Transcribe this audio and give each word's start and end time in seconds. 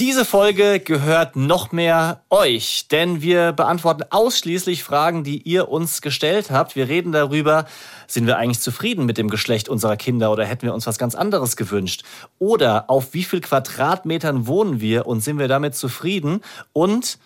Diese 0.00 0.24
Folge 0.24 0.80
gehört 0.80 1.36
noch 1.36 1.72
mehr 1.72 2.22
euch, 2.30 2.88
denn 2.90 3.20
wir 3.20 3.52
beantworten 3.52 4.04
ausschließlich 4.08 4.82
Fragen, 4.82 5.24
die 5.24 5.42
ihr 5.42 5.68
uns 5.68 6.00
gestellt 6.00 6.50
habt. 6.50 6.74
Wir 6.74 6.88
reden 6.88 7.12
darüber, 7.12 7.66
sind 8.06 8.26
wir 8.26 8.38
eigentlich 8.38 8.60
zufrieden 8.60 9.04
mit 9.04 9.18
dem 9.18 9.28
Geschlecht 9.28 9.68
unserer 9.68 9.98
Kinder 9.98 10.32
oder 10.32 10.46
hätten 10.46 10.62
wir 10.62 10.72
uns 10.72 10.86
was 10.86 10.96
ganz 10.96 11.14
anderes 11.14 11.54
gewünscht? 11.54 12.02
Oder 12.38 12.88
auf 12.88 13.12
wie 13.12 13.24
viel 13.24 13.42
Quadratmetern 13.42 14.46
wohnen 14.46 14.80
wir 14.80 15.06
und 15.06 15.20
sind 15.20 15.38
wir 15.38 15.48
damit 15.48 15.74
zufrieden? 15.74 16.40
Und 16.72 17.18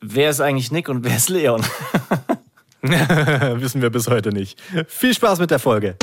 wer 0.00 0.30
ist 0.30 0.40
eigentlich 0.40 0.72
Nick 0.72 0.88
und 0.88 1.04
wer 1.04 1.18
ist 1.18 1.28
Leon? 1.28 1.62
Wissen 2.80 3.82
wir 3.82 3.90
bis 3.90 4.08
heute 4.08 4.30
nicht. 4.30 4.58
Viel 4.88 5.12
Spaß 5.12 5.38
mit 5.38 5.50
der 5.50 5.58
Folge. 5.58 5.96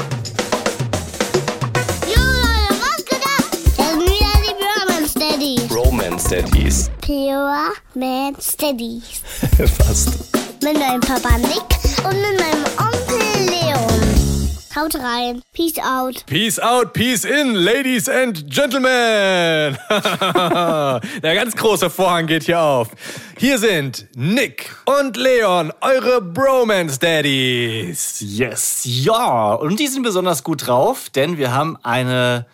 Daddies. 6.34 6.90
Pure 7.02 7.74
Man 7.94 8.36
Steadies. 8.42 9.22
Fast. 9.78 10.36
Mit 10.64 10.80
meinem 10.80 11.00
Papa 11.00 11.38
Nick 11.38 11.62
und 12.04 12.16
mit 12.16 12.40
meinem 12.40 12.64
Onkel 12.80 13.52
Leon. 13.52 14.50
Haut 14.76 14.96
rein. 14.96 15.44
Peace 15.54 15.78
out. 15.78 16.26
Peace 16.26 16.58
out, 16.58 16.94
peace 16.94 17.24
in, 17.24 17.54
ladies 17.54 18.10
and 18.10 18.50
gentlemen. 18.50 19.78
Der 21.22 21.36
ganz 21.36 21.56
große 21.56 21.92
Vorhang 21.92 22.26
geht 22.26 22.46
hier 22.46 22.62
auf. 22.62 22.88
Hier 23.38 23.60
sind 23.60 24.08
Nick 24.16 24.76
und 24.86 25.16
Leon, 25.16 25.72
eure 25.82 26.20
Bromance 26.20 26.98
Daddies. 26.98 28.16
Yes, 28.22 28.82
ja. 28.86 29.54
Und 29.54 29.80
die 29.80 29.86
sind 29.86 30.02
besonders 30.02 30.44
gut 30.44 30.66
drauf, 30.66 31.12
denn 31.12 31.38
wir 31.38 31.54
haben 31.54 31.78
eine 31.84 32.48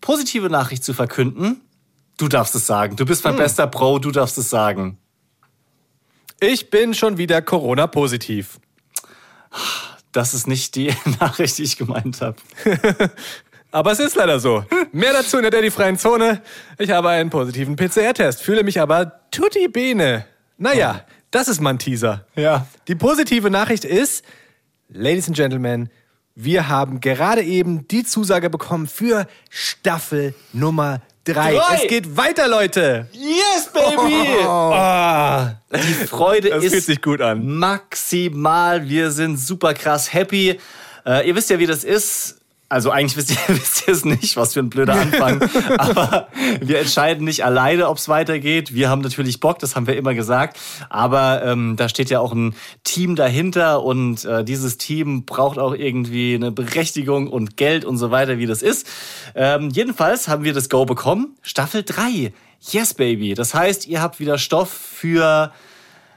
positive 0.00 0.48
Nachricht 0.48 0.82
zu 0.82 0.94
verkünden. 0.94 1.60
Du 2.18 2.28
darfst 2.28 2.54
es 2.54 2.66
sagen. 2.66 2.96
Du 2.96 3.06
bist 3.06 3.24
mein 3.24 3.36
bester 3.36 3.66
Pro, 3.66 3.98
du 3.98 4.10
darfst 4.10 4.36
es 4.38 4.50
sagen. 4.50 4.98
Ich 6.40 6.68
bin 6.68 6.92
schon 6.92 7.16
wieder 7.16 7.40
Corona-positiv. 7.40 8.60
Das 10.12 10.34
ist 10.34 10.46
nicht 10.46 10.74
die 10.74 10.92
Nachricht, 11.20 11.56
die 11.58 11.62
ich 11.62 11.76
gemeint 11.78 12.20
habe. 12.20 12.36
Aber 13.70 13.92
es 13.92 14.00
ist 14.00 14.16
leider 14.16 14.40
so. 14.40 14.64
Mehr 14.92 15.12
dazu 15.12 15.36
in 15.36 15.42
der 15.42 15.50
Daddy-freien 15.52 15.96
Zone. 15.96 16.42
Ich 16.78 16.90
habe 16.90 17.10
einen 17.10 17.30
positiven 17.30 17.76
PCR-Test, 17.76 18.42
fühle 18.42 18.64
mich 18.64 18.80
aber 18.80 19.20
tutti 19.30 19.68
bene. 19.68 20.24
Naja, 20.56 21.04
das 21.30 21.48
ist 21.48 21.60
mein 21.60 21.78
Teaser. 21.78 22.24
Ja. 22.34 22.66
Die 22.88 22.94
positive 22.94 23.50
Nachricht 23.50 23.84
ist, 23.84 24.24
Ladies 24.88 25.28
and 25.28 25.36
Gentlemen, 25.36 25.90
wir 26.34 26.68
haben 26.68 27.00
gerade 27.00 27.42
eben 27.42 27.86
die 27.88 28.04
Zusage 28.04 28.48
bekommen 28.48 28.86
für 28.86 29.26
Staffel 29.50 30.34
Nummer 30.54 31.02
3. 31.32 31.54
Drei. 31.54 31.74
Es 31.82 31.88
geht 31.88 32.16
weiter, 32.16 32.48
Leute. 32.48 33.06
Yes, 33.12 33.70
Baby! 33.72 34.42
Ah, 34.44 35.54
die 35.72 36.06
Freude 36.06 36.50
Das 36.50 36.64
ist 36.64 36.72
fühlt 36.72 36.84
sich 36.84 37.02
gut 37.02 37.20
an. 37.20 37.44
maximal. 37.58 38.88
Wir 38.88 39.10
sind 39.10 39.36
super 39.38 39.74
krass 39.74 40.12
happy. 40.12 40.58
Äh, 41.06 41.28
ihr 41.28 41.34
wisst 41.34 41.50
ja, 41.50 41.58
wie 41.58 41.66
das 41.66 41.84
ist. 41.84 42.37
Also 42.70 42.90
eigentlich 42.90 43.16
wisst 43.16 43.30
ihr, 43.30 43.38
wisst 43.48 43.88
ihr 43.88 43.94
es 43.94 44.04
nicht, 44.04 44.36
was 44.36 44.54
für 44.54 44.60
ein 44.60 44.68
blöder 44.68 44.94
Anfang. 44.94 45.42
Aber 45.78 46.28
wir 46.60 46.80
entscheiden 46.80 47.24
nicht 47.24 47.44
alleine, 47.44 47.88
ob 47.88 47.96
es 47.96 48.08
weitergeht. 48.08 48.74
Wir 48.74 48.90
haben 48.90 49.00
natürlich 49.00 49.40
Bock, 49.40 49.58
das 49.58 49.74
haben 49.74 49.86
wir 49.86 49.96
immer 49.96 50.14
gesagt. 50.14 50.58
Aber 50.90 51.42
ähm, 51.44 51.76
da 51.76 51.88
steht 51.88 52.10
ja 52.10 52.20
auch 52.20 52.32
ein 52.32 52.54
Team 52.84 53.16
dahinter 53.16 53.82
und 53.82 54.24
äh, 54.24 54.44
dieses 54.44 54.76
Team 54.76 55.24
braucht 55.24 55.58
auch 55.58 55.74
irgendwie 55.74 56.34
eine 56.34 56.52
Berechtigung 56.52 57.28
und 57.28 57.56
Geld 57.56 57.84
und 57.84 57.96
so 57.96 58.10
weiter, 58.10 58.38
wie 58.38 58.46
das 58.46 58.60
ist. 58.60 58.86
Ähm, 59.34 59.70
jedenfalls 59.70 60.28
haben 60.28 60.44
wir 60.44 60.52
das 60.52 60.68
Go 60.68 60.84
bekommen. 60.84 61.36
Staffel 61.42 61.82
3. 61.82 62.32
Yes, 62.60 62.92
Baby. 62.92 63.34
Das 63.34 63.54
heißt, 63.54 63.86
ihr 63.86 64.02
habt 64.02 64.20
wieder 64.20 64.36
Stoff 64.36 64.70
für 64.70 65.52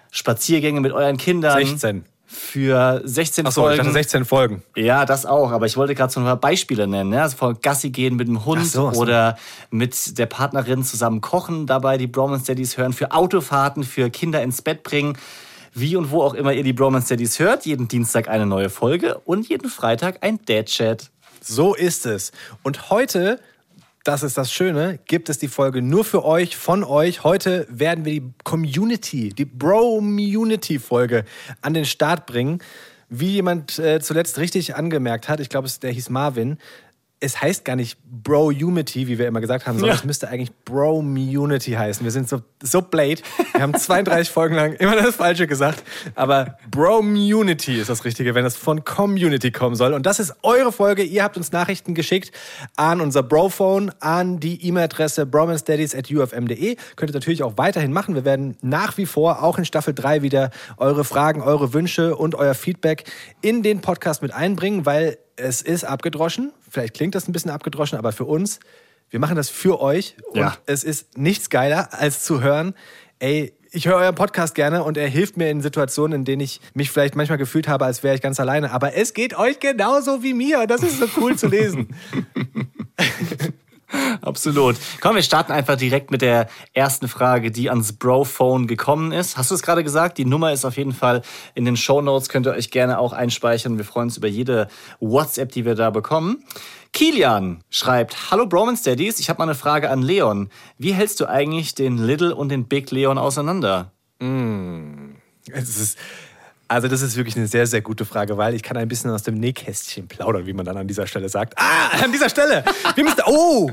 Spaziergänge 0.09 0.81
mit 0.81 0.91
euren 0.91 1.17
Kindern. 1.17 1.65
16. 1.65 2.03
Für 2.33 3.01
16 3.03 3.45
Achso, 3.45 3.61
ich 3.61 3.65
Folgen. 3.65 3.77
dachte 3.79 3.91
16 3.91 4.23
Folgen. 4.25 4.63
Ja, 4.77 5.05
das 5.05 5.25
auch. 5.25 5.51
Aber 5.51 5.65
ich 5.65 5.75
wollte 5.75 5.95
gerade 5.95 6.13
so 6.13 6.21
ein 6.21 6.25
paar 6.25 6.37
Beispiele 6.37 6.87
nennen. 6.87 7.11
Ja? 7.11 7.23
Also 7.23 7.35
von 7.35 7.59
Gassi 7.61 7.89
gehen 7.89 8.15
mit 8.15 8.29
dem 8.29 8.45
Hund 8.45 8.61
Ach 8.63 8.67
so, 8.67 8.87
ach 8.87 8.93
so. 8.93 9.01
oder 9.01 9.37
mit 9.69 10.17
der 10.17 10.27
Partnerin 10.27 10.83
zusammen 10.85 11.19
kochen, 11.19 11.67
dabei 11.67 11.97
die 11.97 12.07
Bromance 12.07 12.45
Daddies 12.45 12.77
hören, 12.77 12.93
für 12.93 13.11
Autofahrten, 13.11 13.83
für 13.83 14.09
Kinder 14.09 14.41
ins 14.41 14.61
Bett 14.61 14.83
bringen. 14.83 15.17
Wie 15.73 15.97
und 15.97 16.09
wo 16.11 16.21
auch 16.23 16.33
immer 16.33 16.53
ihr 16.53 16.63
die 16.63 16.71
Bromance 16.73 17.09
Daddies 17.09 17.37
hört. 17.39 17.65
Jeden 17.65 17.89
Dienstag 17.89 18.29
eine 18.29 18.45
neue 18.45 18.69
Folge 18.69 19.17
und 19.25 19.49
jeden 19.49 19.69
Freitag 19.69 20.19
ein 20.21 20.39
Dad-Chat. 20.45 21.09
So 21.41 21.73
ist 21.75 22.05
es. 22.05 22.31
Und 22.63 22.89
heute, 22.89 23.39
das 24.03 24.23
ist 24.23 24.37
das 24.37 24.51
Schöne, 24.51 24.99
gibt 25.05 25.29
es 25.29 25.37
die 25.37 25.47
Folge 25.47 25.81
nur 25.81 26.03
für 26.03 26.25
euch, 26.25 26.57
von 26.57 26.83
euch. 26.83 27.23
Heute 27.23 27.67
werden 27.69 28.03
wir 28.03 28.13
die 28.13 28.33
Community, 28.43 29.29
die 29.29 29.45
Bro-Munity-Folge 29.45 31.23
an 31.61 31.73
den 31.73 31.85
Start 31.85 32.25
bringen. 32.25 32.59
Wie 33.09 33.29
jemand 33.29 33.77
äh, 33.77 33.99
zuletzt 33.99 34.39
richtig 34.39 34.75
angemerkt 34.75 35.29
hat, 35.29 35.39
ich 35.39 35.49
glaube, 35.49 35.69
der 35.81 35.91
hieß 35.91 36.09
Marvin, 36.09 36.57
es 37.23 37.39
heißt 37.39 37.63
gar 37.65 37.75
nicht 37.75 37.97
Bro-Unity, 38.03 39.07
wie 39.07 39.17
wir 39.19 39.27
immer 39.27 39.41
gesagt 39.41 39.67
haben, 39.67 39.77
sondern 39.77 39.95
Ja. 39.95 39.99
es 39.99 40.05
müsste 40.05 40.27
eigentlich 40.27 40.51
Bro-Munity 40.65 41.71
heißen. 41.73 42.03
Wir 42.03 42.11
sind 42.11 42.27
so, 42.27 42.41
so 42.63 42.81
blade. 42.81 43.21
Wir 43.53 43.61
haben 43.61 43.73
32 43.75 44.29
Folgen 44.33 44.55
lang 44.55 44.73
immer 44.73 44.95
das 44.95 45.15
Falsche 45.15 45.45
gesagt. 45.47 45.83
Aber 46.15 46.57
Bro-Munity 46.71 47.79
ist 47.79 47.89
das 47.89 48.05
Richtige, 48.05 48.33
wenn 48.35 48.43
es 48.45 48.55
von 48.57 48.83
Community 48.83 49.51
kommen 49.51 49.75
soll. 49.75 49.93
Und 49.93 50.05
das 50.07 50.19
ist 50.19 50.33
eure 50.41 50.71
Folge. 50.71 51.03
Ihr 51.03 51.23
habt 51.23 51.37
uns 51.37 51.51
Nachrichten 51.51 51.93
geschickt 51.93 52.31
an 52.75 53.01
unser 53.01 53.21
Bro-Phone, 53.23 53.91
an 53.99 54.39
die 54.39 54.65
E-Mail-Adresse 54.67 55.25
bromansdaddies.ufm.de. 55.27 56.75
Könnt 56.95 57.11
ihr 57.11 57.13
natürlich 57.13 57.43
auch 57.43 57.57
weiterhin 57.57 57.93
machen. 57.93 58.15
Wir 58.15 58.25
werden 58.25 58.57
nach 58.61 58.97
wie 58.97 59.05
vor 59.05 59.43
auch 59.43 59.57
in 59.57 59.65
Staffel 59.65 59.93
3 59.93 60.21
wieder 60.21 60.49
eure 60.77 61.03
Fragen, 61.03 61.41
eure 61.41 61.73
Wünsche 61.73 62.15
und 62.15 62.35
euer 62.35 62.53
Feedback 62.55 63.03
in 63.41 63.63
den 63.63 63.81
Podcast 63.81 64.21
mit 64.21 64.33
einbringen, 64.33 64.85
weil 64.85 65.17
es 65.41 65.61
ist 65.61 65.83
abgedroschen. 65.83 66.51
Vielleicht 66.69 66.93
klingt 66.93 67.15
das 67.15 67.27
ein 67.27 67.31
bisschen 67.31 67.51
abgedroschen, 67.51 67.97
aber 67.97 68.11
für 68.11 68.25
uns, 68.25 68.59
wir 69.09 69.19
machen 69.19 69.35
das 69.35 69.49
für 69.49 69.81
euch. 69.81 70.15
Und 70.31 70.39
Ja. 70.39 70.57
es 70.65 70.83
ist 70.83 71.17
nichts 71.17 71.49
geiler, 71.49 71.89
als 71.93 72.23
zu 72.23 72.41
hören, 72.41 72.73
ey, 73.19 73.53
ich 73.73 73.87
höre 73.87 73.95
euren 73.95 74.15
Podcast 74.15 74.53
gerne 74.53 74.83
und 74.83 74.97
er 74.97 75.07
hilft 75.07 75.37
mir 75.37 75.49
in 75.49 75.61
Situationen, 75.61 76.19
in 76.19 76.25
denen 76.25 76.41
ich 76.41 76.59
mich 76.73 76.91
vielleicht 76.91 77.15
manchmal 77.15 77.37
gefühlt 77.37 77.69
habe, 77.69 77.85
als 77.85 78.03
wäre 78.03 78.15
ich 78.15 78.21
ganz 78.21 78.37
alleine. 78.39 78.71
Aber 78.71 78.95
es 78.95 79.13
geht 79.13 79.37
euch 79.37 79.59
genauso 79.59 80.23
wie 80.23 80.33
mir. 80.33 80.67
Das 80.67 80.83
ist 80.83 80.99
so 80.99 81.05
cool 81.17 81.37
zu 81.37 81.47
lesen. 81.47 81.95
Absolut. 84.21 84.77
Komm, 84.99 85.15
wir 85.15 85.23
starten 85.23 85.51
einfach 85.51 85.75
direkt 85.75 86.11
mit 86.11 86.21
der 86.21 86.47
ersten 86.73 87.07
Frage, 87.07 87.51
die 87.51 87.69
ans 87.69 87.93
Bro-Phone 87.93 88.67
gekommen 88.67 89.11
ist. 89.11 89.37
Hast 89.37 89.51
du 89.51 89.55
es 89.55 89.61
gerade 89.61 89.83
gesagt? 89.83 90.17
Die 90.17 90.25
Nummer 90.25 90.53
ist 90.53 90.65
auf 90.65 90.77
jeden 90.77 90.93
Fall 90.93 91.21
in 91.55 91.65
den 91.65 91.77
Show 91.77 92.01
Notes. 92.01 92.29
Könnt 92.29 92.47
ihr 92.47 92.53
euch 92.53 92.71
gerne 92.71 92.99
auch 92.99 93.13
einspeichern. 93.13 93.77
Wir 93.77 93.85
freuen 93.85 94.07
uns 94.07 94.17
über 94.17 94.27
jede 94.27 94.67
WhatsApp, 94.99 95.51
die 95.51 95.65
wir 95.65 95.75
da 95.75 95.89
bekommen. 95.89 96.43
Kilian 96.93 97.63
schreibt, 97.69 98.31
Hallo 98.31 98.45
Bromance 98.45 98.83
Daddies, 98.83 99.19
ich 99.19 99.29
habe 99.29 99.39
mal 99.39 99.45
eine 99.45 99.55
Frage 99.55 99.89
an 99.89 100.01
Leon. 100.01 100.49
Wie 100.77 100.93
hältst 100.93 101.19
du 101.19 101.25
eigentlich 101.25 101.73
den 101.73 101.97
Little 101.97 102.35
und 102.35 102.49
den 102.49 102.67
Big 102.67 102.91
Leon 102.91 103.17
auseinander? 103.17 103.93
Es 105.51 105.77
ist, 105.77 105.97
also 106.71 106.87
das 106.87 107.01
ist 107.01 107.17
wirklich 107.17 107.35
eine 107.35 107.47
sehr, 107.47 107.67
sehr 107.67 107.81
gute 107.81 108.05
Frage, 108.05 108.37
weil 108.37 108.55
ich 108.55 108.63
kann 108.63 108.77
ein 108.77 108.87
bisschen 108.87 109.11
aus 109.11 109.23
dem 109.23 109.35
Nähkästchen 109.35 110.07
plaudern, 110.07 110.45
wie 110.45 110.53
man 110.53 110.65
dann 110.65 110.77
an 110.77 110.87
dieser 110.87 111.05
Stelle 111.05 111.27
sagt. 111.27 111.53
Ah, 111.57 112.01
an 112.01 112.13
dieser 112.13 112.29
Stelle! 112.29 112.63
Wir 112.95 113.03
müssen, 113.03 113.19
oh! 113.25 113.71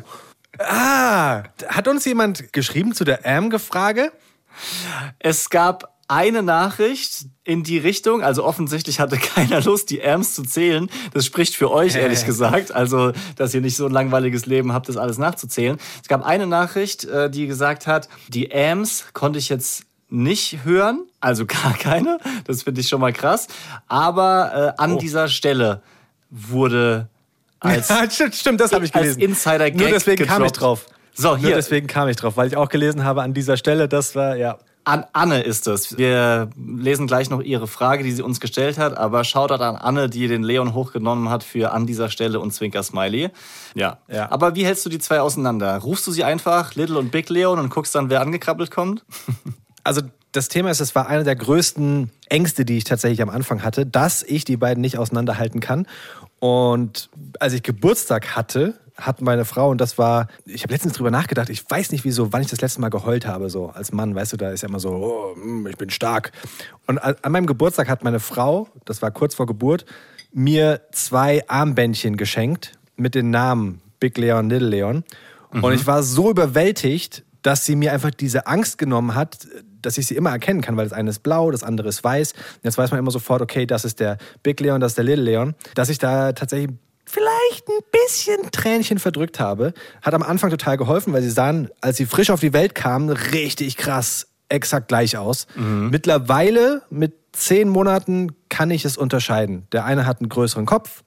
Ah! 0.58 1.44
Hat 1.68 1.86
uns 1.86 2.04
jemand 2.06 2.52
geschrieben 2.52 2.94
zu 2.94 3.04
der 3.04 3.24
Am-Gefrage? 3.24 4.10
Es 5.20 5.48
gab 5.48 5.96
eine 6.08 6.42
Nachricht 6.42 7.26
in 7.44 7.62
die 7.62 7.78
Richtung, 7.78 8.24
also 8.24 8.44
offensichtlich 8.44 8.98
hatte 8.98 9.16
keiner 9.34 9.60
Lust, 9.60 9.90
die 9.90 10.04
Amps 10.04 10.34
zu 10.34 10.42
zählen. 10.42 10.90
Das 11.14 11.24
spricht 11.24 11.54
für 11.54 11.70
euch, 11.70 11.94
ehrlich 11.94 12.26
gesagt. 12.26 12.72
Also, 12.72 13.12
dass 13.36 13.54
ihr 13.54 13.60
nicht 13.60 13.76
so 13.76 13.86
ein 13.86 13.92
langweiliges 13.92 14.46
Leben 14.46 14.72
habt, 14.72 14.88
das 14.88 14.96
alles 14.96 15.18
nachzuzählen. 15.18 15.78
Es 16.02 16.08
gab 16.08 16.26
eine 16.26 16.48
Nachricht, 16.48 17.04
äh, 17.04 17.30
die 17.30 17.46
gesagt 17.46 17.86
hat, 17.86 18.08
die 18.26 18.52
Amps 18.52 19.04
konnte 19.12 19.38
ich 19.38 19.48
jetzt 19.50 19.84
nicht 20.10 20.64
hören, 20.64 21.06
also 21.20 21.44
gar 21.46 21.74
keine. 21.74 22.18
Das 22.46 22.62
finde 22.62 22.80
ich 22.80 22.88
schon 22.88 23.00
mal 23.00 23.12
krass. 23.12 23.48
Aber 23.88 24.74
äh, 24.78 24.82
an 24.82 24.94
Oh. 24.94 24.98
dieser 24.98 25.28
Stelle 25.28 25.82
wurde 26.30 27.08
als, 27.60 27.92
stimmt, 28.14 28.34
stimmt, 28.34 28.60
das 28.60 28.72
habe 28.72 28.84
ich 28.84 28.94
als 28.94 29.02
gelesen. 29.02 29.20
Insider-Gag 29.22 29.76
Nur 29.80 29.88
deswegen 29.90 30.26
kam 30.26 30.42
ich 30.44 30.52
gedroppt. 30.52 30.60
drauf. 30.60 30.86
So, 31.14 31.28
Nur 31.30 31.38
hier. 31.38 31.54
deswegen 31.56 31.86
kam 31.88 32.08
ich 32.08 32.16
drauf, 32.16 32.36
weil 32.36 32.46
ich 32.48 32.56
auch 32.56 32.68
gelesen 32.68 33.04
habe 33.04 33.22
an 33.22 33.34
dieser 33.34 33.56
Stelle, 33.56 33.88
das 33.88 34.14
war, 34.14 34.36
ja. 34.36 34.58
An 34.84 35.04
Anne 35.12 35.42
ist 35.42 35.66
es. 35.66 35.98
Wir 35.98 36.48
lesen 36.56 37.06
gleich 37.06 37.28
noch 37.28 37.42
ihre 37.42 37.66
Frage, 37.66 38.04
die 38.04 38.12
sie 38.12 38.22
uns 38.22 38.40
gestellt 38.40 38.78
hat, 38.78 38.96
aber 38.96 39.22
Shoutout 39.22 39.62
an 39.62 39.76
Anne, 39.76 40.08
die 40.08 40.28
den 40.28 40.42
Leon 40.42 40.72
hochgenommen 40.72 41.28
hat 41.28 41.44
für 41.44 41.72
an 41.72 41.86
dieser 41.86 42.08
Stelle 42.08 42.40
und 42.40 42.52
Zwinker 42.54 42.82
Smiley. 42.82 43.28
Ja. 43.74 43.98
Ja. 44.08 44.30
Aber 44.30 44.54
wie 44.54 44.64
hältst 44.64 44.86
du 44.86 44.88
die 44.88 44.98
zwei 44.98 45.20
auseinander? 45.20 45.76
Rufst 45.76 46.06
du 46.06 46.12
sie 46.12 46.24
einfach 46.24 46.74
Little 46.74 46.98
und 46.98 47.10
Big 47.10 47.28
Leon 47.28 47.58
und 47.58 47.68
guckst 47.68 47.94
dann, 47.94 48.08
wer 48.08 48.22
angekrabbelt 48.22 48.70
kommt? 48.70 49.04
Also 49.88 50.02
das 50.32 50.48
Thema 50.48 50.70
ist, 50.70 50.80
es 50.80 50.94
war 50.94 51.08
einer 51.08 51.24
der 51.24 51.34
größten 51.34 52.10
Ängste, 52.28 52.66
die 52.66 52.76
ich 52.76 52.84
tatsächlich 52.84 53.22
am 53.22 53.30
Anfang 53.30 53.62
hatte, 53.62 53.86
dass 53.86 54.22
ich 54.22 54.44
die 54.44 54.58
beiden 54.58 54.82
nicht 54.82 54.98
auseinanderhalten 54.98 55.60
kann. 55.60 55.86
Und 56.40 57.08
als 57.40 57.54
ich 57.54 57.62
Geburtstag 57.62 58.36
hatte 58.36 58.78
hat 58.98 59.22
meine 59.22 59.46
Frau, 59.46 59.70
und 59.70 59.80
das 59.80 59.96
war, 59.96 60.26
ich 60.44 60.62
habe 60.64 60.74
letztens 60.74 60.92
drüber 60.92 61.10
nachgedacht, 61.10 61.48
ich 61.48 61.64
weiß 61.70 61.92
nicht 61.92 62.04
wieso, 62.04 62.34
wann 62.34 62.42
ich 62.42 62.48
das 62.48 62.60
letzte 62.60 62.82
Mal 62.82 62.90
geheult 62.90 63.26
habe, 63.26 63.48
so 63.48 63.68
als 63.68 63.92
Mann, 63.92 64.14
weißt 64.14 64.34
du, 64.34 64.36
da 64.36 64.50
ist 64.50 64.62
ja 64.62 64.68
immer 64.68 64.80
so, 64.80 64.90
oh, 64.90 65.34
hm, 65.34 65.66
ich 65.68 65.78
bin 65.78 65.88
stark. 65.88 66.32
Und 66.86 66.98
an 66.98 67.32
meinem 67.32 67.46
Geburtstag 67.46 67.88
hat 67.88 68.04
meine 68.04 68.20
Frau, 68.20 68.68
das 68.84 69.00
war 69.00 69.10
kurz 69.10 69.36
vor 69.36 69.46
Geburt, 69.46 69.86
mir 70.32 70.82
zwei 70.92 71.48
Armbändchen 71.48 72.18
geschenkt 72.18 72.72
mit 72.96 73.14
den 73.14 73.30
Namen 73.30 73.80
Big 74.00 74.18
Leon, 74.18 74.50
Little 74.50 74.68
Leon. 74.68 75.04
Mhm. 75.52 75.64
Und 75.64 75.72
ich 75.72 75.86
war 75.86 76.02
so 76.02 76.28
überwältigt, 76.28 77.24
dass 77.42 77.64
sie 77.64 77.76
mir 77.76 77.92
einfach 77.92 78.10
diese 78.10 78.46
Angst 78.46 78.78
genommen 78.78 79.14
hat, 79.14 79.46
dass 79.88 79.96
ich 79.96 80.06
sie 80.06 80.16
immer 80.16 80.30
erkennen 80.30 80.60
kann, 80.60 80.76
weil 80.76 80.84
das 80.84 80.92
eine 80.92 81.08
ist 81.08 81.22
blau, 81.22 81.50
das 81.50 81.62
andere 81.62 81.88
ist 81.88 82.04
weiß. 82.04 82.34
Jetzt 82.62 82.76
weiß 82.76 82.90
man 82.90 83.00
immer 83.00 83.10
sofort, 83.10 83.40
okay, 83.40 83.64
das 83.64 83.84
ist 83.86 84.00
der 84.00 84.18
Big 84.42 84.60
Leon, 84.60 84.80
das 84.80 84.92
ist 84.92 84.98
der 84.98 85.04
Little 85.04 85.24
Leon. 85.24 85.54
Dass 85.74 85.88
ich 85.88 85.98
da 85.98 86.32
tatsächlich 86.32 86.76
vielleicht 87.06 87.68
ein 87.68 87.82
bisschen 87.90 88.50
Tränchen 88.52 88.98
verdrückt 88.98 89.40
habe, 89.40 89.72
hat 90.02 90.12
am 90.12 90.22
Anfang 90.22 90.50
total 90.50 90.76
geholfen, 90.76 91.14
weil 91.14 91.22
sie 91.22 91.30
sahen, 91.30 91.70
als 91.80 91.96
sie 91.96 92.04
frisch 92.04 92.28
auf 92.28 92.40
die 92.40 92.52
Welt 92.52 92.74
kamen, 92.74 93.08
richtig 93.08 93.78
krass 93.78 94.26
exakt 94.50 94.88
gleich 94.88 95.16
aus. 95.16 95.46
Mhm. 95.56 95.88
Mittlerweile 95.90 96.82
mit 96.90 97.14
zehn 97.32 97.68
Monaten 97.68 98.32
kann 98.50 98.70
ich 98.70 98.84
es 98.84 98.96
unterscheiden. 98.98 99.66
Der 99.72 99.84
eine 99.86 100.04
hat 100.04 100.20
einen 100.20 100.28
größeren 100.28 100.66
Kopf, 100.66 101.02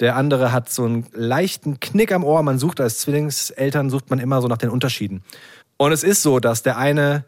der 0.00 0.16
andere 0.16 0.52
hat 0.52 0.70
so 0.70 0.84
einen 0.84 1.06
leichten 1.12 1.80
Knick 1.80 2.12
am 2.12 2.24
Ohr. 2.24 2.42
Man 2.42 2.58
sucht 2.58 2.80
als 2.80 2.98
Zwillingseltern 2.98 3.90
sucht 3.90 4.10
man 4.10 4.18
immer 4.18 4.40
so 4.42 4.48
nach 4.48 4.58
den 4.58 4.70
Unterschieden. 4.70 5.22
Und 5.76 5.92
es 5.92 6.02
ist 6.02 6.22
so, 6.22 6.40
dass 6.40 6.62
der 6.62 6.76
eine 6.76 7.24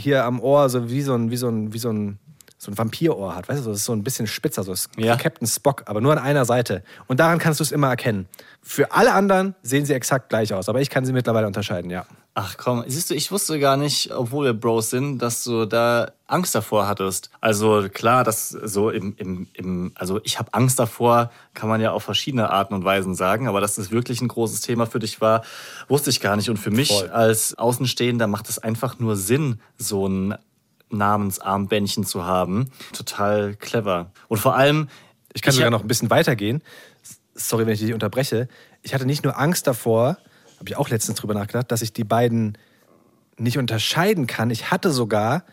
hier 0.00 0.24
am 0.24 0.40
Ohr 0.40 0.68
so 0.68 0.90
wie 0.90 1.02
so 1.02 1.14
ein, 1.14 1.30
wie 1.30 1.36
so 1.36 1.48
ein, 1.48 1.72
wie 1.72 1.78
so 1.78 1.90
ein 1.90 2.18
so 2.60 2.70
ein 2.70 2.76
Vampirohr 2.76 3.34
hat. 3.34 3.48
Weißt 3.48 3.64
du, 3.64 3.70
das 3.70 3.78
ist 3.78 3.84
so 3.86 3.94
ein 3.94 4.04
bisschen 4.04 4.26
spitzer, 4.26 4.62
so 4.62 4.72
ist 4.72 4.90
ja. 4.98 5.16
Captain 5.16 5.46
Spock, 5.46 5.84
aber 5.86 6.02
nur 6.02 6.12
an 6.12 6.18
einer 6.18 6.44
Seite. 6.44 6.82
Und 7.06 7.18
daran 7.18 7.38
kannst 7.38 7.58
du 7.58 7.64
es 7.64 7.72
immer 7.72 7.88
erkennen. 7.88 8.28
Für 8.62 8.92
alle 8.92 9.14
anderen 9.14 9.54
sehen 9.62 9.86
sie 9.86 9.94
exakt 9.94 10.28
gleich 10.28 10.52
aus, 10.52 10.68
aber 10.68 10.82
ich 10.82 10.90
kann 10.90 11.06
sie 11.06 11.14
mittlerweile 11.14 11.46
unterscheiden, 11.46 11.90
ja. 11.90 12.04
Ach 12.34 12.56
komm, 12.56 12.84
siehst 12.86 13.10
du, 13.10 13.14
ich 13.14 13.32
wusste 13.32 13.58
gar 13.58 13.76
nicht, 13.76 14.12
obwohl 14.12 14.44
wir 14.44 14.54
Bros 14.54 14.90
sind, 14.90 15.18
dass 15.18 15.42
du 15.42 15.66
da 15.66 16.12
Angst 16.28 16.54
davor 16.54 16.86
hattest. 16.86 17.30
Also 17.40 17.88
klar, 17.92 18.22
das 18.22 18.50
so 18.50 18.88
im, 18.90 19.14
im, 19.16 19.48
im 19.52 19.92
also 19.96 20.20
ich 20.22 20.38
habe 20.38 20.54
Angst 20.54 20.78
davor, 20.78 21.32
kann 21.54 21.68
man 21.68 21.80
ja 21.80 21.90
auf 21.90 22.04
verschiedene 22.04 22.48
Arten 22.50 22.72
und 22.72 22.84
Weisen 22.84 23.16
sagen, 23.16 23.48
aber 23.48 23.60
dass 23.60 23.74
das 23.74 23.90
wirklich 23.90 24.20
ein 24.20 24.28
großes 24.28 24.60
Thema 24.60 24.86
für 24.86 25.00
dich 25.00 25.20
war, 25.20 25.42
wusste 25.88 26.10
ich 26.10 26.20
gar 26.20 26.36
nicht. 26.36 26.48
Und 26.48 26.58
für 26.58 26.70
mich 26.70 26.88
Voll. 26.90 27.08
als 27.08 27.58
Außenstehender 27.58 28.28
macht 28.28 28.48
es 28.48 28.58
einfach 28.58 29.00
nur 29.00 29.16
Sinn, 29.16 29.60
so 29.76 30.06
ein 30.06 30.36
Namensarmbändchen 30.90 32.04
zu 32.04 32.24
haben. 32.24 32.70
Total 32.92 33.56
clever. 33.56 34.12
Und 34.28 34.38
vor 34.38 34.54
allem. 34.54 34.88
Ich 35.32 35.42
kann 35.42 35.50
ich 35.50 35.56
sogar 35.56 35.70
noch 35.70 35.82
ein 35.82 35.88
bisschen 35.88 36.10
weitergehen. 36.10 36.62
Sorry, 37.34 37.66
wenn 37.66 37.74
ich 37.74 37.80
dich 37.80 37.92
unterbreche. 37.92 38.48
Ich 38.82 38.94
hatte 38.94 39.06
nicht 39.06 39.24
nur 39.24 39.38
Angst 39.38 39.66
davor, 39.66 40.16
habe 40.60 40.68
ich 40.68 40.76
auch 40.76 40.90
letztens 40.90 41.18
drüber 41.18 41.34
nachgedacht, 41.34 41.72
dass 41.72 41.80
ich 41.80 41.92
die 41.92 42.04
beiden 42.04 42.56
nicht 43.38 43.56
unterscheiden 43.56 44.26
kann. 44.26 44.50
Ich 44.50 44.70
hatte 44.70 44.90
sogar 44.90 45.44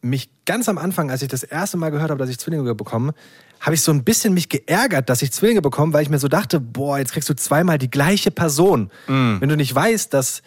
mich 0.00 0.30
ganz 0.44 0.68
am 0.68 0.78
Anfang, 0.78 1.10
als 1.10 1.20
ich 1.22 1.28
das 1.28 1.42
erste 1.42 1.76
Mal 1.76 1.90
gehört 1.90 2.10
habe, 2.10 2.18
dass 2.18 2.30
ich 2.30 2.38
Zwillinge 2.38 2.72
bekomme, 2.76 3.12
habe 3.60 3.74
ich 3.74 3.82
so 3.82 3.90
ein 3.90 4.04
bisschen 4.04 4.34
mich 4.34 4.48
geärgert, 4.48 5.08
dass 5.08 5.22
ich 5.22 5.32
Zwillinge 5.32 5.62
bekomme, 5.62 5.92
weil 5.92 6.02
ich 6.02 6.10
mir 6.10 6.20
so 6.20 6.28
dachte, 6.28 6.60
boah, 6.60 6.98
jetzt 6.98 7.12
kriegst 7.12 7.28
du 7.28 7.34
zweimal 7.34 7.78
die 7.78 7.90
gleiche 7.90 8.30
Person. 8.30 8.90
Mm. 9.08 9.40
Wenn 9.40 9.48
du 9.48 9.56
nicht 9.56 9.74
weißt, 9.74 10.14
dass 10.14 10.42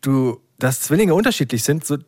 du, 0.00 0.40
dass 0.58 0.80
Zwillinge 0.80 1.14
unterschiedlich 1.14 1.62
sind, 1.62 1.86
so 1.86 1.98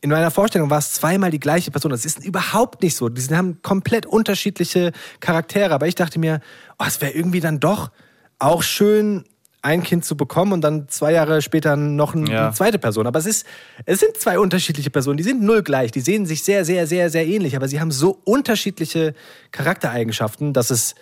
in 0.00 0.10
meiner 0.10 0.32
Vorstellung 0.32 0.70
war 0.70 0.78
es 0.78 0.94
zweimal 0.94 1.30
die 1.30 1.40
gleiche 1.40 1.70
Person. 1.70 1.90
Das 1.90 2.04
ist 2.04 2.24
überhaupt 2.24 2.82
nicht 2.82 2.96
so. 2.96 3.08
Die 3.08 3.22
haben 3.34 3.62
komplett 3.62 4.06
unterschiedliche 4.06 4.92
Charaktere. 5.20 5.74
Aber 5.74 5.86
ich 5.86 5.94
dachte 5.94 6.18
mir, 6.18 6.40
oh, 6.78 6.84
es 6.86 7.00
wäre 7.00 7.12
irgendwie 7.12 7.40
dann 7.40 7.60
doch 7.60 7.90
auch 8.38 8.62
schön, 8.62 9.24
ein 9.68 9.82
Kind 9.82 10.04
zu 10.04 10.16
bekommen 10.16 10.52
und 10.52 10.62
dann 10.62 10.88
zwei 10.88 11.12
Jahre 11.12 11.42
später 11.42 11.76
noch 11.76 12.14
eine, 12.14 12.30
ja. 12.30 12.52
zweite 12.52 12.78
Person. 12.78 13.06
Aber 13.06 13.18
es 13.18 13.26
ist, 13.26 13.46
es 13.84 14.00
sind 14.00 14.16
zwei 14.16 14.38
unterschiedliche 14.38 14.88
Personen. 14.88 15.18
Die 15.18 15.22
sind 15.22 15.42
null 15.42 15.62
gleich. 15.62 15.92
Die 15.92 16.00
sehen 16.00 16.24
sich 16.24 16.42
sehr, 16.42 16.64
sehr, 16.64 16.86
sehr, 16.86 17.10
sehr 17.10 17.26
ähnlich. 17.26 17.54
Aber 17.54 17.68
sie 17.68 17.78
haben 17.78 17.90
so 17.90 18.18
unterschiedliche 18.24 19.14
Charaktereigenschaften, 19.52 20.54
dass 20.54 20.70
es 20.70 20.94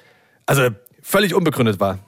also 0.46 0.70
völlig 1.00 1.34
unbegründet 1.34 1.78
war 1.78 2.00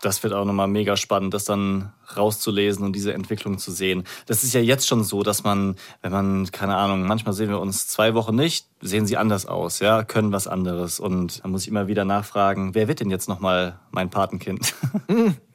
das 0.00 0.22
wird 0.22 0.32
auch 0.32 0.44
nochmal 0.44 0.68
mega 0.68 0.96
spannend, 0.96 1.34
das 1.34 1.44
dann 1.44 1.92
rauszulesen 2.16 2.84
und 2.84 2.94
diese 2.94 3.12
Entwicklung 3.12 3.58
zu 3.58 3.70
sehen. 3.70 4.04
Das 4.26 4.42
ist 4.42 4.54
ja 4.54 4.60
jetzt 4.60 4.88
schon 4.88 5.04
so, 5.04 5.22
dass 5.22 5.44
man, 5.44 5.76
wenn 6.02 6.12
man, 6.12 6.50
keine 6.50 6.76
Ahnung, 6.76 7.02
manchmal 7.02 7.34
sehen 7.34 7.50
wir 7.50 7.60
uns 7.60 7.86
zwei 7.86 8.14
Wochen 8.14 8.34
nicht, 8.34 8.66
sehen 8.80 9.06
sie 9.06 9.16
anders 9.16 9.46
aus, 9.46 9.80
ja, 9.80 10.02
können 10.02 10.32
was 10.32 10.46
anderes. 10.46 11.00
Und 11.00 11.44
dann 11.44 11.50
muss 11.50 11.62
ich 11.62 11.68
immer 11.68 11.86
wieder 11.86 12.04
nachfragen, 12.04 12.74
wer 12.74 12.88
wird 12.88 13.00
denn 13.00 13.10
jetzt 13.10 13.28
nochmal 13.28 13.78
mein 13.90 14.10
Patenkind? 14.10 14.74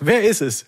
wer 0.00 0.22
ist 0.22 0.42
es? 0.42 0.64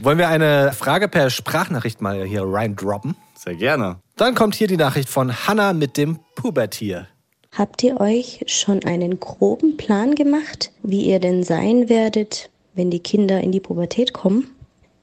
Wollen 0.00 0.18
wir 0.18 0.28
eine 0.28 0.72
Frage 0.72 1.08
per 1.08 1.30
Sprachnachricht 1.30 2.00
mal 2.00 2.24
hier 2.24 2.42
reindroppen? 2.44 3.16
Sehr 3.36 3.54
gerne. 3.54 3.96
Dann 4.16 4.34
kommt 4.34 4.54
hier 4.54 4.66
die 4.66 4.76
Nachricht 4.76 5.08
von 5.08 5.46
Hannah 5.46 5.72
mit 5.72 5.96
dem 5.96 6.18
Pubertier. 6.34 7.06
Habt 7.52 7.82
ihr 7.82 8.00
euch 8.00 8.44
schon 8.46 8.84
einen 8.84 9.20
groben 9.20 9.76
Plan 9.76 10.14
gemacht, 10.14 10.70
wie 10.82 11.02
ihr 11.02 11.18
denn 11.18 11.44
sein 11.44 11.88
werdet, 11.88 12.50
wenn 12.74 12.90
die 12.90 13.00
Kinder 13.00 13.40
in 13.40 13.52
die 13.52 13.60
Pubertät 13.60 14.12
kommen? 14.12 14.50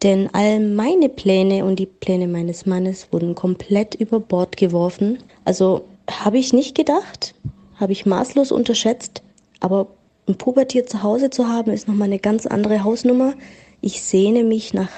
Denn 0.03 0.29
all 0.33 0.59
meine 0.59 1.09
Pläne 1.09 1.65
und 1.65 1.77
die 1.77 1.85
Pläne 1.85 2.27
meines 2.27 2.65
Mannes 2.65 3.07
wurden 3.11 3.33
komplett 3.33 3.95
über 3.95 4.19
Bord 4.19 4.57
geworfen. 4.57 5.19
Also 5.45 5.85
habe 6.09 6.37
ich 6.37 6.53
nicht 6.53 6.75
gedacht, 6.75 7.33
habe 7.79 7.93
ich 7.93 8.05
maßlos 8.05 8.51
unterschätzt. 8.51 9.23
Aber 9.61 9.87
ein 10.27 10.37
Pubertier 10.37 10.85
zu 10.85 11.03
Hause 11.03 11.29
zu 11.29 11.47
haben, 11.47 11.71
ist 11.71 11.87
nochmal 11.87 12.07
eine 12.07 12.19
ganz 12.19 12.45
andere 12.45 12.83
Hausnummer. 12.83 13.33
Ich 13.81 14.01
sehne 14.01 14.43
mich 14.43 14.73
nach, 14.73 14.91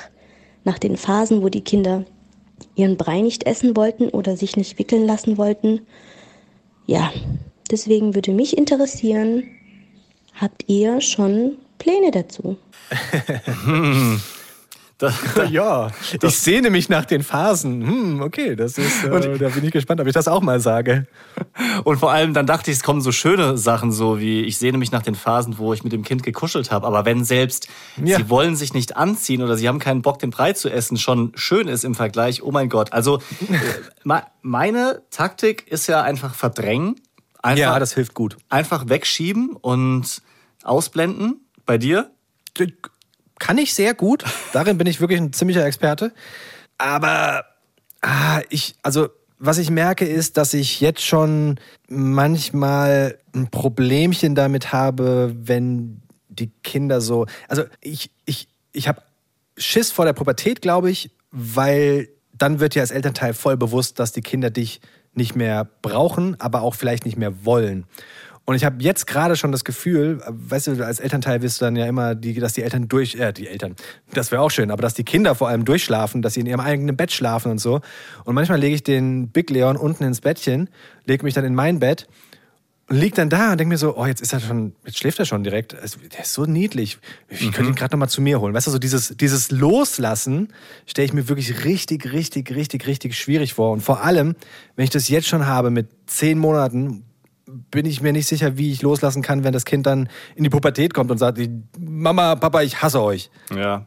nach 0.64 0.80
den 0.80 0.98
Phasen, 0.98 1.42
wo 1.42 1.50
die 1.50 1.64
Kinder 1.64 2.06
ihren 2.76 2.98
Brei 2.98 3.22
nicht 3.22 3.46
essen 3.46 3.76
wollten 3.76 4.10
oder 4.10 4.38
sich 4.38 4.56
nicht 4.56 4.80
wickeln 4.80 5.06
lassen 5.06 5.38
wollten. 5.38 5.82
Ja, 6.86 7.12
Deswegen 7.70 8.16
würde 8.16 8.32
mich 8.32 8.58
interessieren, 8.58 9.44
habt 10.34 10.66
ihr 10.68 11.02
schon 11.02 11.58
Pläne 11.78 12.12
dazu? 12.12 12.58
Das, 14.98 15.14
ja, 15.50 15.92
das, 16.20 16.34
ich 16.34 16.40
sehne 16.40 16.70
mich 16.70 16.90
nach 16.90 17.06
den 17.06 17.22
Phasen. 17.22 17.86
Hm, 17.86 18.22
okay, 18.22 18.56
das 18.56 18.78
ist, 18.78 19.04
äh, 19.04 19.10
und, 19.10 19.42
da 19.42 19.50
bin 19.50 19.64
ich 19.64 19.72
gespannt, 19.72 20.02
ob 20.02 20.08
ich 20.08 20.14
das 20.14 20.28
auch 20.28 20.42
mal 20.42 20.60
sage. 20.60 21.08
Und 21.84 21.98
vor 21.98 22.12
allem, 22.12 22.34
dann 22.34 22.46
dachte 22.46 22.72
ich, 22.72 22.78
es 22.78 22.84
kommen 22.84 23.02
so 23.02 23.12
schöne 23.12 23.58
Sachen, 23.58 23.92
so 23.92 24.20
wie 24.20 24.42
ich 24.42 24.58
sehne 24.58 24.78
mich 24.78 24.92
nach 24.92 25.04
den 25.04 25.16
Phasen, 25.16 25.58
wo 25.58 25.74
ich 25.74 25.84
mit 25.84 25.94
dem 25.94 26.04
Kind 26.04 26.24
gekuschelt 26.24 26.72
habe. 26.72 26.88
Aber 26.88 27.06
wenn 27.06 27.24
selbst 27.24 27.68
ja. 28.04 28.18
sie 28.18 28.30
wollen 28.30 28.56
sich 28.56 28.74
nicht 28.74 28.98
anziehen 28.98 29.44
oder 29.44 29.56
sie 29.56 29.68
haben 29.68 29.80
keinen 29.80 30.02
Bock, 30.02 30.20
den 30.20 30.32
Brei 30.32 30.54
zu 30.54 30.70
essen, 30.70 30.98
schon 30.98 31.32
schön 31.36 31.68
ist 31.68 31.84
im 31.84 31.94
Vergleich, 31.94 32.42
oh 32.42 32.52
mein 32.52 32.70
Gott. 32.70 32.94
Also 32.94 33.18
äh, 34.06 34.22
meine 34.42 35.04
Taktik 35.12 35.68
ist 35.68 35.88
ja 35.88 36.02
einfach 36.02 36.34
verdrängen 36.34 36.96
Einfach, 37.42 37.60
ja, 37.60 37.80
das 37.80 37.94
hilft 37.94 38.14
gut. 38.14 38.38
Einfach 38.50 38.90
wegschieben 38.90 39.56
und 39.56 40.22
ausblenden. 40.64 41.46
Bei 41.66 41.78
dir? 41.78 42.12
Kann 43.40 43.58
ich 43.58 43.74
sehr 43.74 43.94
gut. 43.94 44.24
Darin 44.54 44.78
bin 44.78 44.88
ich 44.88 45.00
wirklich 45.00 45.20
ein 45.20 45.34
ziemlicher 45.34 45.66
Experte. 45.66 46.14
Aber 46.78 47.46
ah, 48.02 48.42
ich, 48.50 48.76
also 48.84 49.10
was 49.40 49.58
ich 49.58 49.70
merke, 49.70 50.06
ist, 50.06 50.38
dass 50.38 50.54
ich 50.54 50.82
jetzt 50.82 51.04
schon 51.04 51.60
manchmal 51.88 53.20
ein 53.36 53.50
Problemchen 53.50 54.36
damit 54.36 54.74
habe, 54.74 55.36
wenn 55.38 56.02
die 56.30 56.52
Kinder 56.64 57.02
so. 57.02 57.28
Also 57.48 57.64
ich, 57.82 58.12
ich, 58.26 58.48
ich 58.72 58.88
habe 58.88 59.02
Schiss 59.58 59.92
vor 59.92 60.06
der 60.06 60.14
Pubertät, 60.14 60.62
glaube 60.62 60.90
ich, 60.90 61.12
weil 61.32 62.10
dann 62.34 62.60
wird 62.60 62.76
ja 62.76 62.82
als 62.82 62.92
Elternteil 62.92 63.34
voll 63.34 63.58
bewusst, 63.58 64.00
dass 64.00 64.12
die 64.12 64.22
Kinder 64.22 64.50
dich 64.50 64.82
nicht 65.14 65.36
mehr 65.36 65.68
brauchen, 65.82 66.40
aber 66.40 66.62
auch 66.62 66.76
vielleicht 66.76 67.06
nicht 67.06 67.18
mehr 67.18 67.46
wollen. 67.46 67.86
Und 68.50 68.56
ich 68.56 68.64
habe 68.64 68.78
jetzt 68.80 69.08
gerade 69.08 69.36
schon 69.36 69.52
das 69.52 69.66
Gefühl, 69.66 70.22
weißt 70.26 70.68
du, 70.68 70.86
als 70.86 71.02
Elternteil 71.02 71.42
wirst 71.42 71.60
du 71.60 71.66
dann 71.66 71.76
ja 71.76 71.86
immer, 71.86 72.16
die, 72.16 72.34
dass 72.36 72.54
die 72.54 72.64
Eltern 72.64 72.88
durch, 72.88 73.16
äh, 73.16 73.34
die 73.34 73.46
Eltern, 73.46 73.76
das 74.14 74.32
wäre 74.32 74.42
auch 74.42 74.52
schön, 74.52 74.72
aber 74.72 74.82
dass 74.82 74.94
die 74.94 75.04
Kinder 75.04 75.36
vor 75.36 75.50
allem 75.50 75.66
durchschlafen, 75.66 76.22
dass 76.22 76.36
sie 76.36 76.40
in 76.40 76.46
ihrem 76.46 76.62
eigenen 76.62 76.96
Bett 76.96 77.12
schlafen 77.12 77.52
und 77.52 77.58
so. 77.58 77.82
Und 78.24 78.36
manchmal 78.36 78.58
lege 78.58 78.74
ich 78.74 78.84
den 78.84 79.28
Big 79.28 79.50
Leon 79.50 79.76
unten 79.76 80.06
ins 80.06 80.22
Bettchen, 80.22 80.70
lege 81.06 81.26
mich 81.26 81.34
dann 81.34 81.44
in 81.44 81.56
mein 81.56 81.80
Bett 81.80 82.08
und 82.88 82.96
lieg 82.96 83.16
dann 83.16 83.30
da 83.30 83.52
und 83.52 83.60
denke 83.60 83.68
mir 83.68 83.78
so, 83.78 83.98
oh, 83.98 84.06
jetzt 84.06 84.22
ist 84.22 84.32
er 84.32 84.40
schon, 84.40 84.74
jetzt 84.86 84.98
schläft 84.98 85.20
er 85.20 85.26
schon 85.26 85.44
direkt. 85.44 85.76
Also, 85.76 86.00
der 86.00 86.22
ist 86.22 86.32
so 86.32 86.46
niedlich. 86.46 87.00
Ich 87.28 87.42
mhm. 87.42 87.52
könnte 87.52 87.72
ihn 87.72 87.76
gerade 87.76 87.96
noch 87.96 88.00
mal 88.00 88.08
zu 88.08 88.22
mir 88.22 88.40
holen. 88.40 88.54
Weißt 88.54 88.68
du, 88.68 88.72
so 88.72 88.80
dieses, 88.80 89.10
dieses 89.18 89.52
Loslassen 89.52 90.54
stelle 90.86 91.06
ich 91.06 91.14
mir 91.14 91.28
wirklich 91.28 91.66
richtig, 91.66 92.14
richtig, 92.14 92.50
richtig, 92.52 92.88
richtig 92.88 93.20
schwierig 93.20 93.56
vor. 93.56 93.74
Und 93.74 93.82
vor 93.82 94.06
allem, 94.06 94.38
wenn 94.78 94.86
ich 94.86 94.90
das 94.90 95.10
jetzt 95.10 95.28
schon 95.28 95.48
habe 95.48 95.70
mit 95.70 95.90
zehn 96.06 96.40
Monaten, 96.40 97.04
bin 97.48 97.86
ich 97.86 98.02
mir 98.02 98.14
nicht 98.14 98.28
sicher, 98.28 98.58
wie 98.58 98.72
ich 98.72 98.82
loslassen 98.82 99.22
kann, 99.22 99.44
wenn 99.44 99.54
das 99.54 99.66
Kind 99.66 99.86
dann 99.86 100.10
in 100.36 100.44
die 100.44 100.50
Pubertät 100.50 100.94
kommt 100.94 101.12
und 101.12 101.18
sagt, 101.18 101.40
Mama, 101.80 102.36
Papa, 102.36 102.62
ich 102.62 102.82
hasse 102.82 103.02
euch. 103.02 103.30
Ja. 103.56 103.86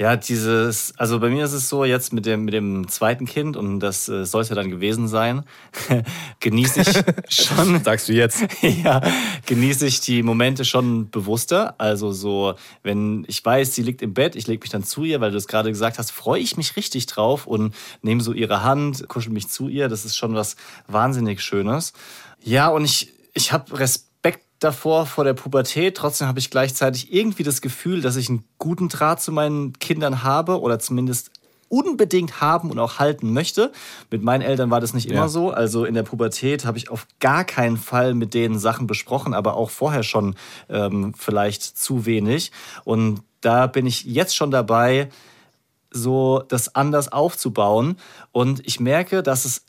Ja, 0.00 0.14
dieses, 0.14 0.96
also 0.96 1.18
bei 1.18 1.28
mir 1.28 1.44
ist 1.44 1.52
es 1.52 1.68
so, 1.68 1.84
jetzt 1.84 2.12
mit 2.12 2.24
dem, 2.24 2.44
mit 2.44 2.54
dem 2.54 2.86
zweiten 2.86 3.26
Kind, 3.26 3.56
und 3.56 3.80
das 3.80 4.08
äh, 4.08 4.24
sollte 4.24 4.54
dann 4.54 4.70
gewesen 4.70 5.08
sein, 5.08 5.42
genieße 6.40 6.82
ich 6.82 7.02
schon. 7.28 7.82
Sagst 7.82 8.08
du 8.08 8.12
jetzt? 8.12 8.46
ja, 8.62 9.00
genieße 9.46 9.86
ich 9.86 10.00
die 10.00 10.22
Momente 10.22 10.64
schon 10.64 11.10
bewusster. 11.10 11.74
Also 11.78 12.12
so, 12.12 12.54
wenn 12.84 13.24
ich 13.26 13.44
weiß, 13.44 13.74
sie 13.74 13.82
liegt 13.82 14.00
im 14.00 14.14
Bett, 14.14 14.36
ich 14.36 14.46
lege 14.46 14.60
mich 14.60 14.70
dann 14.70 14.84
zu 14.84 15.02
ihr, 15.02 15.20
weil 15.20 15.32
du 15.32 15.36
es 15.36 15.48
gerade 15.48 15.68
gesagt 15.68 15.98
hast, 15.98 16.12
freue 16.12 16.40
ich 16.40 16.56
mich 16.56 16.76
richtig 16.76 17.06
drauf 17.06 17.48
und 17.48 17.74
nehme 18.00 18.20
so 18.20 18.32
ihre 18.32 18.62
Hand, 18.62 19.08
kuschel 19.08 19.32
mich 19.32 19.48
zu 19.48 19.66
ihr. 19.66 19.88
Das 19.88 20.04
ist 20.04 20.16
schon 20.16 20.32
was 20.32 20.54
wahnsinnig 20.86 21.40
Schönes. 21.40 21.92
Ja, 22.42 22.68
und 22.68 22.84
ich, 22.84 23.12
ich 23.34 23.52
habe 23.52 23.78
Respekt 23.78 24.44
davor 24.58 25.06
vor 25.06 25.24
der 25.24 25.34
Pubertät. 25.34 25.96
Trotzdem 25.96 26.26
habe 26.26 26.38
ich 26.38 26.50
gleichzeitig 26.50 27.12
irgendwie 27.12 27.42
das 27.42 27.60
Gefühl, 27.60 28.00
dass 28.00 28.16
ich 28.16 28.28
einen 28.28 28.44
guten 28.58 28.88
Draht 28.88 29.20
zu 29.22 29.32
meinen 29.32 29.72
Kindern 29.78 30.22
habe 30.22 30.60
oder 30.60 30.78
zumindest 30.78 31.30
unbedingt 31.68 32.40
haben 32.40 32.70
und 32.70 32.78
auch 32.78 32.98
halten 32.98 33.32
möchte. 33.32 33.72
Mit 34.10 34.22
meinen 34.22 34.40
Eltern 34.40 34.70
war 34.70 34.80
das 34.80 34.94
nicht 34.94 35.06
immer 35.06 35.22
Ja. 35.22 35.28
so. 35.28 35.50
Also 35.50 35.84
in 35.84 35.94
der 35.94 36.02
Pubertät 36.02 36.64
habe 36.64 36.78
ich 36.78 36.88
auf 36.88 37.06
gar 37.20 37.44
keinen 37.44 37.76
Fall 37.76 38.14
mit 38.14 38.32
denen 38.32 38.58
Sachen 38.58 38.86
besprochen, 38.86 39.34
aber 39.34 39.54
auch 39.54 39.70
vorher 39.70 40.02
schon 40.02 40.34
ähm, 40.70 41.12
vielleicht 41.16 41.62
zu 41.62 42.06
wenig. 42.06 42.52
Und 42.84 43.20
da 43.42 43.66
bin 43.66 43.86
ich 43.86 44.04
jetzt 44.04 44.34
schon 44.34 44.50
dabei, 44.50 45.10
so 45.90 46.42
das 46.48 46.74
anders 46.74 47.12
aufzubauen. 47.12 47.96
Und 48.32 48.66
ich 48.66 48.80
merke, 48.80 49.22
dass 49.22 49.44
es 49.44 49.64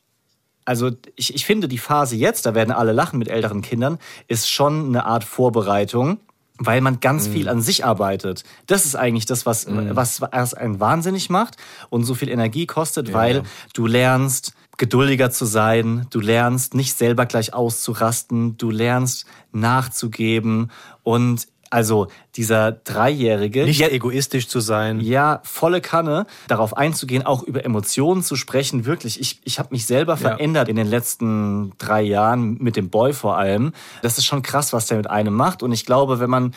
also 0.69 0.91
ich, 1.15 1.33
ich 1.33 1.47
finde, 1.47 1.67
die 1.67 1.79
Phase 1.79 2.15
jetzt, 2.15 2.45
da 2.45 2.53
werden 2.53 2.69
alle 2.71 2.91
lachen 2.91 3.17
mit 3.17 3.27
älteren 3.27 3.63
Kindern, 3.63 3.97
ist 4.27 4.47
schon 4.47 4.89
eine 4.89 5.03
Art 5.03 5.23
Vorbereitung, 5.23 6.19
weil 6.59 6.79
man 6.79 6.99
ganz 6.99 7.27
viel 7.27 7.49
an 7.49 7.63
sich 7.63 7.85
arbeitet. 7.85 8.43
Das 8.67 8.85
ist 8.85 8.95
eigentlich 8.95 9.25
das, 9.25 9.47
was, 9.47 9.65
was 9.67 10.21
erst 10.31 10.55
einen 10.55 10.79
wahnsinnig 10.79 11.31
macht 11.31 11.57
und 11.89 12.03
so 12.03 12.13
viel 12.13 12.29
Energie 12.29 12.67
kostet, 12.67 13.13
weil 13.13 13.41
du 13.73 13.87
lernst, 13.87 14.53
geduldiger 14.77 15.31
zu 15.31 15.45
sein, 15.45 16.05
du 16.11 16.19
lernst 16.19 16.75
nicht 16.75 16.95
selber 16.95 17.25
gleich 17.25 17.51
auszurasten, 17.51 18.55
du 18.57 18.69
lernst 18.69 19.25
nachzugeben 19.51 20.69
und 21.01 21.47
also 21.69 22.07
dieser 22.35 22.71
Dreijährige, 22.71 23.65
Nicht 23.65 23.79
Ja- 23.79 23.87
egoistisch 23.89 24.47
zu 24.47 24.59
sein. 24.59 24.99
ja, 25.01 25.39
volle 25.43 25.81
Kanne, 25.81 26.25
darauf 26.47 26.75
einzugehen, 26.75 27.25
auch 27.25 27.43
über 27.43 27.63
Emotionen 27.65 28.23
zu 28.23 28.35
sprechen. 28.35 28.85
Wirklich, 28.85 29.19
ich, 29.19 29.39
ich 29.43 29.59
habe 29.59 29.69
mich 29.71 29.85
selber 29.85 30.17
verändert 30.17 30.67
in 30.69 30.75
den 30.75 30.87
letzten 30.87 31.73
drei 31.77 32.01
Jahren, 32.01 32.57
mit 32.59 32.75
dem 32.75 32.89
Boy 32.89 33.13
vor 33.13 33.37
allem. 33.37 33.73
Das 34.01 34.17
ist 34.17 34.25
schon 34.25 34.41
krass, 34.41 34.73
was 34.73 34.87
der 34.87 34.97
mit 34.97 35.09
einem 35.09 35.33
macht. 35.33 35.61
Und 35.63 35.71
ich 35.71 35.85
glaube, 35.85 36.19
wenn 36.19 36.29
man 36.29 36.53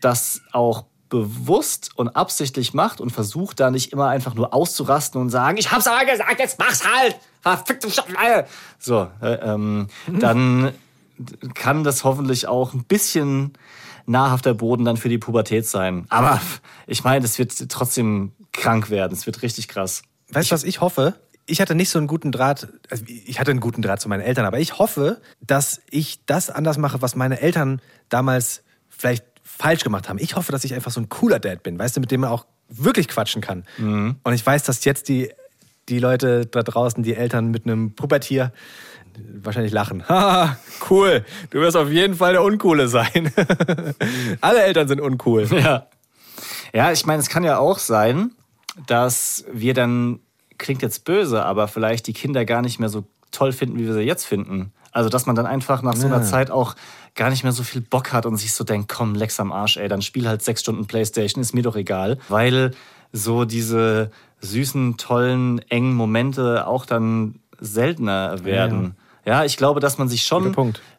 das 0.00 0.40
auch 0.52 0.84
bewusst 1.10 1.90
und 1.94 2.08
absichtlich 2.16 2.74
macht 2.74 3.00
und 3.00 3.10
versucht, 3.10 3.60
da 3.60 3.70
nicht 3.70 3.92
immer 3.92 4.08
einfach 4.08 4.34
nur 4.34 4.52
auszurasten 4.52 5.20
und 5.20 5.30
sagen, 5.30 5.58
ich 5.58 5.70
hab's 5.70 5.86
aber 5.86 6.04
gesagt, 6.10 6.38
jetzt 6.40 6.58
mach's 6.58 6.82
halt! 6.84 7.16
Verfickte 7.40 7.88
Scheiße! 7.90 8.46
So, 8.78 9.08
äh, 9.22 9.34
ähm, 9.34 9.88
dann 10.08 10.72
kann 11.54 11.84
das 11.84 12.02
hoffentlich 12.02 12.48
auch 12.48 12.72
ein 12.74 12.82
bisschen 12.84 13.52
nahrhafter 14.06 14.54
Boden 14.54 14.84
dann 14.84 14.96
für 14.96 15.08
die 15.08 15.18
Pubertät 15.18 15.66
sein. 15.66 16.06
Aber 16.08 16.40
ich 16.86 17.04
meine, 17.04 17.24
es 17.24 17.38
wird 17.38 17.68
trotzdem 17.68 18.32
krank 18.52 18.90
werden. 18.90 19.12
Es 19.12 19.26
wird 19.26 19.42
richtig 19.42 19.68
krass. 19.68 20.02
Weißt 20.30 20.50
du, 20.50 20.54
was 20.54 20.64
ich 20.64 20.80
hoffe? 20.80 21.14
Ich 21.46 21.60
hatte 21.60 21.74
nicht 21.74 21.90
so 21.90 21.98
einen 21.98 22.06
guten 22.06 22.32
Draht, 22.32 22.68
also 22.90 23.04
ich 23.06 23.38
hatte 23.38 23.50
einen 23.50 23.60
guten 23.60 23.82
Draht 23.82 24.00
zu 24.00 24.08
meinen 24.08 24.22
Eltern, 24.22 24.46
aber 24.46 24.60
ich 24.60 24.78
hoffe, 24.78 25.20
dass 25.40 25.82
ich 25.90 26.24
das 26.24 26.48
anders 26.48 26.78
mache, 26.78 27.02
was 27.02 27.16
meine 27.16 27.40
Eltern 27.40 27.82
damals 28.08 28.62
vielleicht 28.88 29.24
falsch 29.42 29.84
gemacht 29.84 30.08
haben. 30.08 30.18
Ich 30.18 30.36
hoffe, 30.36 30.52
dass 30.52 30.64
ich 30.64 30.72
einfach 30.72 30.90
so 30.90 31.00
ein 31.00 31.10
cooler 31.10 31.38
Dad 31.38 31.62
bin, 31.62 31.78
weißt 31.78 31.96
du, 31.96 32.00
mit 32.00 32.10
dem 32.10 32.22
man 32.22 32.30
auch 32.30 32.46
wirklich 32.68 33.08
quatschen 33.08 33.42
kann. 33.42 33.64
Und 34.22 34.32
ich 34.32 34.44
weiß, 34.44 34.62
dass 34.62 34.84
jetzt 34.86 35.08
die, 35.08 35.30
die 35.90 35.98
Leute 35.98 36.46
da 36.46 36.62
draußen, 36.62 37.02
die 37.02 37.14
Eltern 37.14 37.50
mit 37.50 37.66
einem 37.66 37.94
Pubertier, 37.94 38.52
wahrscheinlich 39.42 39.72
lachen. 39.72 40.02
Haha, 40.08 40.56
cool. 40.90 41.24
Du 41.50 41.60
wirst 41.60 41.76
auf 41.76 41.90
jeden 41.90 42.14
Fall 42.14 42.32
der 42.32 42.42
Uncoole 42.42 42.88
sein. 42.88 43.32
Alle 44.40 44.62
Eltern 44.62 44.88
sind 44.88 45.00
uncool. 45.00 45.48
Ja. 45.54 45.86
Ja, 46.72 46.90
ich 46.90 47.06
meine, 47.06 47.20
es 47.20 47.28
kann 47.28 47.44
ja 47.44 47.58
auch 47.58 47.78
sein, 47.78 48.32
dass 48.88 49.44
wir 49.52 49.74
dann, 49.74 50.18
klingt 50.58 50.82
jetzt 50.82 51.04
böse, 51.04 51.44
aber 51.44 51.68
vielleicht 51.68 52.08
die 52.08 52.12
Kinder 52.12 52.44
gar 52.44 52.62
nicht 52.62 52.80
mehr 52.80 52.88
so 52.88 53.04
toll 53.30 53.52
finden, 53.52 53.78
wie 53.78 53.86
wir 53.86 53.94
sie 53.94 54.00
jetzt 54.00 54.24
finden. 54.24 54.72
Also, 54.90 55.08
dass 55.08 55.26
man 55.26 55.36
dann 55.36 55.46
einfach 55.46 55.82
nach 55.82 55.94
so 55.94 56.06
einer 56.06 56.22
Zeit 56.22 56.50
auch 56.50 56.74
gar 57.14 57.30
nicht 57.30 57.44
mehr 57.44 57.52
so 57.52 57.62
viel 57.62 57.80
Bock 57.80 58.12
hat 58.12 58.26
und 58.26 58.36
sich 58.36 58.52
so 58.52 58.64
denkt, 58.64 58.88
komm, 58.88 59.14
Lex 59.14 59.38
am 59.38 59.52
Arsch, 59.52 59.76
ey, 59.76 59.88
dann 59.88 60.02
spiel 60.02 60.26
halt 60.26 60.42
sechs 60.42 60.62
Stunden 60.62 60.86
Playstation, 60.86 61.40
ist 61.40 61.54
mir 61.54 61.62
doch 61.62 61.76
egal. 61.76 62.18
Weil 62.28 62.72
so 63.12 63.44
diese 63.44 64.10
süßen, 64.40 64.96
tollen, 64.96 65.60
engen 65.70 65.94
Momente 65.94 66.66
auch 66.66 66.86
dann 66.86 67.36
seltener 67.60 68.44
werden. 68.44 68.96
Ja, 69.24 69.44
ich 69.44 69.56
glaube, 69.56 69.80
dass 69.80 69.98
man 69.98 70.08
sich 70.08 70.24
schon 70.26 70.54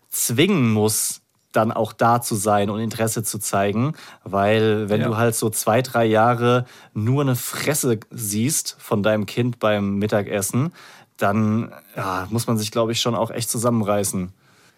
zwingen 0.10 0.72
muss, 0.74 1.22
dann 1.51 1.72
auch 1.72 1.94
da 1.94 2.22
zu 2.22 2.36
sein 2.36 2.70
und 2.70 2.79
Interesse 2.79 3.24
zu 3.24 3.39
zeigen. 3.39 3.94
Weil 4.24 4.89
wenn 4.89 5.01
Ja. 5.01 5.08
du 5.08 5.17
halt 5.17 5.36
so 5.36 5.50
zwei, 5.50 5.82
drei 5.82 6.05
Jahre 6.05 6.65
nur 6.94 7.22
eine 7.22 7.36
Fresse 7.36 8.00
siehst 8.12 8.75
von 8.79 9.03
deinem 9.03 9.25
Kind 9.25 9.60
beim 9.60 9.96
Mittagessen, 9.96 10.74
dann 11.17 11.72
ja, 11.96 12.27
muss 12.29 12.48
man 12.48 12.58
sich, 12.58 12.72
glaube 12.72 12.91
ich, 12.91 13.00
schon 13.00 13.15
auch 13.15 13.32
echt 13.32 13.50
zusammenreißen. 13.50 14.34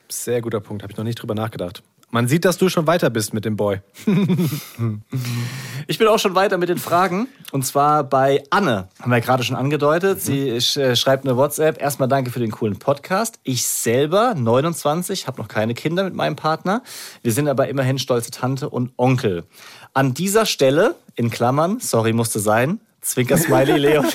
Sehr 0.10 0.42
guter 0.42 0.60
Punkt, 0.60 0.84
habe 0.84 0.92
ich 0.92 0.98
noch 0.98 1.04
nicht 1.04 1.20
drüber 1.22 1.34
nachgedacht. 1.34 1.82
Man 2.10 2.28
sieht, 2.30 2.46
dass 2.46 2.58
du 2.58 2.70
schon 2.70 2.88
weiter 2.88 3.10
bist 3.10 3.34
mit 3.34 3.46
dem 3.46 3.56
Boy. 3.56 3.82
Ich 5.90 5.98
bin 5.98 6.08
auch 6.10 6.20
schon 6.20 6.36
weiter 6.36 6.58
mit 6.58 6.68
den 6.68 6.80
Fragen. 6.80 7.30
Und 7.54 7.66
zwar 7.66 8.04
bei 8.04 8.44
Anne. 8.50 8.90
Haben 9.00 9.12
wir 9.12 9.22
gerade 9.22 9.44
schon 9.44 9.56
angedeutet. 9.56 10.22
Sie 10.22 10.50
äh, 10.50 10.96
schreibt 10.98 11.26
eine 11.26 11.38
WhatsApp. 11.38 11.82
Erstmal 11.82 12.10
danke 12.10 12.30
für 12.30 12.42
den 12.42 12.52
coolen 12.52 12.78
Podcast. 12.78 13.40
Ich 13.44 13.66
selber, 13.66 14.34
29, 14.36 15.28
habe 15.28 15.42
noch 15.42 15.48
keine 15.48 15.74
Kinder 15.76 16.04
mit 16.04 16.14
meinem 16.14 16.36
Partner. 16.36 16.84
Wir 17.24 17.32
sind 17.32 17.48
aber 17.48 17.70
immerhin 17.70 18.00
stolze 18.00 18.32
Tante 18.32 18.70
und 18.70 18.92
Onkel. 18.98 19.46
An 19.94 20.14
dieser 20.14 20.46
Stelle, 20.46 20.96
in 21.16 21.30
Klammern, 21.30 21.80
sorry, 21.80 22.12
musste 22.12 22.42
sein, 22.42 22.82
Zwinker-Smiley 23.00 23.78
Leon. 23.78 24.06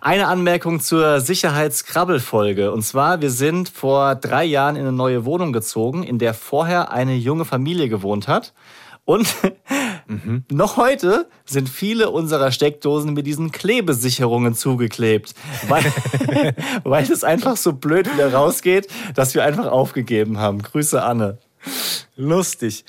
Eine 0.00 0.28
Anmerkung 0.28 0.80
zur 0.80 1.20
Sicherheitskrabbelfolge. 1.20 2.72
Und 2.72 2.82
zwar, 2.82 3.20
wir 3.20 3.30
sind 3.30 3.68
vor 3.68 4.14
drei 4.14 4.44
Jahren 4.44 4.76
in 4.76 4.82
eine 4.82 4.92
neue 4.92 5.24
Wohnung 5.24 5.52
gezogen, 5.52 6.02
in 6.02 6.18
der 6.18 6.34
vorher 6.34 6.92
eine 6.92 7.14
junge 7.14 7.44
Familie 7.44 7.88
gewohnt 7.88 8.28
hat. 8.28 8.52
Und 9.04 9.34
noch 10.50 10.76
heute 10.76 11.28
sind 11.44 11.68
viele 11.68 12.10
unserer 12.10 12.52
Steckdosen 12.52 13.12
mit 13.12 13.26
diesen 13.26 13.50
Klebesicherungen 13.50 14.54
zugeklebt, 14.54 15.34
weil, 15.68 15.84
weil 16.84 17.10
es 17.10 17.24
einfach 17.24 17.56
so 17.56 17.72
blöd 17.72 18.12
wieder 18.12 18.32
rausgeht, 18.32 18.88
dass 19.14 19.34
wir 19.34 19.44
einfach 19.44 19.66
aufgegeben 19.66 20.38
haben. 20.38 20.62
Grüße 20.62 21.02
Anne. 21.02 21.38
Lustig. 22.16 22.84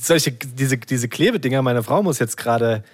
Solche, 0.00 0.32
diese, 0.32 0.76
diese 0.76 1.08
Klebedinger, 1.08 1.62
meine 1.62 1.82
Frau 1.82 2.02
muss 2.02 2.18
jetzt 2.18 2.36
gerade 2.36 2.84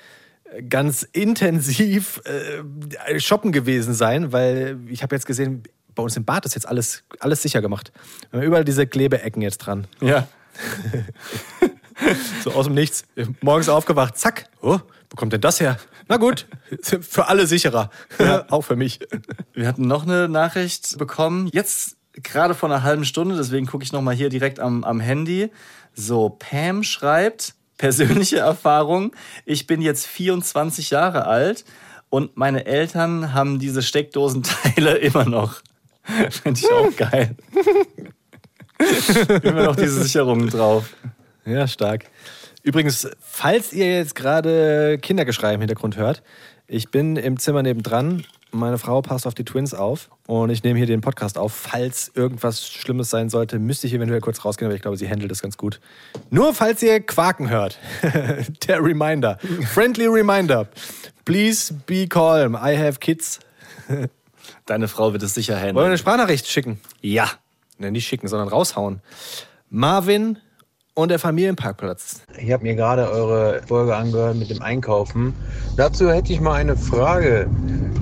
ganz 0.68 1.02
intensiv 1.02 2.20
äh, 2.25 3.18
shoppen 3.18 3.52
gewesen 3.52 3.94
sein, 3.94 4.32
weil 4.32 4.78
ich 4.88 5.02
habe 5.02 5.14
jetzt 5.14 5.26
gesehen, 5.26 5.62
bei 5.94 6.02
uns 6.02 6.16
im 6.16 6.25
Bad 6.25 6.44
ist 6.46 6.54
jetzt 6.54 6.66
alles, 6.66 7.04
alles 7.20 7.42
sicher 7.42 7.62
gemacht. 7.62 7.92
Wir 8.30 8.40
haben 8.40 8.46
überall 8.46 8.64
diese 8.64 8.87
Klebeecken 8.87 9.42
jetzt 9.42 9.58
dran. 9.58 9.87
Ja. 10.00 10.28
So 12.42 12.52
aus 12.52 12.66
dem 12.66 12.75
Nichts. 12.75 13.04
Morgens 13.40 13.68
aufgewacht, 13.68 14.18
zack. 14.18 14.46
Oh, 14.61 14.80
wo 15.11 15.16
kommt 15.16 15.32
denn 15.32 15.40
das 15.40 15.61
her? 15.61 15.78
Na 16.08 16.16
gut, 16.16 16.46
für 16.82 17.28
alle 17.28 17.46
sicherer. 17.46 17.90
Auch 18.50 18.62
für 18.62 18.76
mich. 18.76 18.99
Wir 19.52 19.68
hatten 19.68 19.87
noch 19.87 20.02
eine 20.02 20.28
Nachricht 20.28 20.99
bekommen. 20.99 21.49
Jetzt 21.52 21.96
gerade 22.14 22.54
vor 22.54 22.68
einer 22.68 22.82
halben 22.82 23.04
Stunde, 23.04 23.37
deswegen 23.37 23.66
gucke 23.66 23.84
ich 23.84 23.92
nochmal 23.92 24.14
hier 24.14 24.28
direkt 24.28 24.61
am, 24.61 24.84
am 24.84 25.00
Handy. 25.00 25.50
So, 25.94 26.30
Pam 26.30 26.82
schreibt, 26.82 27.54
persönliche 27.85 28.38
Erfahrung, 28.38 29.14
ich 29.45 29.67
bin 29.67 29.83
jetzt 29.83 30.07
24 30.07 30.88
Jahre 30.88 31.26
alt 31.26 31.67
und 32.09 32.35
meine 32.35 32.64
Eltern 32.64 33.35
haben 33.35 33.59
diese 33.59 33.83
Steckdosenteile 33.83 34.97
immer 35.09 35.26
noch. 35.26 35.61
Finde 36.31 36.61
ich 36.61 36.73
auch 36.73 36.97
geil. 36.97 37.37
immer 39.43 39.64
noch 39.64 39.76
diese 39.76 40.03
Sicherungen 40.03 40.49
drauf. 40.49 40.95
Ja, 41.45 41.69
stark. 41.69 42.07
Übrigens, 42.62 43.07
falls 43.21 43.75
ihr 43.75 43.99
jetzt 43.99 44.14
gerade 44.14 44.97
Kindergeschrei 44.97 45.53
im 45.53 45.61
Hintergrund 45.61 45.99
hört, 45.99 46.23
ich 46.66 46.90
bin 46.90 47.16
im 47.16 47.38
Zimmer 47.38 47.62
nebendran. 47.62 48.25
Meine 48.50 48.78
Frau 48.78 49.02
passt 49.02 49.26
auf 49.26 49.35
die 49.35 49.44
Twins 49.44 49.75
auf 49.75 50.11
und 50.28 50.49
ich 50.50 50.62
nehme 50.62 50.78
hier 50.78 50.87
den 50.87 51.00
Podcast 51.00 51.38
auf. 51.38 51.52
Falls 51.52 52.12
irgendwas 52.14 52.64
Schlimmes 52.68 53.11
sein 53.11 53.28
sollte, 53.28 53.59
müsste 53.59 53.88
ich 53.88 53.94
eventuell 53.94 54.21
kurz 54.21 54.44
rausgehen, 54.44 54.68
aber 54.68 54.76
ich 54.76 54.83
glaube, 54.83 54.97
sie 54.97 55.11
handelt 55.11 55.30
das 55.30 55.42
ganz 55.42 55.56
gut. 55.56 55.80
Nur 56.30 56.54
falls 56.54 56.80
ihr 56.83 57.00
Quaken 57.00 57.50
hört. 57.50 57.78
Der 58.68 58.83
Reminder. 58.83 59.38
Friendly 59.73 60.06
Reminder. 60.06 60.68
Please 61.25 61.75
be 61.87 62.06
calm. 62.06 62.54
I 62.54 62.76
have 62.78 63.00
kids. 63.00 63.40
Deine 64.66 64.87
Frau 64.88 65.12
wird 65.12 65.23
es 65.25 65.35
sicher 65.35 65.54
Wollen 65.54 65.62
wir 65.62 65.68
handeln. 65.71 65.87
eine 65.87 65.99
Sprachnachricht 65.99 66.47
schicken? 66.47 66.80
Ja. 67.00 67.28
Ne, 67.78 67.90
nicht 67.90 68.06
schicken, 68.06 68.28
sondern 68.28 68.49
raushauen. 68.49 69.00
Marvin 69.68 70.38
und 70.95 71.11
der 71.11 71.19
Familienparkplatz. 71.19 72.23
Ich 72.39 72.53
habe 72.53 72.63
mir 72.63 72.75
gerade 72.75 73.11
eure 73.11 73.63
Folge 73.67 73.97
angehört 73.97 74.37
mit 74.37 74.51
dem 74.51 74.63
Einkaufen. 74.63 75.35
Dazu 75.77 76.11
hätte 76.11 76.33
ich 76.33 76.41
mal 76.41 76.55
eine 76.55 76.77
Frage. 76.77 77.49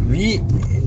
Wie 0.08 0.42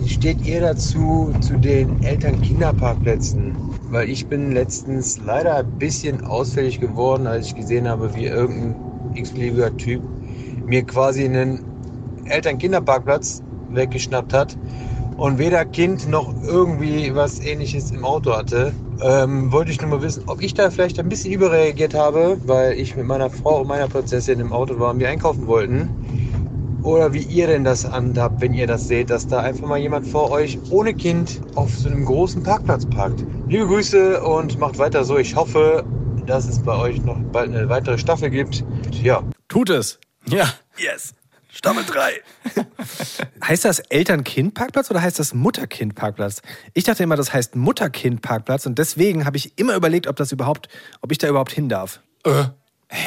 steht 0.08 0.46
ihr 0.46 0.62
dazu 0.62 1.34
zu 1.42 1.58
den 1.58 2.04
Eltern-Kinder-Parkplätzen? 2.04 3.56
Weil 3.90 4.10
ich 4.10 4.28
bin 4.28 4.52
letztens 4.52 5.20
leider 5.26 5.56
ein 5.56 5.80
bisschen 5.80 6.24
ausfällig 6.26 6.80
geworden, 6.80 7.26
als 7.26 7.48
ich 7.48 7.56
gesehen 7.56 7.88
habe, 7.88 8.14
wie 8.16 8.26
irgendein 8.26 8.76
x-beliebiger 9.16 9.76
Typ 9.78 10.04
mir 10.66 10.84
quasi 10.84 11.26
einen 11.26 11.64
Eltern-Kinder-Parkplatz 12.26 13.42
weggeschnappt 13.72 14.34
hat 14.34 14.56
und 15.17 15.38
weder 15.38 15.65
Kind 15.65 16.10
noch 16.10 16.34
irgendwie 16.43 17.13
was 17.15 17.39
ähnliches 17.39 17.91
im 17.91 18.03
Auto 18.03 18.36
hatte. 18.36 18.74
Ähm, 19.01 19.51
wollte 19.51 19.72
ich 19.72 19.81
nur 19.81 19.89
mal 19.89 20.01
wissen, 20.01 20.24
ob 20.27 20.41
ich 20.41 20.53
da 20.53 20.69
vielleicht 20.69 21.00
ein 21.00 21.10
bisschen 21.10 21.34
überreagiert 21.34 21.93
habe, 21.93 22.38
weil 22.45 22.74
ich 22.74 22.95
mit 22.95 23.05
meiner 23.05 23.29
Frau 23.29 23.62
und 23.62 23.67
meiner 23.67 23.88
Prinzessin 23.88 24.39
im 24.39 24.51
Auto 24.53 24.79
war 24.79 24.91
und 24.91 25.00
wir 25.00 25.10
einkaufen 25.10 25.48
wollten. 25.48 25.89
Oder 26.84 27.13
wie 27.13 27.24
ihr 27.24 27.48
denn 27.48 27.63
das 27.63 27.89
handhabt, 27.89 28.41
wenn 28.41 28.53
ihr 28.53 28.67
das 28.67 28.88
seht, 28.88 29.10
dass 29.10 29.27
da 29.27 29.39
einfach 29.39 29.67
mal 29.67 29.79
jemand 29.79 30.05
vor 30.05 30.29
euch 30.29 30.60
ohne 30.69 30.93
Kind 30.93 31.41
auf 31.55 31.75
so 31.75 31.89
einem 31.89 32.05
großen 32.05 32.43
Parkplatz 32.43 32.86
parkt. 32.86 33.25
Liebe 33.48 33.65
Grüße 33.65 34.22
und 34.22 34.60
macht 34.60 34.77
weiter 34.77 35.03
so. 35.03 35.17
Ich 35.17 35.36
hoffe, 35.36 35.84
dass 36.27 36.48
es 36.48 36.60
bei 36.60 36.77
euch 36.77 37.01
noch 37.01 37.17
bald 37.31 37.55
eine 37.55 37.69
weitere 37.69 37.98
Staffel 37.98 38.29
gibt. 38.29 38.63
Ja. 39.01 39.24
Tut 39.48 39.72
es. 39.72 40.00
Ja. 40.27 40.45
Yes. 40.77 41.15
Staffel 41.56 41.86
3. 41.86 42.12
heißt 43.48 43.64
das 43.66 43.80
Eltern-Kind-Parkplatz 43.80 44.92
oder 44.92 45.02
heißt 45.02 45.20
das 45.20 45.34
Mutter-Kind-Parkplatz? 45.34 46.42
Ich 46.74 46.84
dachte 46.84 47.04
immer, 47.04 47.16
das 47.16 47.34
heißt 47.34 47.56
Mutter-Kind-Parkplatz 47.56 48.66
und 48.66 48.78
deswegen 48.78 49.26
habe 49.26 49.38
ich 49.38 49.58
immer 49.58 49.76
überlegt, 49.76 50.08
ob 50.08 50.18
das 50.18 50.32
überhaupt, 50.34 50.68
ob 51.02 51.12
ich 51.14 51.18
da 51.18 51.28
überhaupt 51.30 51.52
hin 51.54 51.70
darf. 51.70 52.02
Äh. 52.26 52.46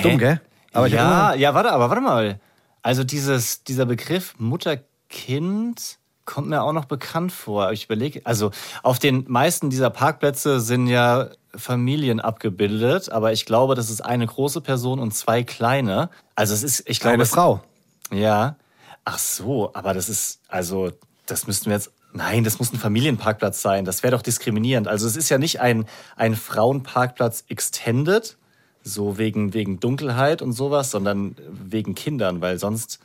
Dumm, 0.02 0.18
gell? 0.18 0.40
Aber 0.72 0.86
ja, 0.86 1.30
immer- 1.32 1.36
ja, 1.38 1.54
warte, 1.54 1.72
aber 1.72 1.90
warte 1.90 2.00
mal. 2.02 2.40
Also 2.82 3.04
dieses, 3.04 3.64
dieser 3.64 3.84
Begriff 3.86 4.34
Mutter-Kind 4.38 5.98
kommt 6.24 6.48
mir 6.48 6.62
auch 6.62 6.72
noch 6.72 6.84
bekannt 6.86 7.32
vor. 7.32 7.72
Ich 7.72 7.84
überlege, 7.86 8.22
also 8.24 8.50
auf 8.82 8.98
den 8.98 9.24
meisten 9.28 9.70
dieser 9.70 9.90
Parkplätze 9.90 10.60
sind 10.60 10.86
ja 10.86 11.28
Familien 11.54 12.20
abgebildet, 12.20 13.10
aber 13.10 13.32
ich 13.32 13.46
glaube, 13.46 13.74
das 13.74 13.88
ist 13.90 14.02
eine 14.02 14.26
große 14.26 14.60
Person 14.60 15.00
und 15.00 15.14
zwei 15.14 15.42
kleine. 15.42 16.10
Also 16.34 16.52
es 16.54 16.62
ist, 16.62 16.80
ich 16.88 17.00
glaube, 17.00 17.12
Kleine 17.16 17.22
es- 17.24 17.30
Frau. 17.30 17.62
Ja. 18.10 18.56
Ach 19.04 19.18
so, 19.18 19.70
aber 19.74 19.94
das 19.94 20.08
ist, 20.08 20.40
also, 20.48 20.92
das 21.26 21.46
müssten 21.46 21.66
wir 21.66 21.74
jetzt. 21.74 21.92
Nein, 22.12 22.42
das 22.42 22.58
muss 22.58 22.72
ein 22.72 22.78
Familienparkplatz 22.78 23.60
sein. 23.60 23.84
Das 23.84 24.02
wäre 24.02 24.12
doch 24.12 24.22
diskriminierend. 24.22 24.88
Also 24.88 25.06
es 25.06 25.14
ist 25.14 25.28
ja 25.28 25.36
nicht 25.36 25.60
ein, 25.60 25.84
ein 26.16 26.34
Frauenparkplatz 26.34 27.44
extended, 27.48 28.38
so 28.82 29.18
wegen, 29.18 29.52
wegen 29.52 29.78
Dunkelheit 29.78 30.40
und 30.40 30.52
sowas, 30.52 30.90
sondern 30.90 31.36
wegen 31.50 31.94
Kindern, 31.94 32.40
weil 32.40 32.58
sonst 32.58 32.98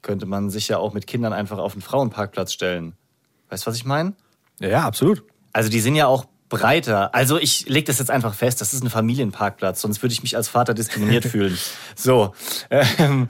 könnte 0.00 0.24
man 0.24 0.48
sich 0.48 0.68
ja 0.68 0.78
auch 0.78 0.94
mit 0.94 1.06
Kindern 1.06 1.34
einfach 1.34 1.58
auf 1.58 1.74
einen 1.74 1.82
Frauenparkplatz 1.82 2.54
stellen. 2.54 2.94
Weißt 3.50 3.66
du, 3.66 3.70
was 3.70 3.76
ich 3.76 3.84
meine? 3.84 4.14
Ja, 4.58 4.68
ja, 4.68 4.86
absolut. 4.86 5.22
Also 5.52 5.68
die 5.68 5.80
sind 5.80 5.94
ja 5.94 6.06
auch 6.06 6.24
breiter. 6.48 7.14
Also 7.14 7.38
ich 7.38 7.68
lege 7.68 7.86
das 7.86 7.98
jetzt 7.98 8.10
einfach 8.10 8.34
fest, 8.34 8.60
das 8.60 8.74
ist 8.74 8.82
ein 8.82 8.90
Familienparkplatz, 8.90 9.80
sonst 9.80 10.02
würde 10.02 10.12
ich 10.12 10.22
mich 10.22 10.36
als 10.36 10.48
Vater 10.48 10.74
diskriminiert 10.74 11.24
fühlen. 11.26 11.56
So. 11.94 12.34
Ähm, 12.70 13.28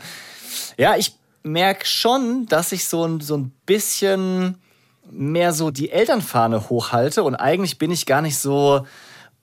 ja, 0.76 0.97
ich 0.97 1.14
merke 1.42 1.87
schon, 1.87 2.47
dass 2.47 2.73
ich 2.73 2.87
so 2.87 3.04
ein, 3.04 3.21
so 3.21 3.37
ein 3.37 3.52
bisschen 3.66 4.59
mehr 5.11 5.52
so 5.52 5.71
die 5.71 5.90
Elternfahne 5.90 6.69
hochhalte 6.69 7.23
und 7.23 7.35
eigentlich 7.35 7.78
bin 7.78 7.90
ich 7.90 8.07
gar 8.07 8.23
nicht 8.23 8.38
so 8.38 8.87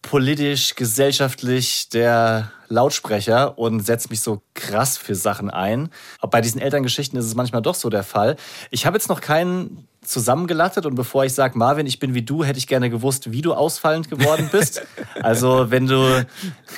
politisch, 0.02 0.76
gesellschaftlich 0.76 1.90
der 1.90 2.52
Lautsprecher 2.70 3.58
und 3.58 3.86
setze 3.86 4.10
mich 4.10 4.22
so 4.22 4.42
krass 4.54 4.98
für 4.98 5.16
Sachen 5.16 5.50
ein. 5.50 5.90
Aber 6.20 6.30
bei 6.32 6.42
diesen 6.42 6.62
Elterngeschichten 6.62 7.18
ist 7.18 7.26
es 7.26 7.36
manchmal 7.36 7.62
doch 7.62 7.76
so 7.76 7.90
der 7.90 8.04
Fall. 8.04 8.36
Ich 8.72 8.86
habe 8.86 8.96
jetzt 8.98 9.10
noch 9.10 9.22
keinen 9.22 9.87
zusammengelattet 10.08 10.86
und 10.86 10.96
bevor 10.96 11.26
ich 11.26 11.34
sage, 11.34 11.58
Marvin, 11.58 11.86
ich 11.86 12.00
bin 12.00 12.14
wie 12.14 12.22
du, 12.22 12.44
hätte 12.44 12.58
ich 12.58 12.68
gerne 12.68 12.90
gewusst, 12.90 13.32
wie 13.32 13.42
du 13.42 13.54
ausfallend 13.54 14.10
geworden 14.10 14.50
bist. 14.52 14.82
also 15.22 15.70
wenn 15.70 15.88
du 15.88 16.26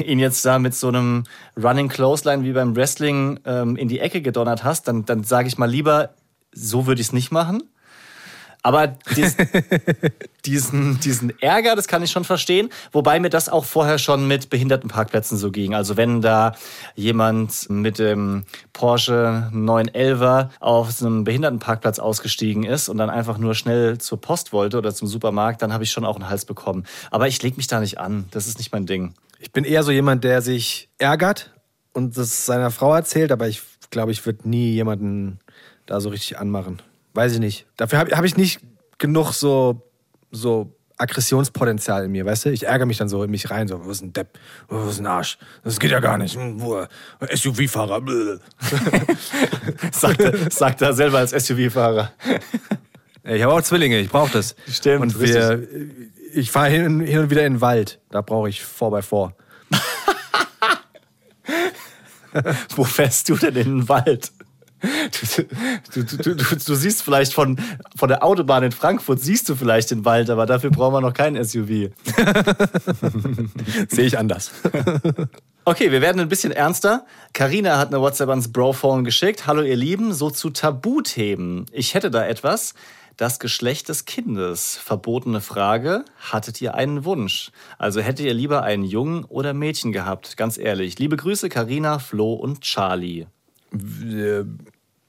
ihn 0.03 0.19
jetzt 0.19 0.43
da 0.45 0.59
mit 0.59 0.73
so 0.73 0.87
einem 0.87 1.23
Running 1.61 1.89
Clothesline 1.89 2.43
wie 2.43 2.53
beim 2.53 2.75
Wrestling 2.75 3.39
ähm, 3.45 3.75
in 3.75 3.87
die 3.87 3.99
Ecke 3.99 4.21
gedonnert 4.21 4.63
hast, 4.63 4.87
dann, 4.87 5.05
dann 5.05 5.23
sage 5.23 5.47
ich 5.47 5.57
mal 5.57 5.69
lieber, 5.69 6.11
so 6.51 6.87
würde 6.87 7.01
ich 7.01 7.07
es 7.07 7.13
nicht 7.13 7.31
machen. 7.31 7.63
Aber 8.61 8.87
dies, 9.15 9.37
diesen, 10.45 10.99
diesen 10.99 11.39
Ärger, 11.41 11.75
das 11.75 11.87
kann 11.87 12.03
ich 12.03 12.11
schon 12.11 12.25
verstehen. 12.25 12.69
Wobei 12.91 13.19
mir 13.19 13.29
das 13.29 13.47
auch 13.47 13.63
vorher 13.63 13.97
schon 13.97 14.27
mit 14.27 14.49
Behindertenparkplätzen 14.49 15.37
so 15.37 15.49
ging. 15.51 15.73
Also 15.73 15.95
wenn 15.95 16.21
da 16.21 16.53
jemand 16.95 17.69
mit 17.69 17.99
dem 17.99 18.43
Porsche 18.73 19.49
911er 19.53 20.49
auf 20.59 20.91
so 20.91 21.05
einem 21.05 21.23
Behindertenparkplatz 21.23 21.99
ausgestiegen 21.99 22.63
ist 22.63 22.89
und 22.89 22.97
dann 22.97 23.09
einfach 23.09 23.37
nur 23.37 23.55
schnell 23.55 23.97
zur 23.97 24.19
Post 24.19 24.51
wollte 24.51 24.77
oder 24.77 24.93
zum 24.93 25.07
Supermarkt, 25.07 25.61
dann 25.61 25.71
habe 25.71 25.85
ich 25.85 25.91
schon 25.91 26.05
auch 26.05 26.15
einen 26.15 26.29
Hals 26.29 26.45
bekommen. 26.45 26.85
Aber 27.11 27.27
ich 27.27 27.41
lege 27.41 27.55
mich 27.55 27.67
da 27.67 27.79
nicht 27.79 27.97
an. 27.99 28.25
Das 28.31 28.47
ist 28.47 28.57
nicht 28.57 28.73
mein 28.73 28.85
Ding. 28.85 29.13
Ich 29.39 29.53
bin 29.53 29.63
eher 29.63 29.83
so 29.83 29.91
jemand, 29.91 30.25
der 30.25 30.41
sich 30.41 30.89
ärgert 30.97 31.53
und 31.93 32.17
das 32.17 32.45
seiner 32.45 32.71
Frau 32.71 32.93
erzählt, 32.93 33.31
aber 33.31 33.47
ich 33.47 33.61
glaube, 33.89 34.11
ich 34.11 34.25
würde 34.25 34.49
nie 34.49 34.71
jemanden 34.73 35.39
da 35.85 36.01
so 36.01 36.09
richtig 36.09 36.37
anmachen. 36.37 36.81
Weiß 37.13 37.33
ich 37.33 37.39
nicht. 37.39 37.65
Dafür 37.77 37.99
habe 37.99 38.15
hab 38.15 38.23
ich 38.25 38.37
nicht 38.37 38.59
genug 38.97 39.33
so, 39.33 39.81
so 40.31 40.75
Aggressionspotenzial 40.97 42.03
in 42.05 42.11
mir, 42.11 42.25
weißt 42.25 42.45
du? 42.45 42.49
Ich 42.51 42.65
ärgere 42.67 42.85
mich 42.85 42.97
dann 42.97 43.07
so 43.09 43.23
in 43.23 43.31
mich 43.31 43.49
rein, 43.49 43.67
so, 43.69 43.79
was 43.85 43.97
ist 43.97 44.01
ein 44.03 44.11
Depp, 44.13 44.37
was 44.67 44.93
ist 44.95 44.99
ein 44.99 45.07
Arsch, 45.07 45.37
das 45.63 45.79
geht 45.79 45.91
ja 45.91 45.99
gar 46.01 46.17
nicht, 46.17 46.35
Hm, 46.35 46.59
wo- 46.61 46.85
SUV-Fahrer. 47.33 48.01
Sagt 49.93 50.19
er, 50.21 50.51
sagt 50.51 50.81
er 50.81 50.93
selber 50.93 51.19
als 51.19 51.31
SUV-Fahrer. 51.31 52.11
Ich 53.23 53.41
habe 53.43 53.53
auch 53.53 53.61
Zwillinge, 53.61 53.97
ich 53.99 54.09
brauche 54.09 54.31
das. 54.33 54.55
Stimmt, 54.69 55.01
Und 55.01 55.19
wir, 55.21 55.65
ich 56.33 56.51
fahre 56.51 56.67
hin, 56.69 56.99
hin 56.99 57.19
und 57.19 57.29
wieder 57.29 57.45
in 57.45 57.53
den 57.55 57.61
Wald, 57.61 57.99
da 58.11 58.19
brauche 58.21 58.49
ich 58.49 58.61
4x4. 58.61 59.31
Wo 62.75 62.83
fährst 62.83 63.29
du 63.29 63.35
denn 63.37 63.55
in 63.55 63.63
den 63.79 63.89
Wald? 63.89 64.31
Du, 65.93 66.03
du, 66.03 66.35
du, 66.35 66.55
du, 66.55 66.75
siehst 66.75 67.01
vielleicht 67.01 67.33
von, 67.33 67.59
von 67.97 68.07
der 68.07 68.23
Autobahn 68.23 68.63
in 68.63 68.71
Frankfurt, 68.71 69.19
siehst 69.19 69.49
du 69.49 69.55
vielleicht 69.55 69.91
den 69.91 70.05
Wald, 70.05 70.29
aber 70.29 70.45
dafür 70.45 70.69
brauchen 70.69 70.93
wir 70.93 71.01
noch 71.01 71.13
kein 71.13 71.41
SUV. 71.43 71.67
Sehe 73.89 74.05
ich 74.05 74.17
anders. 74.17 74.51
Okay, 75.65 75.91
wir 75.91 76.01
werden 76.01 76.19
ein 76.19 76.29
bisschen 76.29 76.51
ernster. 76.51 77.05
Karina 77.33 77.77
hat 77.77 77.89
eine 77.89 78.01
WhatsApp 78.01 78.29
ans 78.29 78.51
Brophone 78.51 79.03
geschickt. 79.03 79.45
Hallo 79.45 79.61
ihr 79.61 79.75
Lieben, 79.75 80.13
so 80.13 80.31
zu 80.31 80.49
Tabuthemen. 80.49 81.65
Ich 81.71 81.93
hätte 81.93 82.09
da 82.09 82.25
etwas. 82.25 82.73
Das 83.17 83.39
Geschlecht 83.39 83.89
des 83.89 84.05
Kindes. 84.05 84.77
Verbotene 84.77 85.41
Frage. 85.41 86.05
Hattet 86.31 86.61
ihr 86.61 86.73
einen 86.75 87.03
Wunsch? 87.03 87.51
Also 87.77 87.99
hättet 87.99 88.25
ihr 88.25 88.33
lieber 88.33 88.63
einen 88.63 88.83
Jungen 88.83 89.25
oder 89.25 89.53
Mädchen 89.53 89.91
gehabt? 89.91 90.37
Ganz 90.37 90.57
ehrlich. 90.57 90.97
Liebe 90.99 91.17
Grüße, 91.17 91.49
Karina, 91.49 91.99
Flo 91.99 92.33
und 92.33 92.61
Charlie. 92.61 93.27
Äh, 93.73 94.45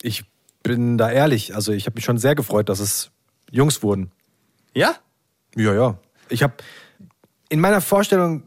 ich 0.03 0.25
bin 0.63 0.99
da 0.99 1.11
ehrlich. 1.11 1.55
Also 1.55 1.73
ich 1.73 1.87
habe 1.87 1.95
mich 1.95 2.05
schon 2.05 2.19
sehr 2.19 2.35
gefreut, 2.35 2.69
dass 2.69 2.81
es 2.81 3.11
Jungs 3.51 3.83
wurden. 3.83 4.13
Ja? 4.75 4.97
Ja, 5.57 5.75
ja. 5.75 5.99
Ich 6.29 6.43
habe 6.43 6.55
in 7.49 7.61
meiner 7.61 7.81
Vorstellung 7.81 8.45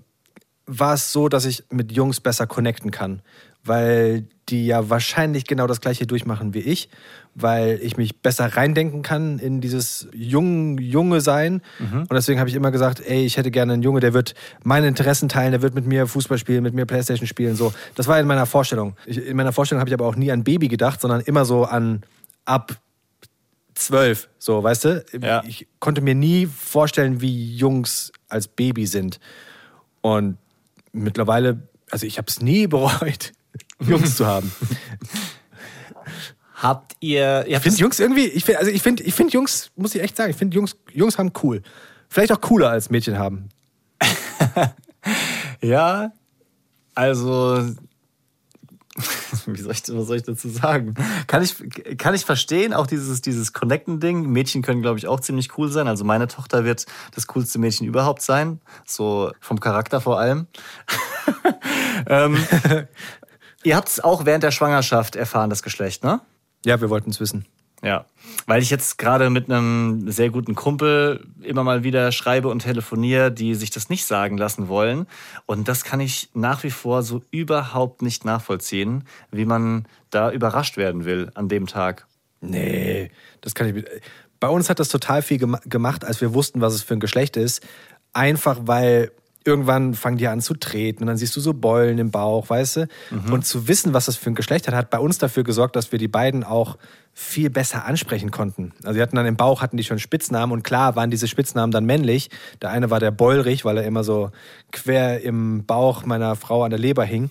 war 0.65 0.93
es 0.93 1.11
so, 1.11 1.27
dass 1.27 1.45
ich 1.45 1.65
mit 1.69 1.91
Jungs 1.91 2.21
besser 2.21 2.47
connecten 2.47 2.91
kann, 2.91 3.21
weil 3.63 4.25
die 4.49 4.65
ja 4.65 4.89
wahrscheinlich 4.89 5.45
genau 5.45 5.67
das 5.67 5.79
gleiche 5.79 6.05
durchmachen 6.05 6.53
wie 6.53 6.59
ich, 6.59 6.89
weil 7.33 7.79
ich 7.81 7.97
mich 7.97 8.21
besser 8.21 8.45
reindenken 8.57 9.01
kann 9.01 9.39
in 9.39 9.61
dieses 9.61 10.07
jung, 10.13 10.77
junge 10.77 11.21
Sein. 11.21 11.61
Und 12.01 12.13
deswegen 12.13 12.39
habe 12.39 12.49
ich 12.49 12.55
immer 12.55 12.71
gesagt, 12.71 13.01
ey, 13.05 13.25
ich 13.25 13.37
hätte 13.37 13.51
gerne 13.51 13.73
einen 13.73 13.81
Junge, 13.81 14.01
der 14.01 14.13
wird 14.13 14.35
meine 14.63 14.87
Interessen 14.87 15.29
teilen, 15.29 15.51
der 15.51 15.61
wird 15.61 15.75
mit 15.75 15.85
mir 15.85 16.07
Fußball 16.07 16.37
spielen, 16.37 16.61
mit 16.61 16.73
mir 16.73 16.85
Playstation 16.85 17.25
spielen. 17.25 17.55
So, 17.55 17.73
das 17.95 18.07
war 18.07 18.19
in 18.19 18.27
meiner 18.27 18.45
Vorstellung. 18.45 18.95
Ich, 19.05 19.17
in 19.17 19.37
meiner 19.37 19.53
Vorstellung 19.53 19.79
habe 19.79 19.89
ich 19.89 19.93
aber 19.93 20.05
auch 20.05 20.15
nie 20.15 20.31
an 20.31 20.43
Baby 20.43 20.67
gedacht, 20.67 21.01
sondern 21.01 21.21
immer 21.21 21.45
so 21.45 21.63
an 21.63 22.03
ab 22.45 22.77
zwölf, 23.75 24.29
so, 24.37 24.63
weißt 24.63 24.85
du? 24.85 25.05
Ja. 25.21 25.43
Ich 25.45 25.67
konnte 25.79 26.01
mir 26.01 26.15
nie 26.15 26.45
vorstellen, 26.45 27.21
wie 27.21 27.55
Jungs 27.55 28.11
als 28.27 28.47
Baby 28.47 28.85
sind. 28.85 29.19
Und 30.01 30.37
mittlerweile, 30.91 31.67
also 31.89 32.05
ich 32.05 32.17
habe 32.17 32.27
es 32.27 32.41
nie 32.41 32.67
bereut, 32.67 33.33
Jungs 33.87 34.15
zu 34.15 34.25
haben. 34.25 34.51
Habt 36.55 36.95
ihr. 36.99 37.45
ihr 37.45 37.47
Ich 37.47 37.55
habt 37.55 37.63
finde 37.63 37.79
Jungs 37.79 37.99
irgendwie, 37.99 38.25
ich 38.25 38.45
find, 38.45 38.57
also 38.57 38.71
ich 38.71 38.81
finde 38.81 39.03
ich 39.03 39.13
find 39.13 39.33
Jungs, 39.33 39.71
muss 39.75 39.95
ich 39.95 40.01
echt 40.01 40.15
sagen, 40.15 40.31
ich 40.31 40.37
finde 40.37 40.55
Jungs, 40.55 40.75
Jungs 40.91 41.17
haben 41.17 41.31
cool. 41.43 41.61
Vielleicht 42.09 42.31
auch 42.31 42.41
cooler 42.41 42.69
als 42.69 42.89
Mädchen 42.89 43.17
haben. 43.17 43.49
Ja, 45.63 46.11
also. 46.93 47.65
Wie 49.47 49.59
soll, 49.59 49.71
ich, 49.71 49.81
was 49.87 50.07
soll 50.07 50.17
ich 50.17 50.23
dazu 50.23 50.49
sagen? 50.49 50.93
Kann 51.25 51.41
ich, 51.41 51.55
kann 51.97 52.13
ich 52.13 52.25
verstehen, 52.25 52.73
auch 52.73 52.85
dieses, 52.85 53.21
dieses 53.21 53.51
Connecten-Ding. 53.51 54.29
Mädchen 54.29 54.61
können, 54.61 54.83
glaube 54.83 54.99
ich, 54.99 55.07
auch 55.07 55.19
ziemlich 55.19 55.57
cool 55.57 55.71
sein. 55.71 55.87
Also 55.87 56.03
meine 56.03 56.27
Tochter 56.27 56.63
wird 56.63 56.85
das 57.15 57.25
coolste 57.27 57.57
Mädchen 57.57 57.87
überhaupt 57.87 58.21
sein. 58.21 58.61
So 58.85 59.31
vom 59.39 59.59
Charakter 59.59 59.99
vor 59.99 60.19
allem. 60.19 60.45
ähm, 62.07 62.37
ihr 63.63 63.75
habt 63.75 63.89
es 63.89 63.99
auch 63.99 64.25
während 64.25 64.43
der 64.43 64.51
Schwangerschaft 64.51 65.15
erfahren, 65.15 65.49
das 65.49 65.63
Geschlecht, 65.63 66.03
ne? 66.03 66.21
Ja, 66.65 66.79
wir 66.81 66.89
wollten 66.89 67.09
es 67.09 67.19
wissen. 67.19 67.45
Ja, 67.81 68.05
weil 68.45 68.61
ich 68.61 68.69
jetzt 68.69 68.97
gerade 68.97 69.29
mit 69.29 69.49
einem 69.51 70.09
sehr 70.09 70.29
guten 70.29 70.55
Kumpel 70.55 71.27
immer 71.41 71.65
mal 71.65 71.83
wieder 71.83 72.13
schreibe 72.13 72.47
und 72.47 72.59
telefoniere, 72.59 73.29
die 73.29 73.55
sich 73.55 73.71
das 73.71 73.89
nicht 73.89 74.05
sagen 74.05 74.37
lassen 74.37 74.69
wollen. 74.69 75.05
Und 75.47 75.67
das 75.67 75.83
kann 75.83 75.99
ich 75.99 76.29
nach 76.33 76.63
wie 76.63 76.71
vor 76.71 77.03
so 77.03 77.21
überhaupt 77.29 78.01
nicht 78.01 78.23
nachvollziehen, 78.23 79.03
wie 79.31 79.43
man 79.43 79.85
da 80.11 80.31
überrascht 80.31 80.77
werden 80.77 81.03
will 81.03 81.29
an 81.33 81.49
dem 81.49 81.67
Tag. 81.67 82.07
Nee, 82.39 83.11
das 83.41 83.53
kann 83.53 83.75
ich. 83.75 83.83
Bei 84.39 84.47
uns 84.47 84.69
hat 84.69 84.79
das 84.79 84.87
total 84.87 85.21
viel 85.21 85.37
gema- 85.37 85.67
gemacht, 85.67 86.05
als 86.05 86.21
wir 86.21 86.33
wussten, 86.33 86.61
was 86.61 86.73
es 86.73 86.83
für 86.83 86.93
ein 86.93 87.01
Geschlecht 87.01 87.35
ist. 87.35 87.61
Einfach 88.13 88.59
weil 88.61 89.11
irgendwann 89.45 89.93
fangen 89.93 90.17
die 90.17 90.27
an 90.27 90.41
zu 90.41 90.53
treten 90.53 91.03
und 91.03 91.07
dann 91.07 91.17
siehst 91.17 91.35
du 91.35 91.41
so 91.41 91.53
Beulen 91.53 91.97
im 91.97 92.11
Bauch, 92.11 92.49
weißt 92.49 92.77
du? 92.77 92.87
Und 93.31 93.45
zu 93.45 93.67
wissen, 93.67 93.93
was 93.93 94.05
das 94.05 94.15
für 94.15 94.29
ein 94.29 94.35
Geschlecht 94.35 94.67
hat, 94.67 94.73
hat 94.73 94.89
bei 94.89 94.99
uns 94.99 95.17
dafür 95.17 95.43
gesorgt, 95.43 95.75
dass 95.75 95.91
wir 95.91 95.99
die 95.99 96.07
beiden 96.07 96.43
auch 96.43 96.77
viel 97.13 97.49
besser 97.49 97.85
ansprechen 97.85 98.31
konnten. 98.31 98.73
Also 98.83 98.95
die 98.95 99.01
hatten 99.01 99.15
dann 99.15 99.25
im 99.25 99.35
Bauch, 99.35 99.61
hatten 99.61 99.77
die 99.77 99.83
schon 99.83 99.99
Spitznamen 99.99 100.51
und 100.51 100.63
klar 100.63 100.95
waren 100.95 101.11
diese 101.11 101.27
Spitznamen 101.27 101.71
dann 101.71 101.85
männlich. 101.85 102.29
Der 102.61 102.71
eine 102.71 102.89
war 102.89 102.99
der 102.99 103.11
Beulrich, 103.11 103.65
weil 103.65 103.77
er 103.77 103.83
immer 103.83 104.03
so 104.03 104.31
quer 104.71 105.21
im 105.21 105.65
Bauch 105.65 106.05
meiner 106.05 106.35
Frau 106.35 106.63
an 106.63 106.71
der 106.71 106.79
Leber 106.79 107.03
hing 107.03 107.29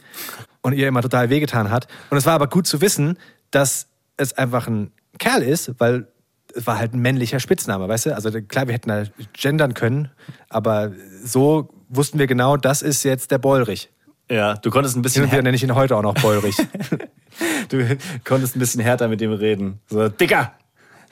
und 0.60 0.74
ihr 0.74 0.86
immer 0.86 1.02
total 1.02 1.30
wehgetan 1.30 1.70
hat. 1.70 1.88
Und 2.10 2.18
es 2.18 2.26
war 2.26 2.34
aber 2.34 2.46
gut 2.46 2.66
zu 2.66 2.80
wissen, 2.80 3.18
dass 3.50 3.88
es 4.16 4.32
einfach 4.34 4.68
ein 4.68 4.92
Kerl 5.18 5.42
ist, 5.42 5.72
weil 5.78 6.06
es 6.54 6.66
war 6.66 6.78
halt 6.78 6.94
ein 6.94 7.00
männlicher 7.00 7.40
Spitzname, 7.40 7.88
weißt 7.88 8.06
du? 8.06 8.14
Also 8.14 8.30
klar, 8.42 8.66
wir 8.66 8.74
hätten 8.74 8.88
da 8.88 9.04
gendern 9.32 9.74
können, 9.74 10.10
aber 10.48 10.92
so 11.24 11.71
wussten 11.92 12.18
wir 12.18 12.26
genau, 12.26 12.56
das 12.56 12.82
ist 12.82 13.02
jetzt 13.04 13.30
der 13.30 13.38
Beulrich. 13.38 13.90
Ja, 14.30 14.54
du 14.54 14.70
konntest 14.70 14.96
ein 14.96 15.02
bisschen, 15.02 15.30
wieder 15.30 15.42
nenne 15.42 15.56
ich 15.56 15.62
ihn 15.62 15.74
heute 15.74 15.96
auch 15.96 16.02
noch 16.02 16.14
Beulrich. 16.14 16.56
du 17.68 17.96
konntest 18.24 18.56
ein 18.56 18.60
bisschen 18.60 18.80
härter 18.80 19.08
mit 19.08 19.20
ihm 19.20 19.32
reden. 19.32 19.80
So, 19.88 20.08
Dicker, 20.08 20.52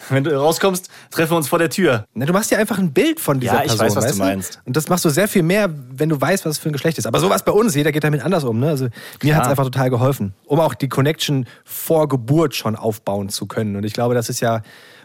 wenn 0.09 0.25
du 0.25 0.35
rauskommst, 0.35 0.89
treffen 1.11 1.33
wir 1.33 1.37
uns 1.37 1.49
vor 1.49 1.59
der 1.59 1.69
Tür. 1.69 2.07
Na, 2.15 2.25
du 2.25 2.33
machst 2.33 2.51
dir 2.51 2.59
einfach 2.59 2.79
ein 2.79 2.93
Bild 2.93 3.21
von 3.21 3.39
dieser 3.41 3.55
Ja, 3.55 3.61
ich 3.65 3.77
Person. 3.77 3.87
weiß, 3.87 3.97
was 3.97 4.13
du 4.13 4.19
meinst. 4.19 4.61
Und 4.65 4.77
das 4.77 4.89
machst 4.89 5.05
du 5.05 5.11
sehr 5.11 5.29
viel 5.29 5.43
mehr, 5.43 5.69
wenn 5.91 6.09
du 6.09 6.19
weißt, 6.19 6.47
was 6.47 6.53
es 6.53 6.59
für 6.59 6.71
ein 6.71 6.73
Geschlecht 6.73 6.97
ist. 6.97 7.07
Aber 7.07 7.21
sowas 7.21 7.45
bei 7.45 7.53
uns, 7.53 7.75
jeder 7.75 7.93
geht 7.93 8.05
damit 8.05 8.25
anders 8.25 8.45
um. 8.45 8.59
Ne? 8.59 8.69
Also 8.69 8.89
mir 9.23 9.37
hat 9.37 9.45
es 9.45 9.51
einfach 9.51 9.65
total 9.65 9.91
geholfen, 9.91 10.35
um 10.47 10.61
auch 10.61 10.75
die 10.75 10.89
Connection 10.89 11.47
vor 11.65 12.09
Geburt 12.09 12.55
schon 12.55 12.77
aufbauen 12.77 13.29
zu 13.29 13.47
können. 13.47 13.77
Und 13.77 13.85
ich 13.85 13.93
glaube, 13.93 14.15
das 14.15 14.31
ist 14.31 14.41
ja, 14.41 14.63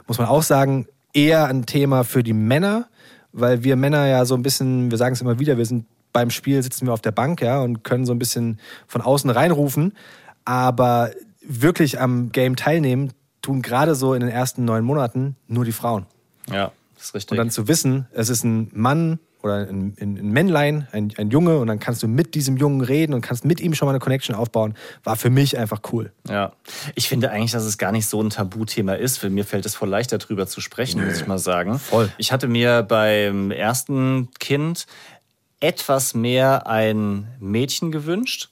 muss 0.08 0.18
man 0.18 0.28
auch 0.28 0.44
sagen, 0.44 0.88
eher 1.14 1.48
ein 1.48 1.66
Thema 1.66 2.04
für 2.04 2.24
die 2.24 2.34
Männer, 2.34 2.88
weil 3.36 3.64
wir 3.64 3.76
Männer 3.76 4.08
ja 4.08 4.26
so 4.26 4.34
ein 4.36 4.42
bisschen, 4.42 4.90
wir 4.90 4.98
sagen 4.98 5.14
es 5.14 5.22
immer 5.22 5.40
wieder, 5.40 5.58
wir 5.58 5.66
sind 5.66 5.86
beim 6.14 6.30
Spiel 6.30 6.64
sitzen 6.64 6.88
wir 6.88 6.94
auf 6.94 7.02
der 7.02 7.12
Bank, 7.12 7.42
ja, 7.42 7.60
und 7.60 7.84
können 7.84 8.06
so 8.06 8.14
ein 8.14 8.20
bisschen 8.20 8.60
von 8.88 9.02
außen 9.02 9.30
reinrufen. 9.30 9.94
Aber 10.46 11.12
wirklich 11.42 12.00
am 12.00 12.32
Game 12.32 12.56
teilnehmen 12.56 13.12
tun 13.42 13.62
gerade 13.62 13.96
so 13.96 14.14
in 14.14 14.22
den 14.22 14.30
ersten 14.30 14.64
neun 14.64 14.86
Monaten 14.86 15.36
nur 15.48 15.66
die 15.66 15.74
Frauen. 15.74 16.06
Ja, 16.50 16.72
das 16.96 17.08
ist 17.08 17.16
richtig. 17.16 17.32
Und 17.32 17.38
dann 17.38 17.50
zu 17.50 17.68
wissen, 17.68 18.08
es 18.14 18.30
ist 18.30 18.46
ein 18.46 18.72
Mann 18.74 19.20
oder 19.46 19.68
ein, 19.68 19.96
ein, 20.02 20.18
ein 20.18 20.30
Männlein, 20.32 20.88
ein, 20.92 21.14
ein 21.18 21.30
Junge, 21.30 21.60
und 21.60 21.68
dann 21.68 21.80
kannst 21.80 22.04
du 22.04 22.08
mit 22.08 22.36
diesem 22.36 22.58
Jungen 22.58 22.82
reden 22.82 23.14
und 23.14 23.22
kannst 23.22 23.46
mit 23.46 23.62
ihm 23.62 23.74
schon 23.74 23.86
mal 23.86 23.92
eine 23.92 24.00
Connection 24.00 24.36
aufbauen, 24.36 24.74
war 25.04 25.16
für 25.16 25.30
mich 25.30 25.58
einfach 25.58 25.82
cool. 25.94 26.12
Ja, 26.28 26.54
ich 26.96 27.08
finde 27.08 27.32
eigentlich, 27.32 27.52
dass 27.52 27.64
es 27.64 27.78
gar 27.78 27.92
nicht 27.92 28.08
so 28.08 28.22
ein 28.22 28.32
Tabuthema 28.32 28.94
ist. 28.94 29.20
Für 29.20 29.30
mir 29.30 29.46
fällt 29.46 29.66
es 29.66 29.76
voll 29.76 29.90
leichter 29.90 30.18
drüber 30.18 30.48
zu 30.48 30.62
sprechen, 30.62 31.06
muss 31.06 31.22
ich 31.22 31.28
mal 31.28 31.40
sagen. 31.40 31.80
Voll. 31.80 32.12
Ich 32.18 32.32
hatte 32.32 32.48
mir 32.48 32.84
beim 32.84 33.52
ersten 33.52 34.30
Kind 34.40 34.88
etwas 35.60 36.14
mehr 36.14 36.68
ein 36.68 37.28
Mädchen 37.40 37.92
gewünscht. 37.92 38.50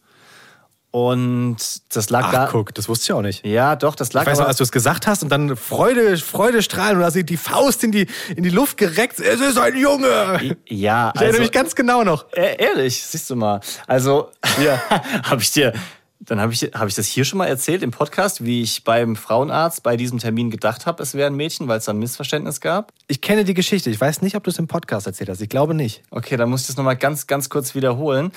Und 0.94 1.58
das 1.96 2.12
lag 2.12 2.32
da. 2.32 2.46
Ach, 2.46 2.52
guck, 2.52 2.76
das 2.76 2.88
wusste 2.88 3.06
ich 3.06 3.14
auch 3.14 3.24
nicht. 3.24 3.44
Ja, 3.44 3.76
doch, 3.76 3.96
das 3.96 4.14
lag 4.14 4.22
Ich 4.22 4.28
weiß 4.28 4.38
noch, 4.38 4.48
als 4.48 4.58
du 4.58 4.64
es 4.64 4.72
gesagt 4.72 5.08
hast 5.08 5.24
und 5.24 5.30
dann 5.30 5.56
Freude, 5.56 6.16
Freude 6.18 6.62
strahlen 6.62 6.98
und 6.98 7.04
hast 7.04 7.16
die 7.16 7.36
Faust 7.36 7.84
in 7.84 7.92
die, 7.92 8.06
in 8.36 8.44
die 8.44 8.52
Luft 8.52 8.78
gereckt. 8.78 9.20
Es 9.20 9.42
ist 9.42 9.58
ein 9.58 9.76
Junge! 9.76 10.56
Ja, 10.68 11.12
Ich 11.16 11.22
erinnere 11.22 11.42
mich 11.42 11.52
ganz 11.52 11.74
genau 11.74 12.04
noch. 12.04 12.32
Äh, 12.34 12.64
ehrlich, 12.64 13.04
siehst 13.04 13.28
du 13.32 13.36
mal. 13.36 13.60
Also, 13.88 14.30
ja. 14.64 14.80
habe 15.24 15.42
ich 15.42 15.50
dir, 15.50 15.74
dann 16.20 16.40
habe 16.40 16.54
ich, 16.54 16.62
hab 16.62 16.88
ich 16.88 16.94
das 16.94 17.08
hier 17.08 17.26
schon 17.26 17.40
mal 17.40 17.48
erzählt 17.48 17.82
im 17.82 17.90
Podcast, 17.90 18.46
wie 18.46 18.62
ich 18.62 18.84
beim 18.84 19.16
Frauenarzt 19.16 19.82
bei 19.82 19.98
diesem 19.98 20.20
Termin 20.20 20.52
gedacht 20.52 20.86
habe, 20.86 21.02
es 21.02 21.16
wäre 21.16 21.26
ein 21.26 21.36
Mädchen, 21.36 21.68
weil 21.68 21.80
es 21.80 21.86
da 21.86 21.94
ein 21.94 21.98
Missverständnis 21.98 22.62
gab. 22.62 22.94
Ich 23.08 23.20
kenne 23.20 23.46
die 23.46 23.56
Geschichte. 23.56 23.90
Ich 23.90 24.00
weiß 24.00 24.22
nicht, 24.22 24.36
ob 24.36 24.44
du 24.44 24.52
es 24.52 24.60
im 24.60 24.68
Podcast 24.68 25.08
erzählt 25.08 25.30
hast. 25.30 25.42
Ich 25.42 25.50
glaube 25.50 25.74
nicht. 25.74 26.04
Okay, 26.12 26.38
dann 26.38 26.52
muss 26.52 26.62
ich 26.62 26.68
das 26.68 26.78
nochmal 26.78 26.98
ganz, 26.98 27.26
ganz 27.26 27.50
kurz 27.50 27.74
wiederholen. 27.74 28.32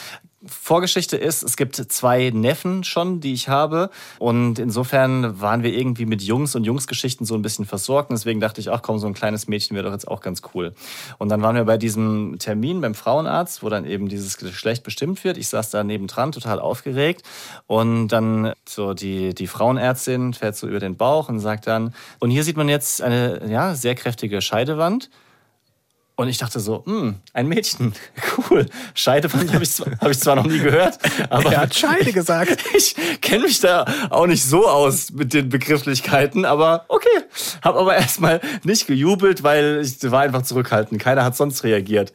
Vorgeschichte 0.49 1.17
ist, 1.17 1.43
es 1.43 1.57
gibt 1.57 1.77
zwei 1.77 2.31
Neffen 2.31 2.85
schon, 2.85 3.21
die 3.21 3.33
ich 3.33 3.49
habe. 3.49 3.91
Und 4.19 4.59
insofern 4.59 5.41
waren 5.41 5.63
wir 5.63 5.73
irgendwie 5.73 6.07
mit 6.07 6.23
Jungs 6.23 6.55
und 6.55 6.65
Jungsgeschichten 6.65 7.27
so 7.27 7.35
ein 7.35 7.43
bisschen 7.43 7.65
versorgt. 7.65 8.11
Und 8.11 8.17
deswegen 8.17 8.41
dachte 8.41 8.61
ich, 8.61 8.71
ach 8.71 8.83
komm, 8.83 8.99
so 8.99 9.07
ein 9.07 9.15
kleines 9.15 9.49
Mädchen 9.49 9.75
wäre 9.75 9.87
doch 9.87 9.93
jetzt 9.93 10.09
auch 10.09 10.21
ganz 10.21 10.43
cool. 10.55 10.75
Und 11.19 11.29
dann 11.29 11.43
waren 11.43 11.57
wir 11.57 11.65
bei 11.65 11.79
diesem 11.79 12.39
Termin 12.39 12.81
beim 12.81 12.95
Frauenarzt, 12.95 13.63
wo 13.63 13.69
dann 13.69 13.85
eben 13.85 14.09
dieses 14.09 14.39
Geschlecht 14.39 14.83
bestimmt 14.83 15.25
wird. 15.25 15.37
Ich 15.37 15.49
saß 15.49 15.71
da 15.71 15.85
nebendran, 15.85 16.33
total 16.33 16.61
aufgeregt. 16.61 17.23
Und 17.67 18.09
dann 18.09 18.53
so 18.69 18.95
die, 18.95 19.35
die 19.35 19.47
Frauenärztin 19.47 20.35
fährt 20.35 20.57
so 20.57 20.67
über 20.67 20.81
den 20.81 20.97
Bauch 20.97 21.29
und 21.29 21.41
sagt 21.41 21.67
dann, 21.67 21.95
und 22.21 22.31
hier 22.31 22.45
sieht 22.45 22.57
man 22.57 22.69
jetzt 22.69 23.03
eine 23.03 23.49
ja, 23.49 23.75
sehr 23.75 23.95
kräftige 23.95 24.41
Scheidewand. 24.41 25.11
Und 26.19 26.29
ich 26.29 26.39
dachte 26.39 26.61
so, 26.61 26.83
hm, 26.87 27.17
ein 27.35 27.47
Mädchen, 27.47 27.93
cool. 28.51 28.65
Scheidewand 28.95 29.53
habe 29.53 29.65
ich, 29.65 29.71
zwar- 29.73 29.93
hab 30.01 30.11
ich 30.11 30.19
zwar 30.19 30.37
noch 30.37 30.47
nie 30.47 30.59
gehört, 30.61 30.99
aber 31.31 31.53
Er 31.53 31.61
hat 31.61 31.75
Scheide 31.75 32.11
gesagt. 32.13 32.65
ich 32.75 32.97
kenne 33.21 33.43
mich 33.45 33.61
da 33.61 33.85
auch 34.09 34.27
nicht 34.27 34.43
so 34.43 34.67
aus 34.67 35.11
mit 35.13 35.35
den 35.35 35.51
Begrifflichkeiten, 35.51 36.47
aber 36.47 36.87
okay. 36.89 37.07
Habe 37.63 37.79
aber 37.81 37.95
erstmal 37.97 38.41
nicht 38.65 38.87
gejubelt, 38.87 39.43
weil 39.43 39.83
ich 39.85 40.11
war 40.11 40.23
einfach 40.23 40.43
zurückhaltend. 40.43 41.03
Keiner 41.03 41.23
hat 41.23 41.37
sonst 41.37 41.63
reagiert. 41.65 42.15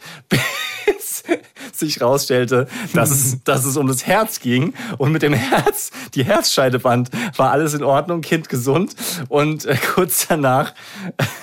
Bis 1.24 1.40
sich 1.80 2.02
rausstellte, 2.02 2.68
dass 2.94 3.12
es, 3.12 3.44
dass 3.44 3.66
es 3.66 3.78
um 3.78 3.88
das 3.88 4.06
Herz 4.06 4.40
ging. 4.40 4.74
Und 4.98 5.12
mit 5.12 5.22
dem 5.22 5.34
Herz, 5.34 5.92
die 6.14 6.24
Herzscheidewand, 6.24 7.10
war 7.38 7.52
alles 7.52 7.74
in 7.74 7.84
Ordnung, 7.84 8.22
Kind 8.22 8.50
gesund. 8.50 8.96
Und 9.30 9.66
äh, 9.66 9.78
kurz 9.94 10.28
danach 10.28 10.74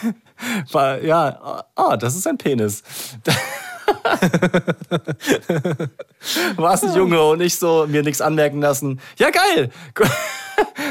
war, 0.73 1.03
ja, 1.03 1.65
ah, 1.75 1.97
das 1.97 2.15
ist 2.17 2.27
ein 2.27 2.39
Penis. 2.39 2.83
War 6.57 6.75
es 6.75 6.85
ein 6.85 6.95
Junge 6.95 7.23
und 7.23 7.41
ich 7.41 7.57
so 7.57 7.87
mir 7.89 8.03
nichts 8.03 8.21
anmerken 8.21 8.61
lassen. 8.61 9.01
Ja, 9.19 9.31
geil! 9.31 9.71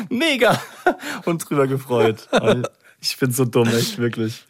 Mega! 0.10 0.60
Und 1.26 1.47
drüber 1.47 1.67
gefreut. 1.67 2.28
Ich 3.00 3.17
bin 3.17 3.32
so 3.32 3.45
dumm, 3.45 3.67
echt 3.67 4.00
wirklich. 4.00 4.45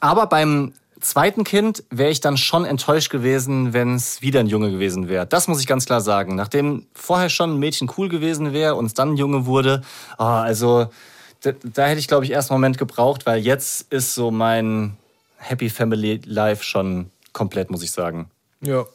Aber 0.00 0.26
beim 0.26 0.74
zweiten 1.02 1.44
Kind 1.44 1.84
wäre 1.90 2.10
ich 2.10 2.20
dann 2.20 2.36
schon 2.36 2.64
enttäuscht 2.64 3.10
gewesen, 3.10 3.72
wenn 3.72 3.94
es 3.94 4.22
wieder 4.22 4.40
ein 4.40 4.46
Junge 4.46 4.70
gewesen 4.70 5.08
wäre. 5.08 5.26
Das 5.26 5.48
muss 5.48 5.60
ich 5.60 5.66
ganz 5.66 5.86
klar 5.86 6.00
sagen. 6.00 6.34
Nachdem 6.34 6.86
vorher 6.94 7.28
schon 7.28 7.54
ein 7.54 7.58
Mädchen 7.58 7.90
cool 7.96 8.08
gewesen 8.08 8.52
wäre 8.52 8.74
und 8.74 8.86
es 8.86 8.94
dann 8.94 9.12
ein 9.12 9.16
Junge 9.16 9.46
wurde, 9.46 9.82
ah, 10.18 10.42
also 10.42 10.88
da, 11.42 11.52
da 11.62 11.86
hätte 11.86 11.98
ich, 11.98 12.08
glaube 12.08 12.24
ich, 12.24 12.30
erst 12.30 12.50
einen 12.50 12.60
Moment 12.60 12.78
gebraucht, 12.78 13.26
weil 13.26 13.40
jetzt 13.40 13.92
ist 13.92 14.14
so 14.14 14.30
mein 14.30 14.96
Happy 15.36 15.70
Family 15.70 16.20
Life 16.24 16.64
schon 16.64 17.10
komplett, 17.32 17.70
muss 17.70 17.82
ich 17.82 17.90
sagen. 17.90 18.30
Ja. 18.60 18.86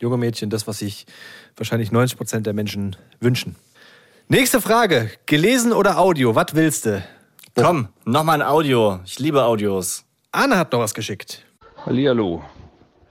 Junge 0.00 0.16
Mädchen, 0.16 0.50
das, 0.50 0.66
was 0.66 0.78
sich 0.78 1.06
wahrscheinlich 1.56 1.90
90 1.90 2.16
Prozent 2.16 2.46
der 2.46 2.52
Menschen 2.52 2.96
wünschen. 3.20 3.56
Nächste 4.28 4.60
Frage. 4.60 5.10
Gelesen 5.26 5.72
oder 5.72 5.98
Audio? 5.98 6.34
Was 6.34 6.54
willst 6.54 6.86
du? 6.86 7.02
Komm, 7.54 7.88
nochmal 8.04 8.42
ein 8.42 8.46
Audio. 8.46 9.00
Ich 9.04 9.18
liebe 9.18 9.44
Audios. 9.44 10.04
Anne 10.32 10.58
hat 10.58 10.72
noch 10.72 10.80
was 10.80 10.92
geschickt. 10.92 11.45
Hallihallo. 11.86 12.42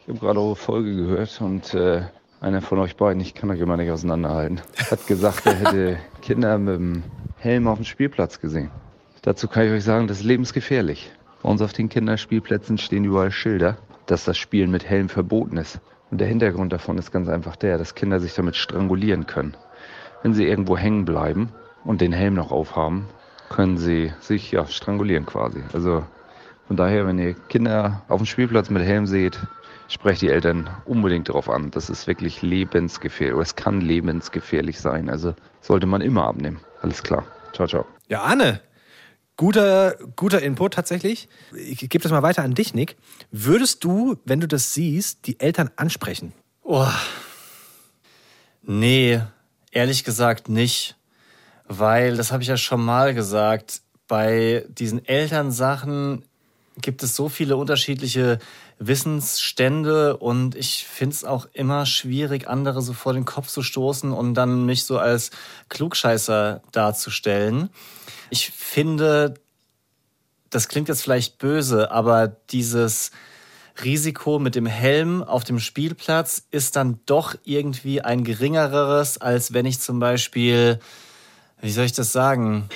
Ich 0.01 0.09
habe 0.09 0.19
gerade 0.19 0.37
eure 0.41 0.57
Folge 0.57 0.93
gehört 0.93 1.39
und 1.39 1.73
äh, 1.73 2.01
einer 2.41 2.61
von 2.61 2.77
euch 2.79 2.97
beiden, 2.97 3.21
ich 3.21 3.33
kann 3.33 3.49
euch 3.49 3.61
immer 3.61 3.77
nicht 3.77 3.89
auseinanderhalten, 3.89 4.59
hat 4.91 5.07
gesagt, 5.07 5.45
er 5.45 5.55
hätte 5.55 5.97
Kinder 6.21 6.57
mit 6.57 6.75
dem 6.75 7.03
Helm 7.37 7.69
auf 7.69 7.77
dem 7.77 7.85
Spielplatz 7.85 8.41
gesehen. 8.41 8.71
Dazu 9.21 9.47
kann 9.47 9.65
ich 9.65 9.71
euch 9.71 9.85
sagen, 9.85 10.07
das 10.07 10.17
ist 10.19 10.25
lebensgefährlich. 10.25 11.09
Bei 11.41 11.47
uns 11.47 11.61
auf 11.61 11.71
den 11.71 11.87
Kinderspielplätzen 11.87 12.77
stehen 12.77 13.05
überall 13.05 13.31
Schilder, 13.31 13.77
dass 14.07 14.25
das 14.25 14.37
Spielen 14.37 14.71
mit 14.71 14.83
Helm 14.83 15.07
verboten 15.07 15.55
ist. 15.55 15.79
Und 16.11 16.19
der 16.19 16.27
Hintergrund 16.27 16.73
davon 16.73 16.97
ist 16.97 17.13
ganz 17.13 17.29
einfach 17.29 17.55
der, 17.55 17.77
dass 17.77 17.95
Kinder 17.95 18.19
sich 18.19 18.33
damit 18.33 18.57
strangulieren 18.57 19.25
können. 19.25 19.55
Wenn 20.21 20.33
sie 20.33 20.45
irgendwo 20.45 20.75
hängen 20.75 21.05
bleiben 21.05 21.53
und 21.85 22.01
den 22.01 22.11
Helm 22.11 22.33
noch 22.33 22.51
aufhaben, 22.51 23.07
können 23.47 23.77
sie 23.77 24.11
sich 24.19 24.51
ja 24.51 24.65
strangulieren 24.67 25.25
quasi. 25.25 25.63
Also 25.71 26.03
von 26.67 26.77
daher, 26.77 27.07
wenn 27.07 27.19
ihr 27.19 27.33
Kinder 27.33 28.03
auf 28.07 28.17
dem 28.17 28.25
Spielplatz 28.25 28.69
mit 28.69 28.83
Helm 28.83 29.05
seht, 29.05 29.39
sprecht 29.87 30.21
die 30.21 30.29
Eltern 30.29 30.69
unbedingt 30.85 31.29
darauf 31.29 31.49
an. 31.49 31.71
Das 31.71 31.89
ist 31.89 32.07
wirklich 32.07 32.41
lebensgefährlich. 32.41 33.35
Oder 33.35 33.43
es 33.43 33.55
kann 33.55 33.81
lebensgefährlich 33.81 34.79
sein. 34.79 35.09
Also 35.09 35.35
sollte 35.61 35.85
man 35.85 36.01
immer 36.01 36.25
abnehmen. 36.25 36.59
Alles 36.81 37.03
klar. 37.03 37.25
Ciao, 37.53 37.67
ciao. 37.67 37.85
Ja, 38.07 38.23
Anne. 38.23 38.61
Guter, 39.37 39.95
guter 40.15 40.41
Input 40.41 40.73
tatsächlich. 40.73 41.27
Ich 41.53 41.77
gebe 41.77 42.01
das 42.01 42.11
mal 42.11 42.23
weiter 42.23 42.43
an 42.43 42.53
dich, 42.53 42.73
Nick. 42.73 42.95
Würdest 43.31 43.83
du, 43.83 44.15
wenn 44.23 44.39
du 44.39 44.47
das 44.47 44.73
siehst, 44.73 45.27
die 45.27 45.39
Eltern 45.41 45.69
ansprechen? 45.75 46.31
Oh, 46.63 46.87
Nee, 48.67 49.21
ehrlich 49.71 50.03
gesagt 50.03 50.49
nicht. 50.49 50.95
Weil, 51.67 52.17
das 52.17 52.31
habe 52.31 52.43
ich 52.43 52.49
ja 52.49 52.57
schon 52.57 52.83
mal 52.83 53.13
gesagt, 53.13 53.81
bei 54.07 54.65
diesen 54.69 55.03
Elternsachen 55.05 56.23
gibt 56.81 57.03
es 57.03 57.15
so 57.15 57.29
viele 57.29 57.57
unterschiedliche 57.57 58.39
Wissensstände 58.79 60.17
und 60.17 60.55
ich 60.55 60.85
finde 60.85 61.13
es 61.13 61.23
auch 61.23 61.47
immer 61.53 61.85
schwierig, 61.85 62.47
andere 62.47 62.81
so 62.81 62.93
vor 62.93 63.13
den 63.13 63.25
Kopf 63.25 63.47
zu 63.47 63.63
stoßen 63.63 64.11
und 64.11 64.33
dann 64.33 64.65
mich 64.65 64.83
so 64.83 64.97
als 64.97 65.31
Klugscheißer 65.69 66.61
darzustellen. 66.71 67.69
Ich 68.29 68.49
finde, 68.51 69.35
das 70.49 70.67
klingt 70.67 70.89
jetzt 70.89 71.01
vielleicht 71.01 71.37
böse, 71.37 71.91
aber 71.91 72.27
dieses 72.27 73.11
Risiko 73.83 74.39
mit 74.39 74.55
dem 74.55 74.65
Helm 74.65 75.23
auf 75.23 75.43
dem 75.43 75.59
Spielplatz 75.59 76.43
ist 76.51 76.75
dann 76.75 76.99
doch 77.05 77.35
irgendwie 77.43 78.01
ein 78.01 78.23
geringeres, 78.23 79.17
als 79.17 79.53
wenn 79.53 79.65
ich 79.65 79.79
zum 79.79 79.99
Beispiel, 79.99 80.79
wie 81.61 81.71
soll 81.71 81.85
ich 81.85 81.93
das 81.93 82.11
sagen? 82.11 82.69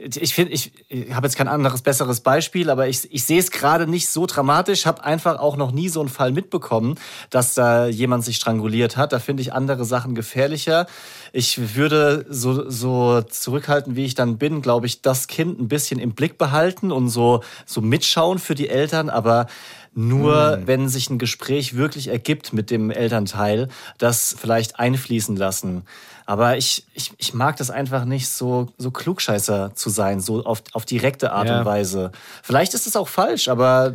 Ich 0.00 0.34
finde, 0.34 0.52
ich, 0.52 0.72
ich 0.88 1.12
habe 1.12 1.26
jetzt 1.26 1.36
kein 1.36 1.48
anderes, 1.48 1.82
besseres 1.82 2.20
Beispiel, 2.20 2.70
aber 2.70 2.88
ich, 2.88 3.12
ich 3.12 3.24
sehe 3.24 3.38
es 3.38 3.50
gerade 3.50 3.86
nicht 3.86 4.08
so 4.08 4.26
dramatisch. 4.26 4.86
Habe 4.86 5.04
einfach 5.04 5.38
auch 5.38 5.56
noch 5.56 5.72
nie 5.72 5.88
so 5.88 6.00
einen 6.00 6.08
Fall 6.08 6.32
mitbekommen, 6.32 6.96
dass 7.30 7.54
da 7.54 7.86
jemand 7.86 8.24
sich 8.24 8.36
stranguliert 8.36 8.96
hat. 8.96 9.12
Da 9.12 9.18
finde 9.18 9.42
ich 9.42 9.52
andere 9.52 9.84
Sachen 9.84 10.14
gefährlicher. 10.14 10.86
Ich 11.32 11.74
würde 11.76 12.26
so, 12.28 12.70
so 12.70 13.22
zurückhalten, 13.22 13.96
wie 13.96 14.04
ich 14.04 14.14
dann 14.14 14.38
bin, 14.38 14.62
glaube 14.62 14.86
ich, 14.86 15.02
das 15.02 15.26
Kind 15.26 15.60
ein 15.60 15.68
bisschen 15.68 15.98
im 15.98 16.12
Blick 16.12 16.38
behalten 16.38 16.92
und 16.92 17.08
so, 17.08 17.42
so 17.66 17.80
mitschauen 17.80 18.38
für 18.38 18.54
die 18.54 18.68
Eltern. 18.68 19.10
Aber 19.10 19.46
nur 19.94 20.60
wenn 20.64 20.88
sich 20.88 21.10
ein 21.10 21.18
Gespräch 21.18 21.74
wirklich 21.74 22.08
ergibt 22.08 22.52
mit 22.52 22.70
dem 22.70 22.90
Elternteil, 22.90 23.68
das 23.98 24.36
vielleicht 24.38 24.78
einfließen 24.78 25.36
lassen. 25.36 25.84
Aber 26.30 26.58
ich, 26.58 26.84
ich, 26.92 27.10
ich 27.16 27.32
mag 27.32 27.56
das 27.56 27.70
einfach 27.70 28.04
nicht, 28.04 28.28
so, 28.28 28.68
so 28.76 28.90
Klugscheißer 28.90 29.74
zu 29.74 29.88
sein, 29.88 30.20
so 30.20 30.44
auf, 30.44 30.62
auf 30.74 30.84
direkte 30.84 31.32
Art 31.32 31.48
Ja. 31.48 31.60
und 31.60 31.64
Weise. 31.64 32.12
Vielleicht 32.42 32.74
ist 32.74 32.86
es 32.86 32.96
auch 32.96 33.08
falsch, 33.08 33.48
aber 33.48 33.94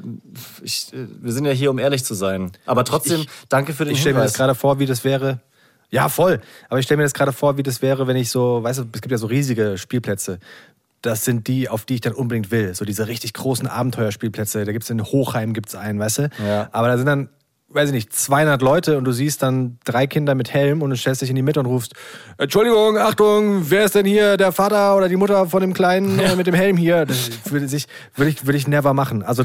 ich, 0.63 0.87
wir 0.93 1.31
sind 1.31 1.45
ja 1.45 1.51
hier, 1.51 1.69
um 1.69 1.77
ehrlich 1.77 2.03
zu 2.03 2.15
sein. 2.15 2.51
Aber 2.65 2.85
trotzdem, 2.85 3.23
danke 3.49 3.73
für 3.73 3.85
den 3.85 3.93
Ich 3.93 4.01
stelle 4.01 4.15
mir 4.15 4.21
das 4.21 4.31
Hinweis. 4.31 4.37
gerade 4.39 4.55
vor, 4.55 4.79
wie 4.79 4.87
das 4.87 5.03
wäre. 5.03 5.41
Ja, 5.91 6.09
voll. 6.09 6.41
Aber 6.69 6.79
ich 6.79 6.85
stelle 6.85 6.97
mir 6.97 7.03
das 7.03 7.13
gerade 7.13 7.33
vor, 7.33 7.57
wie 7.57 7.63
das 7.63 7.83
wäre, 7.83 8.07
wenn 8.07 8.15
ich 8.17 8.31
so, 8.31 8.63
weißt 8.63 8.79
du, 8.79 8.85
es 8.91 9.01
gibt 9.01 9.11
ja 9.11 9.19
so 9.19 9.27
riesige 9.27 9.77
Spielplätze. 9.77 10.39
Das 11.03 11.23
sind 11.25 11.47
die, 11.47 11.69
auf 11.69 11.85
die 11.85 11.93
ich 11.95 12.01
dann 12.01 12.13
unbedingt 12.13 12.49
will. 12.49 12.73
So 12.73 12.83
diese 12.83 13.07
richtig 13.07 13.35
großen 13.35 13.67
Abenteuerspielplätze. 13.67 14.65
Da 14.65 14.71
gibt 14.71 14.85
es 14.85 14.89
in 14.89 15.03
Hochheim 15.03 15.53
gibt's 15.53 15.75
einen, 15.75 15.99
weißt 15.99 16.17
du? 16.17 16.29
Ja. 16.43 16.69
Aber 16.71 16.87
da 16.87 16.97
sind 16.97 17.05
dann, 17.05 17.29
weiß 17.73 17.89
ich 17.89 17.93
nicht, 17.93 18.13
200 18.13 18.61
Leute 18.61 18.97
und 18.97 19.05
du 19.05 19.11
siehst 19.11 19.41
dann 19.43 19.77
drei 19.85 20.07
Kinder 20.07 20.35
mit 20.35 20.53
Helm 20.53 20.81
und 20.81 20.89
du 20.89 20.95
stellst 20.95 21.21
dich 21.21 21.29
in 21.29 21.35
die 21.35 21.41
Mitte 21.41 21.59
und 21.59 21.65
rufst, 21.65 21.93
Entschuldigung, 22.37 22.97
Achtung, 22.97 23.69
wer 23.69 23.85
ist 23.85 23.95
denn 23.95 24.05
hier 24.05 24.37
der 24.37 24.51
Vater 24.51 24.95
oder 24.95 25.09
die 25.09 25.15
Mutter 25.15 25.47
von 25.47 25.61
dem 25.61 25.73
Kleinen 25.73 26.19
äh, 26.19 26.35
mit 26.35 26.47
dem 26.47 26.53
Helm 26.53 26.77
hier? 26.77 27.05
Das 27.05 27.29
würde, 27.45 27.67
sich, 27.67 27.87
würde, 28.15 28.31
ich, 28.31 28.45
würde 28.45 28.57
ich 28.57 28.67
never 28.67 28.93
machen. 28.93 29.23
Also 29.23 29.43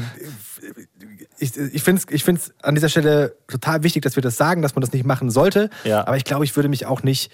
ich, 1.39 1.57
ich 1.57 1.83
finde 1.83 2.01
es 2.05 2.13
ich 2.13 2.23
find's 2.23 2.53
an 2.61 2.75
dieser 2.75 2.89
Stelle 2.89 3.35
total 3.47 3.83
wichtig, 3.83 4.03
dass 4.03 4.15
wir 4.15 4.23
das 4.23 4.37
sagen, 4.37 4.61
dass 4.61 4.75
man 4.75 4.81
das 4.81 4.91
nicht 4.91 5.05
machen 5.05 5.29
sollte. 5.29 5.69
Ja. 5.83 6.05
Aber 6.05 6.17
ich 6.17 6.25
glaube, 6.25 6.45
ich 6.45 6.55
würde 6.55 6.69
mich 6.69 6.85
auch 6.85 7.03
nicht, 7.03 7.31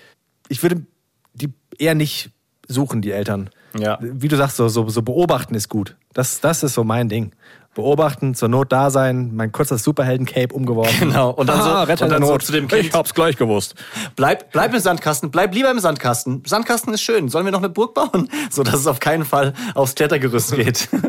ich 0.47 0.63
würde 0.63 0.85
die 1.33 1.53
eher 1.77 1.95
nicht 1.95 2.31
suchen, 2.67 3.01
die 3.01 3.11
Eltern. 3.11 3.49
Ja. 3.77 3.97
Wie 4.01 4.27
du 4.27 4.37
sagst, 4.37 4.57
so, 4.57 4.69
so, 4.69 4.87
so 4.89 5.01
beobachten 5.01 5.55
ist 5.55 5.69
gut. 5.69 5.97
Das, 6.13 6.39
das 6.39 6.63
ist 6.63 6.73
so 6.73 6.83
mein 6.83 7.09
Ding. 7.09 7.33
Beobachten, 7.75 8.33
zur 8.33 8.49
Not 8.49 8.71
da 8.71 8.89
sein, 8.89 9.31
mein 9.35 9.51
kurzes 9.51 9.83
Superhelden-Cape 9.83 10.53
umgeworfen. 10.55 11.09
Genau. 11.09 11.29
Und 11.31 11.47
dann 11.47 11.61
so- 11.61 11.69
Ah, 11.69 11.81
und 11.83 12.09
dann 12.09 12.25
so 12.25 12.37
zu 12.39 12.51
dem 12.51 12.67
Kind. 12.67 12.85
Ich 12.85 12.93
hab's 12.93 13.13
gleich 13.13 13.37
gewusst. 13.37 13.75
Bleib, 14.15 14.51
bleib 14.51 14.73
im 14.73 14.79
Sandkasten, 14.79 15.29
bleib 15.29 15.53
lieber 15.53 15.69
im 15.69 15.79
Sandkasten. 15.79 16.41
Sandkasten 16.47 16.93
ist 16.93 17.01
schön. 17.01 17.29
Sollen 17.29 17.45
wir 17.45 17.51
noch 17.51 17.59
eine 17.59 17.69
Burg 17.69 17.93
bauen? 17.93 18.29
So 18.49 18.63
dass 18.63 18.75
es 18.75 18.87
auf 18.87 18.99
keinen 18.99 19.25
Fall 19.25 19.53
aufs 19.75 19.93
Klettergerüst 19.95 20.55
geht. 20.55 20.89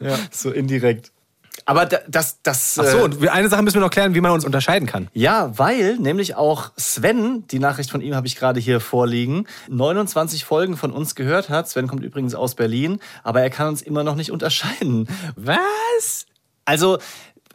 Ja. 0.00 0.16
So 0.30 0.50
indirekt. 0.50 1.12
Aber 1.66 1.86
da- 1.86 2.00
das, 2.08 2.40
das. 2.42 2.78
Ach 2.78 2.84
so, 2.84 2.98
äh, 2.98 3.02
und 3.02 3.20
wir- 3.22 3.32
eine 3.32 3.48
Sache 3.48 3.62
müssen 3.62 3.76
wir 3.76 3.80
noch 3.80 3.90
klären, 3.90 4.14
wie 4.14 4.20
man 4.20 4.32
uns 4.32 4.44
unterscheiden 4.44 4.86
kann. 4.86 5.08
Ja, 5.14 5.56
weil 5.58 5.96
nämlich 5.96 6.34
auch 6.36 6.72
Sven, 6.76 7.46
die 7.48 7.58
Nachricht 7.58 7.90
von 7.90 8.00
ihm 8.02 8.14
habe 8.14 8.26
ich 8.26 8.36
gerade 8.36 8.60
hier 8.60 8.80
vorliegen, 8.80 9.46
29 9.68 10.44
Folgen 10.44 10.76
von 10.76 10.90
uns 10.92 11.14
gehört 11.14 11.48
hat. 11.48 11.68
Sven 11.68 11.86
kommt 11.88 12.02
übrigens 12.04 12.34
aus 12.34 12.54
Berlin, 12.54 13.00
aber 13.22 13.40
er 13.40 13.50
kann 13.50 13.68
uns 13.68 13.80
immer 13.82 14.04
noch 14.04 14.14
nicht 14.14 14.30
unterscheiden. 14.30 15.08
Was? 15.36 16.26
Also, 16.66 16.98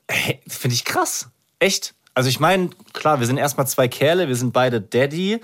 hey, 0.10 0.40
finde 0.48 0.74
ich 0.76 0.86
krass. 0.86 1.28
Echt. 1.60 1.94
Also 2.16 2.30
ich 2.30 2.40
meine, 2.40 2.70
klar, 2.94 3.20
wir 3.20 3.28
sind 3.28 3.38
erstmal 3.38 3.68
zwei 3.68 3.88
Kerle, 3.88 4.28
wir 4.28 4.36
sind 4.36 4.52
beide 4.54 4.82
Daddy. 4.82 5.40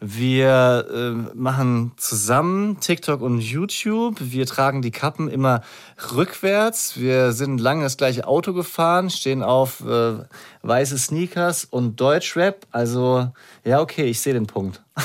Wir 0.00 0.86
äh, 0.92 1.10
machen 1.34 1.92
zusammen 1.96 2.80
TikTok 2.80 3.22
und 3.22 3.40
YouTube. 3.40 4.16
Wir 4.20 4.44
tragen 4.44 4.82
die 4.82 4.90
Kappen 4.90 5.28
immer 5.28 5.62
rückwärts. 6.14 7.00
Wir 7.00 7.32
sind 7.32 7.60
lange 7.60 7.82
das 7.82 7.96
gleiche 7.96 8.26
Auto 8.26 8.52
gefahren, 8.52 9.08
stehen 9.08 9.42
auf 9.42 9.80
äh, 9.80 10.18
weiße 10.62 10.98
Sneakers 10.98 11.64
und 11.64 11.98
Deutschrap. 11.98 12.66
Also, 12.72 13.32
ja, 13.64 13.80
okay, 13.80 14.04
ich 14.04 14.20
sehe 14.20 14.34
den 14.34 14.46
Punkt. 14.46 14.82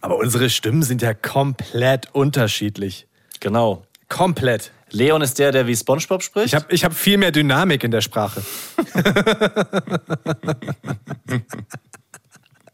Aber 0.00 0.18
unsere 0.18 0.50
Stimmen 0.50 0.82
sind 0.82 1.02
ja 1.02 1.12
komplett 1.12 2.14
unterschiedlich. 2.14 3.08
Genau. 3.40 3.82
Komplett. 4.08 4.70
Leon 4.90 5.22
ist 5.22 5.38
der, 5.38 5.52
der 5.52 5.66
wie 5.66 5.76
SpongeBob 5.76 6.22
spricht. 6.22 6.48
Ich 6.48 6.54
habe 6.54 6.66
ich 6.68 6.84
hab 6.84 6.94
viel 6.94 7.16
mehr 7.16 7.32
Dynamik 7.32 7.84
in 7.84 7.90
der 7.90 8.00
Sprache. 8.00 8.42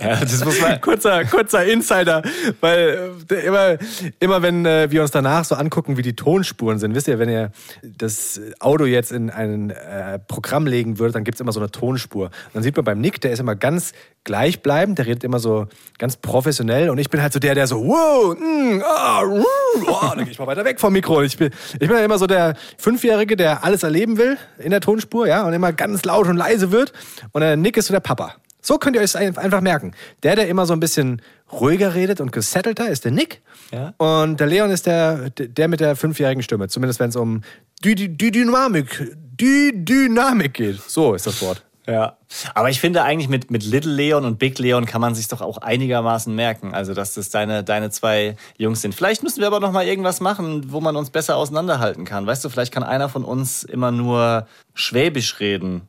ja, 0.00 0.20
das 0.20 0.44
muss 0.44 0.60
man. 0.60 0.80
kurzer, 0.80 1.24
kurzer 1.24 1.64
Insider, 1.64 2.22
weil 2.60 3.12
äh, 3.30 3.46
immer, 3.46 3.78
immer 4.20 4.42
wenn 4.42 4.66
äh, 4.66 4.90
wir 4.90 5.02
uns 5.02 5.10
danach 5.10 5.44
so 5.44 5.54
angucken, 5.54 5.96
wie 5.96 6.02
die 6.02 6.14
Tonspuren 6.14 6.78
sind, 6.78 6.94
wisst 6.94 7.08
ihr, 7.08 7.18
wenn 7.18 7.28
ihr 7.28 7.50
das 7.82 8.40
Audio 8.60 8.86
jetzt 8.86 9.12
in 9.12 9.30
ein 9.30 9.70
äh, 9.70 10.18
Programm 10.18 10.66
legen 10.66 10.98
würdet, 10.98 11.16
dann 11.16 11.24
gibt's 11.24 11.40
immer 11.40 11.52
so 11.52 11.60
eine 11.60 11.70
Tonspur. 11.70 12.26
Und 12.26 12.32
dann 12.54 12.62
sieht 12.62 12.76
man 12.76 12.84
beim 12.84 13.00
Nick, 13.00 13.20
der 13.20 13.32
ist 13.32 13.40
immer 13.40 13.56
ganz 13.56 13.92
gleichbleibend, 14.24 14.98
der 14.98 15.06
redet 15.06 15.24
immer 15.24 15.38
so 15.38 15.66
ganz 15.96 16.16
professionell 16.16 16.90
und 16.90 16.98
ich 16.98 17.08
bin 17.08 17.22
halt 17.22 17.32
so 17.32 17.38
der, 17.38 17.54
der 17.54 17.66
so, 17.66 17.76
wow, 17.82 18.36
mm, 18.38 18.82
ah, 18.84 19.20
ruh, 19.20 19.44
oh, 19.86 20.00
dann 20.14 20.24
gehe 20.24 20.32
ich 20.32 20.38
mal 20.38 20.46
weiter 20.46 20.64
weg 20.64 20.80
vom 20.80 20.92
Mikro. 20.92 21.22
Ich 21.22 21.38
bin, 21.38 21.50
ich 21.74 21.88
bin 21.88 21.92
ja 21.92 22.04
immer 22.04 22.18
so 22.18 22.26
der 22.26 22.54
Fünfjährige, 22.76 23.36
der 23.36 23.64
alles 23.64 23.82
erleben 23.82 24.18
will 24.18 24.36
in 24.58 24.70
der 24.70 24.80
Tonspur, 24.80 25.26
ja, 25.26 25.46
und 25.46 25.54
immer 25.54 25.72
ganz 25.72 26.04
laut 26.04 26.26
und 26.26 26.36
leise 26.36 26.72
wird. 26.72 26.92
Und 27.32 27.40
der 27.40 27.56
Nick 27.56 27.76
ist 27.76 27.86
so 27.86 27.94
der 27.94 28.00
Papa. 28.00 28.34
So 28.60 28.78
könnt 28.78 28.96
ihr 28.96 29.02
euch 29.02 29.16
einfach 29.16 29.60
merken. 29.60 29.92
Der, 30.22 30.36
der 30.36 30.48
immer 30.48 30.66
so 30.66 30.72
ein 30.72 30.80
bisschen 30.80 31.22
ruhiger 31.52 31.94
redet 31.94 32.20
und 32.20 32.32
gesettelter, 32.32 32.88
ist 32.88 33.04
der 33.04 33.12
Nick. 33.12 33.40
Ja. 33.70 33.94
Und 33.98 34.40
der 34.40 34.46
Leon 34.46 34.70
ist 34.70 34.86
der, 34.86 35.30
der 35.30 35.68
mit 35.68 35.80
der 35.80 35.96
fünfjährigen 35.96 36.42
Stimme. 36.42 36.68
Zumindest 36.68 37.00
wenn 37.00 37.10
es 37.10 37.16
um 37.16 37.42
die, 37.84 37.94
die, 37.94 38.08
die 38.08 38.30
Dynamik, 38.30 39.16
die 39.40 39.72
Dynamik 39.74 40.54
geht. 40.54 40.80
So 40.82 41.14
ist 41.14 41.26
das 41.26 41.40
Wort. 41.40 41.64
Ja. 41.86 42.18
Aber 42.54 42.68
ich 42.68 42.80
finde 42.80 43.02
eigentlich 43.02 43.30
mit, 43.30 43.50
mit 43.50 43.64
Little 43.64 43.92
Leon 43.92 44.26
und 44.26 44.38
Big 44.38 44.58
Leon 44.58 44.84
kann 44.84 45.00
man 45.00 45.14
sich 45.14 45.26
doch 45.28 45.40
auch 45.40 45.56
einigermaßen 45.56 46.34
merken. 46.34 46.74
Also, 46.74 46.92
dass 46.92 47.14
das 47.14 47.30
deine, 47.30 47.64
deine 47.64 47.88
zwei 47.90 48.36
Jungs 48.58 48.82
sind. 48.82 48.94
Vielleicht 48.94 49.22
müssen 49.22 49.40
wir 49.40 49.46
aber 49.46 49.58
noch 49.58 49.72
mal 49.72 49.86
irgendwas 49.86 50.20
machen, 50.20 50.70
wo 50.70 50.82
man 50.82 50.96
uns 50.96 51.08
besser 51.08 51.36
auseinanderhalten 51.36 52.04
kann. 52.04 52.26
Weißt 52.26 52.44
du, 52.44 52.50
vielleicht 52.50 52.74
kann 52.74 52.82
einer 52.82 53.08
von 53.08 53.24
uns 53.24 53.62
immer 53.62 53.90
nur 53.90 54.46
Schwäbisch 54.74 55.40
reden. 55.40 55.88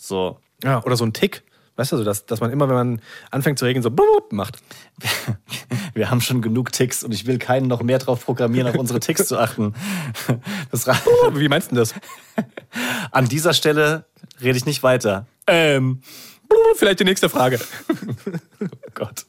So. 0.00 0.38
Ja, 0.62 0.82
oder 0.84 0.96
so 0.96 1.04
ein 1.04 1.12
Tick. 1.12 1.42
Weißt 1.76 1.92
du, 1.92 1.96
so, 1.96 2.04
dass, 2.04 2.26
dass 2.26 2.40
man 2.40 2.52
immer, 2.52 2.68
wenn 2.68 2.76
man 2.76 3.02
anfängt 3.30 3.58
zu 3.58 3.64
reden, 3.64 3.82
so 3.82 3.90
bup, 3.90 4.32
macht. 4.32 4.58
Wir 5.94 6.10
haben 6.10 6.20
schon 6.20 6.40
genug 6.40 6.72
Ticks 6.72 7.02
und 7.02 7.12
ich 7.12 7.26
will 7.26 7.38
keinen 7.38 7.66
noch 7.66 7.82
mehr 7.82 7.98
drauf 7.98 8.24
programmieren, 8.24 8.68
auf 8.68 8.76
unsere 8.76 9.00
Ticks 9.00 9.26
zu 9.26 9.38
achten. 9.38 9.74
Das 10.70 10.86
Wie 10.86 11.48
meinst 11.48 11.70
du 11.70 11.76
das? 11.76 11.94
An 13.12 13.28
dieser 13.28 13.54
Stelle 13.54 14.04
rede 14.40 14.56
ich 14.58 14.66
nicht 14.66 14.82
weiter. 14.82 15.26
Ähm, 15.46 16.00
Vielleicht 16.76 17.00
die 17.00 17.04
nächste 17.04 17.28
Frage. 17.28 17.60
Oh 18.60 18.90
Gott. 18.94 19.26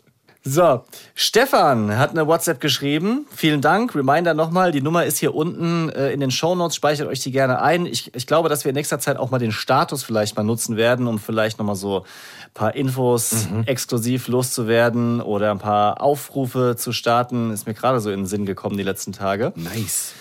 So, 0.47 0.83
Stefan 1.15 1.97
hat 1.97 2.11
eine 2.11 2.27
WhatsApp 2.27 2.61
geschrieben. 2.61 3.25
Vielen 3.35 3.61
Dank. 3.61 3.95
Reminder 3.95 4.35
nochmal, 4.35 4.71
die 4.71 4.79
Nummer 4.79 5.03
ist 5.03 5.17
hier 5.17 5.33
unten 5.33 5.89
äh, 5.89 6.11
in 6.11 6.19
den 6.19 6.29
Shownotes. 6.29 6.75
Speichert 6.75 7.07
euch 7.07 7.19
die 7.19 7.31
gerne 7.31 7.63
ein. 7.63 7.87
Ich, 7.87 8.13
ich 8.13 8.27
glaube, 8.27 8.47
dass 8.47 8.63
wir 8.63 8.69
in 8.69 8.75
nächster 8.75 8.99
Zeit 8.99 9.17
auch 9.17 9.31
mal 9.31 9.39
den 9.39 9.51
Status 9.51 10.03
vielleicht 10.03 10.37
mal 10.37 10.43
nutzen 10.43 10.77
werden, 10.77 11.07
um 11.07 11.17
vielleicht 11.17 11.57
nochmal 11.57 11.75
so 11.75 12.01
ein 12.01 12.53
paar 12.53 12.75
Infos 12.75 13.47
exklusiv 13.65 14.27
loszuwerden 14.27 15.19
oder 15.19 15.49
ein 15.49 15.57
paar 15.57 15.99
Aufrufe 15.99 16.75
zu 16.77 16.91
starten. 16.91 17.49
Ist 17.49 17.65
mir 17.65 17.73
gerade 17.73 17.99
so 17.99 18.11
in 18.11 18.19
den 18.19 18.25
Sinn 18.27 18.45
gekommen 18.45 18.77
die 18.77 18.83
letzten 18.83 19.13
Tage. 19.13 19.51
Nice. 19.55 20.13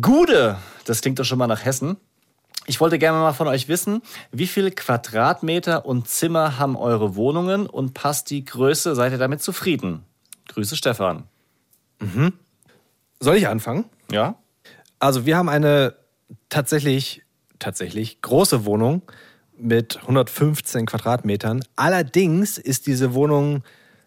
Gude, 0.00 0.56
das 0.84 1.00
klingt 1.00 1.18
doch 1.18 1.24
schon 1.24 1.38
mal 1.38 1.48
nach 1.48 1.64
Hessen. 1.64 1.96
Ich 2.68 2.80
wollte 2.80 2.98
gerne 2.98 3.18
mal 3.18 3.32
von 3.32 3.48
euch 3.48 3.68
wissen, 3.68 4.02
wie 4.30 4.46
viel 4.46 4.70
Quadratmeter 4.70 5.86
und 5.86 6.06
Zimmer 6.06 6.58
haben 6.58 6.76
eure 6.76 7.16
Wohnungen 7.16 7.66
und 7.66 7.94
passt 7.94 8.28
die 8.28 8.44
Größe? 8.44 8.94
Seid 8.94 9.12
ihr 9.12 9.18
damit 9.18 9.42
zufrieden? 9.42 10.04
Grüße 10.48 10.76
Stefan. 10.76 11.24
Soll 13.20 13.36
ich 13.36 13.48
anfangen? 13.48 13.86
Ja? 14.12 14.36
Also 14.98 15.24
wir 15.24 15.38
haben 15.38 15.48
eine 15.48 15.94
tatsächlich, 16.50 17.22
tatsächlich 17.58 18.20
große 18.20 18.66
Wohnung 18.66 19.00
mit 19.56 19.96
115 20.02 20.84
Quadratmetern. 20.84 21.64
Allerdings 21.74 22.58
ist 22.58 22.86
diese 22.86 23.14
Wohnung, 23.14 23.62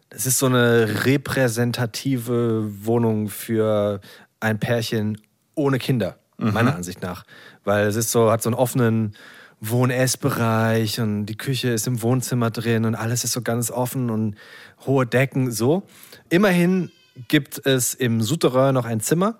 das 0.10 0.28
ist 0.28 0.38
so 0.38 0.46
eine 0.46 1.06
repräsentative 1.06 2.86
Wohnung 2.86 3.28
für 3.28 4.02
ein 4.40 4.60
Pärchen 4.60 5.20
ohne 5.56 5.80
Kinder, 5.80 6.20
meiner 6.38 6.76
Ansicht 6.76 7.02
nach. 7.02 7.26
Weil 7.64 7.88
es 7.88 7.96
ist 7.96 8.12
so, 8.12 8.32
hat 8.32 8.42
so 8.42 8.50
einen 8.50 8.56
offenen 8.56 9.16
Wohn-Ess-Bereich 9.62 11.00
und 11.00 11.28
die 11.28 11.38
Küche 11.38 11.70
ist 11.70 11.86
im 11.86 12.02
Wohnzimmer 12.02 12.50
drin 12.50 12.86
und 12.86 12.96
alles 12.96 13.24
ist 13.24 13.34
so 13.34 13.42
ganz 13.42 13.70
offen 13.70 14.10
und 14.10 14.36
hohe 14.86 15.06
Decken, 15.06 15.52
so. 15.52 15.84
Immerhin 16.30 16.92
gibt 17.28 17.66
es 17.66 17.94
im 17.94 18.22
Souterrain 18.22 18.74
noch 18.74 18.86
ein 18.86 19.02
Zimmer, 19.02 19.40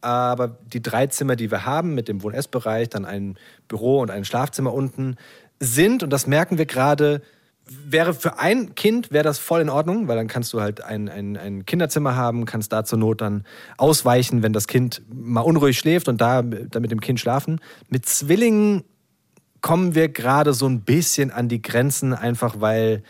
aber 0.00 0.56
die 0.72 0.80
drei 0.80 1.08
Zimmer, 1.08 1.36
die 1.36 1.50
wir 1.50 1.66
haben, 1.66 1.94
mit 1.94 2.08
dem 2.08 2.22
Wohn-Ess-Bereich, 2.22 2.88
dann 2.88 3.04
ein 3.04 3.36
Büro 3.68 4.00
und 4.00 4.10
ein 4.10 4.24
Schlafzimmer 4.24 4.72
unten, 4.72 5.16
sind, 5.60 6.02
und 6.02 6.10
das 6.10 6.26
merken 6.26 6.56
wir 6.56 6.66
gerade, 6.66 7.20
wäre 7.70 8.14
für 8.14 8.38
ein 8.38 8.74
Kind 8.74 9.10
wäre 9.10 9.24
das 9.24 9.38
voll 9.38 9.60
in 9.60 9.68
Ordnung, 9.68 10.08
weil 10.08 10.16
dann 10.16 10.28
kannst 10.28 10.52
du 10.52 10.60
halt 10.60 10.82
ein, 10.82 11.08
ein, 11.08 11.36
ein 11.36 11.66
Kinderzimmer 11.66 12.16
haben, 12.16 12.44
kannst 12.44 12.72
da 12.72 12.84
zur 12.84 12.98
Not 12.98 13.20
dann 13.20 13.44
ausweichen, 13.76 14.42
wenn 14.42 14.52
das 14.52 14.66
Kind 14.66 15.02
mal 15.12 15.40
unruhig 15.40 15.78
schläft 15.78 16.08
und 16.08 16.20
da, 16.20 16.42
da 16.42 16.80
mit 16.80 16.90
dem 16.90 17.00
Kind 17.00 17.20
schlafen. 17.20 17.60
Mit 17.88 18.06
Zwillingen 18.06 18.84
kommen 19.60 19.94
wir 19.94 20.08
gerade 20.08 20.54
so 20.54 20.66
ein 20.66 20.82
bisschen 20.82 21.30
an 21.30 21.48
die 21.48 21.62
Grenzen, 21.62 22.14
einfach 22.14 22.60
weil 22.60 23.02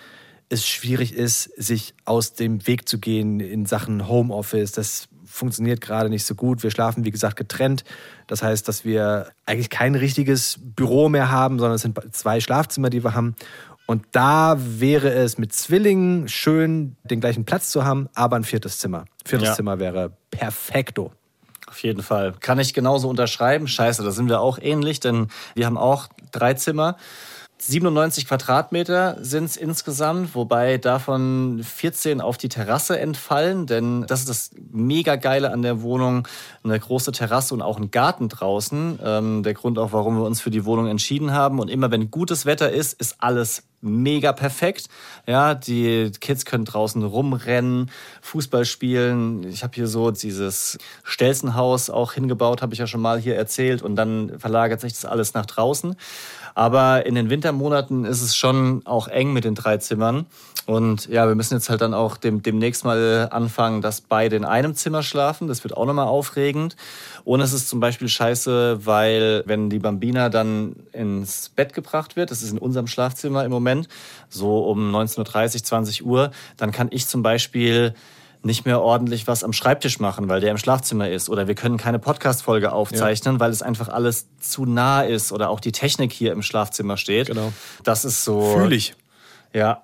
es 0.49 0.67
schwierig 0.67 1.15
ist, 1.15 1.45
sich 1.57 1.95
aus 2.05 2.35
dem 2.35 2.67
Weg 2.67 2.89
zu 2.89 2.99
gehen 2.99 3.41
in 3.41 3.67
Sachen 3.67 4.09
Homeoffice. 4.09 4.73
Das 4.73 5.09
funktioniert 5.27 5.81
gerade 5.81 6.09
nicht 6.09 6.25
so 6.25 6.35
gut. 6.35 6.63
Wir 6.63 6.71
schlafen, 6.71 7.05
wie 7.05 7.11
gesagt, 7.11 7.37
getrennt. 7.37 7.85
Das 8.27 8.43
heißt, 8.43 8.67
dass 8.67 8.85
wir 8.85 9.31
eigentlich 9.45 9.71
kein 9.71 9.95
richtiges 9.95 10.59
Büro 10.61 11.09
mehr 11.09 11.31
haben, 11.31 11.59
sondern 11.59 11.77
es 11.77 11.83
sind 11.83 11.99
zwei 12.13 12.41
Schlafzimmer, 12.41 12.91
die 12.91 13.05
wir 13.05 13.15
haben. 13.15 13.37
Und 13.91 14.05
da 14.13 14.57
wäre 14.59 15.09
es 15.15 15.39
mit 15.39 15.55
Zwillingen 15.55 16.29
schön, 16.29 16.97
den 17.05 17.21
gleichen 17.21 17.47
Platz 17.47 17.71
zu 17.71 17.87
haben, 17.87 18.11
aber 18.15 18.37
ein 18.37 18.45
viertes 18.45 18.79
Zimmer. 18.81 19.07
Viertes 19.25 19.49
Ja. 19.49 19.55
Zimmer 19.55 19.79
wäre 19.79 20.13
perfekto. 20.31 21.13
Auf 21.67 21.83
jeden 21.83 22.03
Fall. 22.03 22.35
Kann 22.39 22.59
ich 22.59 22.75
genauso 22.75 23.09
unterschreiben. 23.09 23.67
Scheiße, 23.67 24.05
da 24.05 24.11
sind 24.11 24.29
wir 24.29 24.41
auch 24.43 24.59
ähnlich, 24.61 25.01
denn 25.01 25.29
wir 25.55 25.65
haben 25.65 25.79
auch 25.79 26.09
drei 26.33 26.53
Zimmer. 26.53 26.99
97 27.61 28.29
Quadratmeter 28.29 29.17
sind 29.21 29.45
es 29.45 29.57
insgesamt, 29.57 30.37
wobei 30.37 30.79
davon 30.79 31.61
14 31.65 32.21
auf 32.21 32.39
die 32.39 32.49
Terrasse 32.49 33.01
entfallen, 33.01 33.67
denn 33.67 34.07
das 34.07 34.21
ist 34.21 34.29
das 34.29 34.51
mega 34.71 35.17
geile 35.17 35.51
an 35.51 35.63
der 35.63 35.83
Wohnung. 35.83 36.29
Eine 36.63 36.79
große 36.79 37.11
Terrasse 37.11 37.55
und 37.55 37.63
auch 37.63 37.79
ein 37.79 37.91
Garten 37.91 38.29
draußen. 38.29 39.01
Ähm, 39.03 39.43
der 39.43 39.55
Grund 39.55 39.79
auch, 39.79 39.93
warum 39.93 40.19
wir 40.19 40.25
uns 40.25 40.41
für 40.41 40.51
die 40.51 40.65
Wohnung 40.65 40.87
entschieden 40.87 41.33
haben. 41.33 41.59
Und 41.59 41.69
immer 41.69 41.91
wenn 41.91 42.11
gutes 42.13 42.47
Wetter 42.47 42.71
ist, 42.71 42.93
ist 43.01 43.17
alles 43.19 43.65
mega 43.81 44.33
perfekt. 44.33 44.89
Ja, 45.27 45.55
die 45.55 46.11
Kids 46.21 46.45
können 46.45 46.65
draußen 46.65 47.03
rumrennen, 47.03 47.91
Fußball 48.23 48.65
spielen. 48.65 49.45
Ich 49.45 49.63
habe 49.63 49.75
hier 49.75 49.87
so 49.87 50.11
dieses 50.11 50.79
Stelzenhaus 51.05 51.91
auch 51.91 52.13
hingebaut, 52.13 52.63
habe 52.63 52.75
ich 52.75 52.81
ja 52.81 52.87
schon 52.87 53.01
mal 53.01 53.19
hier 53.19 53.37
erzählt. 53.37 53.83
Und 53.83 53.97
dann 53.97 54.39
verlagert 54.39 54.81
sich 54.81 54.93
das 54.93 55.05
alles 55.05 55.35
nach 55.35 55.47
draußen. 55.47 55.97
Aber 56.55 57.07
in 57.07 57.15
den 57.15 57.31
Wintermonaten 57.31 58.05
ist 58.05 58.23
es 58.23 58.37
schon 58.37 58.83
auch 58.85 59.09
eng 59.09 59.33
mit 59.33 59.45
den 59.45 59.55
drei 59.55 59.79
Zimmern. 59.79 60.27
Und 60.67 61.09
ja, 61.09 61.27
wir 61.27 61.35
müssen 61.35 61.55
jetzt 61.55 61.71
halt 61.71 61.81
dann 61.81 61.95
auch 61.95 62.19
dem, 62.19 62.43
demnächst 62.43 62.85
mal 62.85 63.29
anfangen, 63.31 63.81
dass 63.81 64.03
beide 64.03 64.37
in 64.37 64.45
einem 64.45 64.75
Zimmer 64.75 65.03
schlafen. 65.03 65.49
Das 65.49 65.65
wird 65.65 65.75
auch 65.75 65.87
nochmal 65.87 66.09
aufregend. 66.09 66.77
Und 67.25 67.41
es 67.41 67.55
ist 67.55 67.71
zum 67.71 67.81
Beispiel 67.81 68.09
scheiße, 68.09 68.85
weil 68.85 69.45
wenn 69.47 69.71
die 69.71 69.79
Bambina 69.79 70.29
dann 70.29 70.77
ins 70.93 71.49
Bett 71.49 71.73
gebracht 71.73 72.17
wird, 72.17 72.31
das 72.31 72.43
ist 72.43 72.51
in 72.51 72.59
unserem 72.59 72.87
Schlafzimmer 72.87 73.45
im 73.47 73.51
Moment, 73.51 73.89
so 74.29 74.59
um 74.67 74.95
19.30 74.95 75.55
Uhr, 75.55 75.63
20 75.65 76.05
Uhr, 76.05 76.31
dann 76.59 76.71
kann 76.71 76.89
ich 76.91 77.07
zum 77.07 77.23
Beispiel 77.23 77.95
nicht 78.43 78.65
mehr 78.65 78.81
ordentlich 78.81 79.27
was 79.27 79.43
am 79.45 79.53
Schreibtisch 79.53 79.99
machen, 80.01 80.29
weil 80.29 80.41
der 80.41 80.51
im 80.51 80.59
Schlafzimmer 80.59 81.09
ist. 81.09 81.29
Oder 81.29 81.49
wir 81.49 81.55
können 81.55 81.77
keine 81.77 81.99
Podcast-Folge 81.99 82.73
aufzeichnen, 82.73 83.41
weil 83.41 83.51
es 83.51 83.63
einfach 83.63 83.89
alles 83.89 84.27
zu 84.41 84.65
nah 84.65 85.03
ist 85.03 85.33
oder 85.33 85.51
auch 85.51 85.61
die 85.61 85.73
Technik 85.73 86.13
hier 86.13 86.33
im 86.33 86.43
Schlafzimmer 86.43 86.97
steht. 86.97 87.27
Genau. 87.27 87.53
Das 87.83 88.05
ist 88.05 88.25
so. 88.25 88.55
Fühl 88.57 88.73
ich. 88.73 88.95
Ja. 89.53 89.83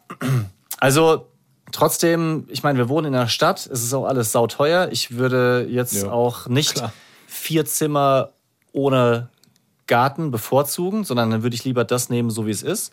Also 0.79 1.29
trotzdem, 1.73 2.47
ich 2.49 2.63
meine, 2.63 2.79
wir 2.79 2.89
wohnen 2.89 3.09
in 3.09 3.13
der 3.13 3.29
Stadt, 3.29 3.67
es 3.67 3.83
ist 3.83 3.93
auch 3.93 4.05
alles 4.05 4.33
sauteuer. 4.33 4.89
Ich 4.93 5.17
würde 5.17 5.67
jetzt 5.69 5.95
Ja, 5.95 6.11
auch 6.11 6.47
nicht 6.47 6.75
klar. 6.75 6.93
vier 7.27 7.65
Zimmer 7.65 8.31
ohne 8.73 9.31
Garten 9.87 10.31
bevorzugen, 10.31 11.05
sondern 11.05 11.31
dann 11.31 11.43
würde 11.43 11.57
ich 11.57 11.65
lieber 11.65 11.85
das 11.85 12.09
nehmen, 12.09 12.31
so 12.31 12.47
wie 12.47 12.51
es 12.51 12.63
ist. 12.63 12.93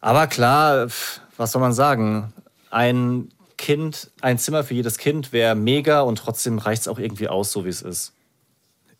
Aber 0.00 0.26
klar, 0.26 0.88
was 1.36 1.52
soll 1.52 1.60
man 1.60 1.72
sagen? 1.72 2.32
Ein 2.70 3.30
Kind, 3.60 4.10
ein 4.22 4.38
Zimmer 4.38 4.64
für 4.64 4.72
jedes 4.72 4.96
Kind 4.96 5.32
wäre 5.32 5.54
mega 5.54 6.00
und 6.00 6.16
trotzdem 6.16 6.56
reicht 6.58 6.80
es 6.82 6.88
auch 6.88 6.98
irgendwie 6.98 7.28
aus, 7.28 7.52
so 7.52 7.66
wie 7.66 7.68
es 7.68 7.82
ist. 7.82 8.14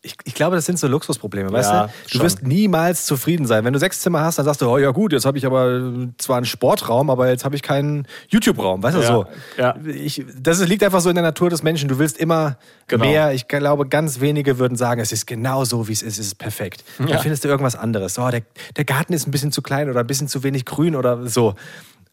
Ich, 0.03 0.15
ich 0.23 0.33
glaube, 0.33 0.55
das 0.55 0.65
sind 0.65 0.79
so 0.79 0.87
Luxusprobleme, 0.87 1.51
weißt 1.51 1.71
Ja, 1.71 1.85
du? 1.85 1.91
Du 2.05 2.09
schon. 2.09 2.21
wirst 2.21 2.41
niemals 2.43 3.05
zufrieden 3.05 3.45
sein. 3.45 3.63
Wenn 3.65 3.73
du 3.73 3.77
sechs 3.77 4.01
Zimmer 4.01 4.21
hast, 4.21 4.37
dann 4.39 4.45
sagst 4.45 4.61
du, 4.61 4.67
oh 4.67 4.79
ja 4.79 4.89
gut, 4.89 5.13
jetzt 5.13 5.25
habe 5.25 5.37
ich 5.37 5.45
aber 5.45 5.93
zwar 6.17 6.37
einen 6.37 6.47
Sportraum, 6.47 7.11
aber 7.11 7.29
jetzt 7.29 7.45
habe 7.45 7.55
ich 7.55 7.61
keinen 7.61 8.07
YouTube-Raum, 8.29 8.81
weißt 8.81 8.97
du 8.97 9.01
Ja, 9.01 9.07
so? 9.07 9.25
ja. 9.57 9.75
Ich, 9.85 10.23
das 10.39 10.59
liegt 10.67 10.83
einfach 10.83 11.01
so 11.01 11.09
in 11.09 11.15
der 11.15 11.23
Natur 11.23 11.51
des 11.51 11.61
Menschen. 11.61 11.87
Du 11.87 11.99
willst 11.99 12.17
immer 12.17 12.57
Genau. 12.87 13.05
mehr. 13.05 13.33
Ich 13.33 13.47
glaube, 13.47 13.87
ganz 13.87 14.19
wenige 14.21 14.57
würden 14.57 14.75
sagen, 14.75 15.01
es 15.01 15.11
ist 15.11 15.27
genau 15.27 15.65
so, 15.65 15.87
wie 15.87 15.93
es 15.93 16.01
ist, 16.01 16.17
es 16.17 16.25
ist 16.27 16.35
perfekt. 16.39 16.83
Dann 16.97 17.19
findest 17.19 17.43
du 17.43 17.47
irgendwas 17.47 17.75
anderes. 17.75 18.17
Oh, 18.17 18.29
der, 18.29 18.41
der 18.77 18.85
Garten 18.85 19.13
ist 19.13 19.27
ein 19.27 19.31
bisschen 19.31 19.51
zu 19.51 19.61
klein 19.61 19.87
oder 19.89 19.99
ein 19.99 20.07
bisschen 20.07 20.27
zu 20.27 20.41
wenig 20.43 20.65
grün 20.65 20.95
oder 20.95 21.27
so. 21.27 21.53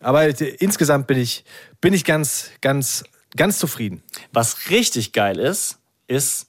Aber 0.01 0.27
insgesamt 0.61 1.07
bin 1.07 1.19
ich, 1.19 1.45
bin 1.81 1.93
ich 1.93 2.05
ganz, 2.05 2.51
ganz, 2.61 3.05
ganz 3.37 3.59
zufrieden. 3.59 4.03
Was 4.33 4.71
richtig 4.71 5.13
geil 5.13 5.39
ist, 5.39 5.79
ist 6.07 6.49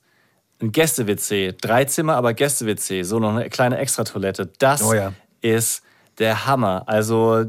ein 0.61 0.71
Gäste-WC. 0.71 1.55
Drei 1.59 1.85
Zimmer, 1.85 2.15
aber 2.15 2.33
Gäste-WC. 2.33 3.03
So 3.03 3.19
noch 3.19 3.35
eine 3.35 3.49
kleine 3.49 3.77
Extratoilette. 3.77 4.51
Das 4.59 4.83
Oh 4.83 4.93
ja. 4.93 5.13
ist 5.41 5.83
der 6.19 6.45
Hammer. 6.45 6.83
Also 6.87 7.45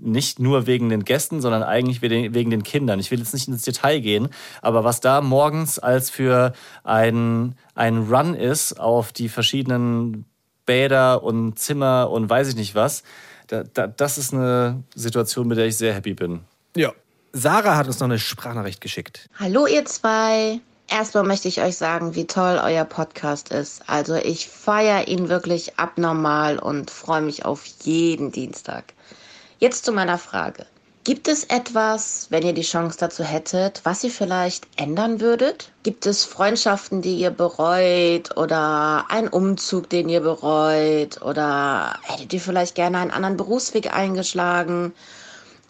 nicht 0.00 0.38
nur 0.38 0.66
wegen 0.66 0.88
den 0.88 1.04
Gästen, 1.04 1.40
sondern 1.40 1.62
eigentlich 1.62 2.02
wegen 2.02 2.34
wegen 2.34 2.50
den 2.50 2.62
Kindern. 2.62 3.00
Ich 3.00 3.10
will 3.10 3.18
jetzt 3.18 3.32
nicht 3.32 3.48
ins 3.48 3.62
Detail 3.62 4.00
gehen, 4.00 4.28
aber 4.60 4.84
was 4.84 5.00
da 5.00 5.20
morgens 5.20 5.78
als 5.78 6.10
für 6.10 6.52
ein, 6.84 7.54
ein 7.74 7.98
Run 7.98 8.34
ist 8.34 8.78
auf 8.78 9.12
die 9.12 9.28
verschiedenen 9.28 10.24
Bäder 10.68 11.22
und 11.22 11.58
Zimmer 11.58 12.10
und 12.10 12.28
weiß 12.28 12.48
ich 12.48 12.54
nicht 12.54 12.74
was, 12.74 13.02
da, 13.46 13.64
da, 13.64 13.86
das 13.86 14.18
ist 14.18 14.34
eine 14.34 14.84
Situation, 14.94 15.48
mit 15.48 15.56
der 15.56 15.66
ich 15.66 15.78
sehr 15.78 15.94
happy 15.94 16.12
bin. 16.12 16.40
Ja. 16.76 16.92
Sarah 17.32 17.76
hat 17.76 17.86
uns 17.86 18.00
noch 18.00 18.06
eine 18.06 18.18
Sprachnachricht 18.18 18.82
geschickt. 18.82 19.30
Hallo 19.38 19.66
ihr 19.66 19.86
zwei. 19.86 20.60
Erstmal 20.86 21.24
möchte 21.24 21.48
ich 21.48 21.62
euch 21.62 21.76
sagen, 21.76 22.14
wie 22.14 22.26
toll 22.26 22.60
euer 22.62 22.84
Podcast 22.84 23.50
ist. 23.50 23.82
Also 23.88 24.14
ich 24.14 24.48
feiere 24.48 25.08
ihn 25.08 25.30
wirklich 25.30 25.78
abnormal 25.78 26.58
und 26.58 26.90
freue 26.90 27.22
mich 27.22 27.46
auf 27.46 27.64
jeden 27.82 28.30
Dienstag. 28.30 28.92
Jetzt 29.58 29.86
zu 29.86 29.92
meiner 29.92 30.18
Frage. 30.18 30.66
Gibt 31.08 31.26
es 31.26 31.44
etwas, 31.44 32.26
wenn 32.28 32.42
ihr 32.42 32.52
die 32.52 32.60
Chance 32.60 32.98
dazu 33.00 33.24
hättet, 33.24 33.80
was 33.84 34.04
ihr 34.04 34.10
vielleicht 34.10 34.66
ändern 34.76 35.22
würdet? 35.22 35.72
Gibt 35.82 36.04
es 36.04 36.26
Freundschaften, 36.26 37.00
die 37.00 37.14
ihr 37.14 37.30
bereut 37.30 38.36
oder 38.36 39.06
einen 39.08 39.28
Umzug, 39.28 39.88
den 39.88 40.10
ihr 40.10 40.20
bereut 40.20 41.22
oder 41.22 41.98
hättet 42.02 42.34
ihr 42.34 42.42
vielleicht 42.42 42.74
gerne 42.74 42.98
einen 42.98 43.10
anderen 43.10 43.38
Berufsweg 43.38 43.90
eingeschlagen? 43.90 44.92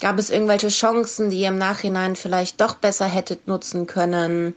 Gab 0.01 0.19
es 0.19 0.31
irgendwelche 0.31 0.71
Chancen, 0.71 1.31
die 1.31 1.43
ihr 1.43 1.51
im 1.51 1.59
Nachhinein 1.59 2.17
vielleicht 2.17 2.61
doch 2.61 2.75
besser 2.75 3.07
hättet 3.07 3.47
nutzen 3.47 3.87
können? 3.87 4.57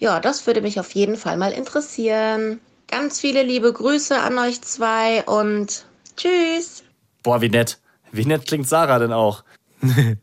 Ja, 0.00 0.18
das 0.18 0.48
würde 0.48 0.62
mich 0.62 0.80
auf 0.80 0.90
jeden 0.96 1.16
Fall 1.16 1.36
mal 1.36 1.52
interessieren. 1.52 2.58
Ganz 2.88 3.20
viele 3.20 3.44
liebe 3.44 3.72
Grüße 3.72 4.18
an 4.18 4.36
euch 4.36 4.62
zwei 4.62 5.22
und 5.26 5.84
tschüss. 6.16 6.82
Boah, 7.22 7.40
wie 7.40 7.50
nett. 7.50 7.78
Wie 8.10 8.24
nett 8.24 8.46
klingt 8.46 8.68
Sarah 8.68 8.98
denn 8.98 9.12
auch? 9.12 9.44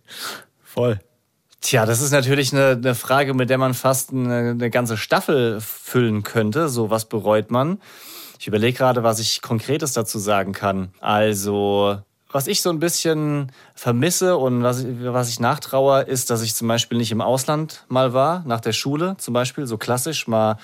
Voll. 0.63 0.99
Tja, 1.61 1.85
das 1.85 2.01
ist 2.01 2.11
natürlich 2.11 2.53
eine, 2.53 2.71
eine 2.71 2.95
Frage, 2.95 3.33
mit 3.33 3.49
der 3.49 3.57
man 3.57 3.73
fast 3.73 4.11
eine, 4.11 4.51
eine 4.51 4.69
ganze 4.69 4.97
Staffel 4.97 5.59
füllen 5.61 6.23
könnte. 6.23 6.69
So, 6.69 6.89
was 6.89 7.05
bereut 7.05 7.49
man? 7.49 7.79
Ich 8.39 8.47
überlege 8.47 8.77
gerade, 8.77 9.03
was 9.03 9.19
ich 9.19 9.41
Konkretes 9.41 9.93
dazu 9.93 10.19
sagen 10.19 10.53
kann. 10.53 10.89
Also, 10.99 11.97
was 12.31 12.47
ich 12.47 12.61
so 12.61 12.69
ein 12.69 12.79
bisschen 12.79 13.51
vermisse 13.73 14.37
und 14.37 14.61
was 14.61 14.85
was 14.85 15.29
ich 15.29 15.39
nachtraue, 15.39 16.01
ist, 16.01 16.29
dass 16.29 16.41
ich 16.41 16.53
zum 16.53 16.67
Beispiel 16.67 16.97
nicht 16.97 17.11
im 17.11 17.21
Ausland 17.21 17.85
mal 17.87 18.13
war, 18.13 18.43
nach 18.45 18.59
der 18.59 18.73
Schule 18.73 19.15
zum 19.17 19.33
Beispiel, 19.33 19.65
so 19.65 19.77
klassisch 19.77 20.27
mal, 20.27 20.57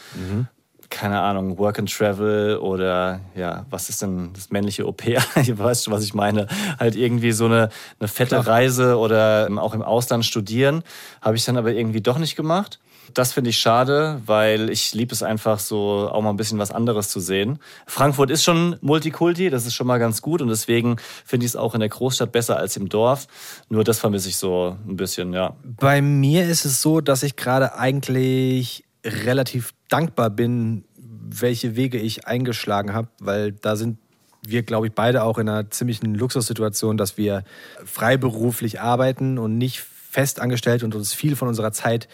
keine 0.92 1.22
Ahnung, 1.22 1.58
Work 1.58 1.80
and 1.80 1.92
Travel 1.92 2.58
oder 2.58 3.22
ja, 3.34 3.66
was 3.72 3.89
ist 3.89 4.04
denn 4.04 4.32
das 4.34 4.52
männliche 4.52 4.86
Au-pair? 4.86 5.24
Ihr 5.44 5.58
weißt 5.58 5.86
schon, 5.86 5.94
was 5.94 6.04
ich 6.04 6.14
meine. 6.14 6.48
Halt 6.80 6.96
irgendwie 6.96 7.32
so 7.32 7.46
eine, 7.46 7.70
eine 8.00 8.08
fette 8.08 8.36
Klar. 8.36 8.48
Reise 8.48 8.98
oder 8.98 9.50
auch 9.58 9.74
im 9.74 9.82
Ausland 9.82 10.26
studieren. 10.26 10.84
Habe 11.22 11.38
ich 11.38 11.46
dann 11.46 11.58
aber 11.58 11.72
irgendwie 11.72 12.02
doch 12.02 12.20
nicht 12.20 12.36
gemacht. 12.36 12.80
Das 13.14 13.34
finde 13.34 13.50
ich 13.50 13.58
schade, 13.58 14.22
weil 14.26 14.70
ich 14.70 14.94
liebe 14.94 15.14
es 15.14 15.24
einfach 15.24 15.60
so, 15.60 16.10
auch 16.12 16.22
mal 16.22 16.30
ein 16.30 16.38
bisschen 16.38 16.60
was 16.60 16.72
anderes 16.72 17.10
zu 17.10 17.20
sehen. 17.20 17.60
Frankfurt 17.86 18.30
ist 18.30 18.44
schon 18.44 18.78
Multikulti, 18.82 19.50
das 19.50 19.66
ist 19.66 19.74
schon 19.74 19.88
mal 19.88 19.98
ganz 19.98 20.22
gut 20.22 20.42
und 20.42 20.48
deswegen 20.48 20.98
finde 21.26 21.46
ich 21.46 21.52
es 21.52 21.56
auch 21.56 21.74
in 21.74 21.82
der 21.82 21.89
Großstadt 21.89 22.32
besser 22.32 22.58
als 22.58 22.78
im 22.78 22.88
Dorf. 22.88 23.28
Nur 23.70 23.84
das 23.84 24.00
vermisse 24.00 24.30
ich 24.30 24.38
so 24.38 24.78
ein 24.88 24.96
bisschen, 24.96 25.34
ja. 25.34 25.56
Bei 25.64 26.02
mir 26.02 26.48
ist 26.48 26.64
es 26.64 26.82
so, 26.82 27.02
dass 27.02 27.24
ich 27.24 27.36
gerade 27.36 27.76
eigentlich 27.76 28.86
relativ 29.04 29.74
dankbar 29.92 30.30
bin, 30.30 30.86
welche 30.98 31.76
Wege 31.76 31.98
ich 31.98 32.28
eingeschlagen 32.28 32.94
habe, 32.94 33.10
weil 33.20 33.52
da 33.52 33.76
sind 33.76 33.98
wir, 34.44 34.64
glaube 34.64 34.88
ich, 34.88 34.94
beide 34.94 35.24
auch 35.24 35.38
in 35.38 35.48
einer 35.48 35.70
ziemlichen 35.70 36.16
Luxussituation, 36.16 36.98
dass 36.98 37.18
wir 37.18 37.44
freiberuflich 37.86 38.82
arbeiten 38.82 39.38
und 39.38 39.58
nicht 39.58 39.82
fest 39.82 40.39
angestellt 40.39 40.84
und 40.84 40.96
uns 40.96 41.14
viel 41.14 41.36
von 41.36 41.48
unserer 41.48 41.72
Zeit 41.72 42.08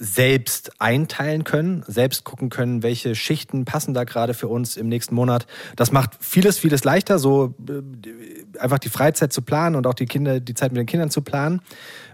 selbst 0.00 0.80
einteilen 0.80 1.42
können, 1.42 1.84
selbst 1.88 2.22
gucken 2.22 2.50
können, 2.50 2.84
welche 2.84 3.16
Schichten 3.16 3.64
passen 3.64 3.94
da 3.94 4.04
gerade 4.04 4.32
für 4.32 4.46
uns 4.46 4.76
im 4.76 4.88
nächsten 4.88 5.14
Monat. 5.14 5.46
Das 5.74 5.90
macht 5.90 6.12
vieles, 6.20 6.56
vieles 6.56 6.84
leichter, 6.84 7.18
so 7.18 7.54
äh, 7.68 8.58
einfach 8.60 8.78
die 8.78 8.90
Freizeit 8.90 9.32
zu 9.32 9.42
planen 9.42 9.74
und 9.74 9.88
auch 9.88 9.94
die 9.94 10.06
Kinder, 10.06 10.38
die 10.38 10.54
Zeit 10.54 10.70
mit 10.70 10.78
den 10.78 10.86
Kindern 10.86 11.10
zu 11.10 11.20
planen. 11.20 11.60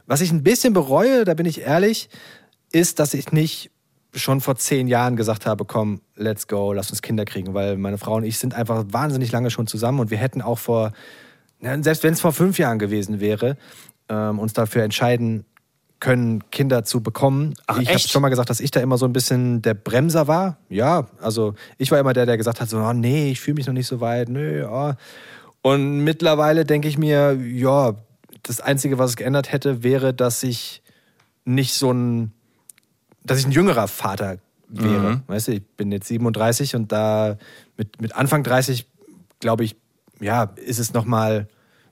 Was 0.06 0.22
ich 0.22 0.32
ein 0.32 0.42
bisschen 0.42 0.72
bereue, 0.72 1.24
da 1.24 1.34
bin 1.34 1.44
ich 1.44 1.60
ehrlich, 1.60 2.08
ist, 2.72 2.98
dass 2.98 3.12
ich 3.12 3.32
nicht 3.32 3.70
schon 4.14 4.40
vor 4.40 4.56
zehn 4.56 4.88
Jahren 4.88 5.16
gesagt 5.16 5.46
habe, 5.46 5.64
komm, 5.64 6.00
let's 6.16 6.46
go, 6.46 6.72
lass 6.72 6.90
uns 6.90 7.02
Kinder 7.02 7.24
kriegen, 7.24 7.54
weil 7.54 7.76
meine 7.76 7.98
Frau 7.98 8.16
und 8.16 8.24
ich 8.24 8.38
sind 8.38 8.54
einfach 8.54 8.84
wahnsinnig 8.88 9.32
lange 9.32 9.50
schon 9.50 9.66
zusammen 9.66 10.00
und 10.00 10.10
wir 10.10 10.18
hätten 10.18 10.42
auch 10.42 10.58
vor, 10.58 10.92
selbst 11.60 12.02
wenn 12.02 12.12
es 12.12 12.20
vor 12.20 12.32
fünf 12.32 12.58
Jahren 12.58 12.78
gewesen 12.78 13.20
wäre, 13.20 13.56
ähm, 14.08 14.38
uns 14.38 14.52
dafür 14.52 14.82
entscheiden 14.82 15.44
können, 16.00 16.50
Kinder 16.50 16.84
zu 16.84 17.02
bekommen. 17.02 17.54
Ach, 17.66 17.78
ich 17.78 17.88
habe 17.88 17.98
schon 17.98 18.20
mal 18.20 18.28
gesagt, 18.28 18.50
dass 18.50 18.60
ich 18.60 18.70
da 18.70 18.80
immer 18.80 18.98
so 18.98 19.06
ein 19.06 19.12
bisschen 19.12 19.62
der 19.62 19.74
Bremser 19.74 20.28
war. 20.28 20.58
Ja, 20.68 21.06
also 21.20 21.54
ich 21.78 21.90
war 21.90 21.98
immer 21.98 22.12
der, 22.12 22.26
der 22.26 22.36
gesagt 22.36 22.60
hat, 22.60 22.68
so, 22.68 22.78
oh, 22.78 22.92
nee, 22.92 23.30
ich 23.30 23.40
fühle 23.40 23.54
mich 23.54 23.66
noch 23.66 23.72
nicht 23.72 23.86
so 23.86 24.00
weit, 24.00 24.28
nö, 24.28 24.66
oh. 24.68 24.92
Und 25.62 26.04
mittlerweile 26.04 26.66
denke 26.66 26.88
ich 26.88 26.98
mir, 26.98 27.32
ja, 27.32 27.94
das 28.42 28.60
Einzige, 28.60 28.98
was 28.98 29.10
es 29.10 29.16
geändert 29.16 29.50
hätte, 29.50 29.82
wäre, 29.82 30.12
dass 30.12 30.42
ich 30.42 30.82
nicht 31.46 31.72
so 31.72 31.90
ein, 31.90 32.32
dass 33.24 33.38
ich 33.38 33.46
ein 33.46 33.52
jüngerer 33.52 33.88
Vater 33.88 34.38
wäre. 34.68 35.16
Mhm. 35.16 35.22
Weißt 35.26 35.48
du, 35.48 35.52
ich 35.52 35.66
bin 35.76 35.92
jetzt 35.92 36.08
37 36.08 36.74
und 36.76 36.92
da 36.92 37.36
mit, 37.76 38.00
mit 38.00 38.14
Anfang 38.14 38.42
30, 38.42 38.86
glaube 39.40 39.64
ich, 39.64 39.76
ja, 40.20 40.44
ist 40.56 40.78
es 40.78 40.92
nochmal 40.92 41.48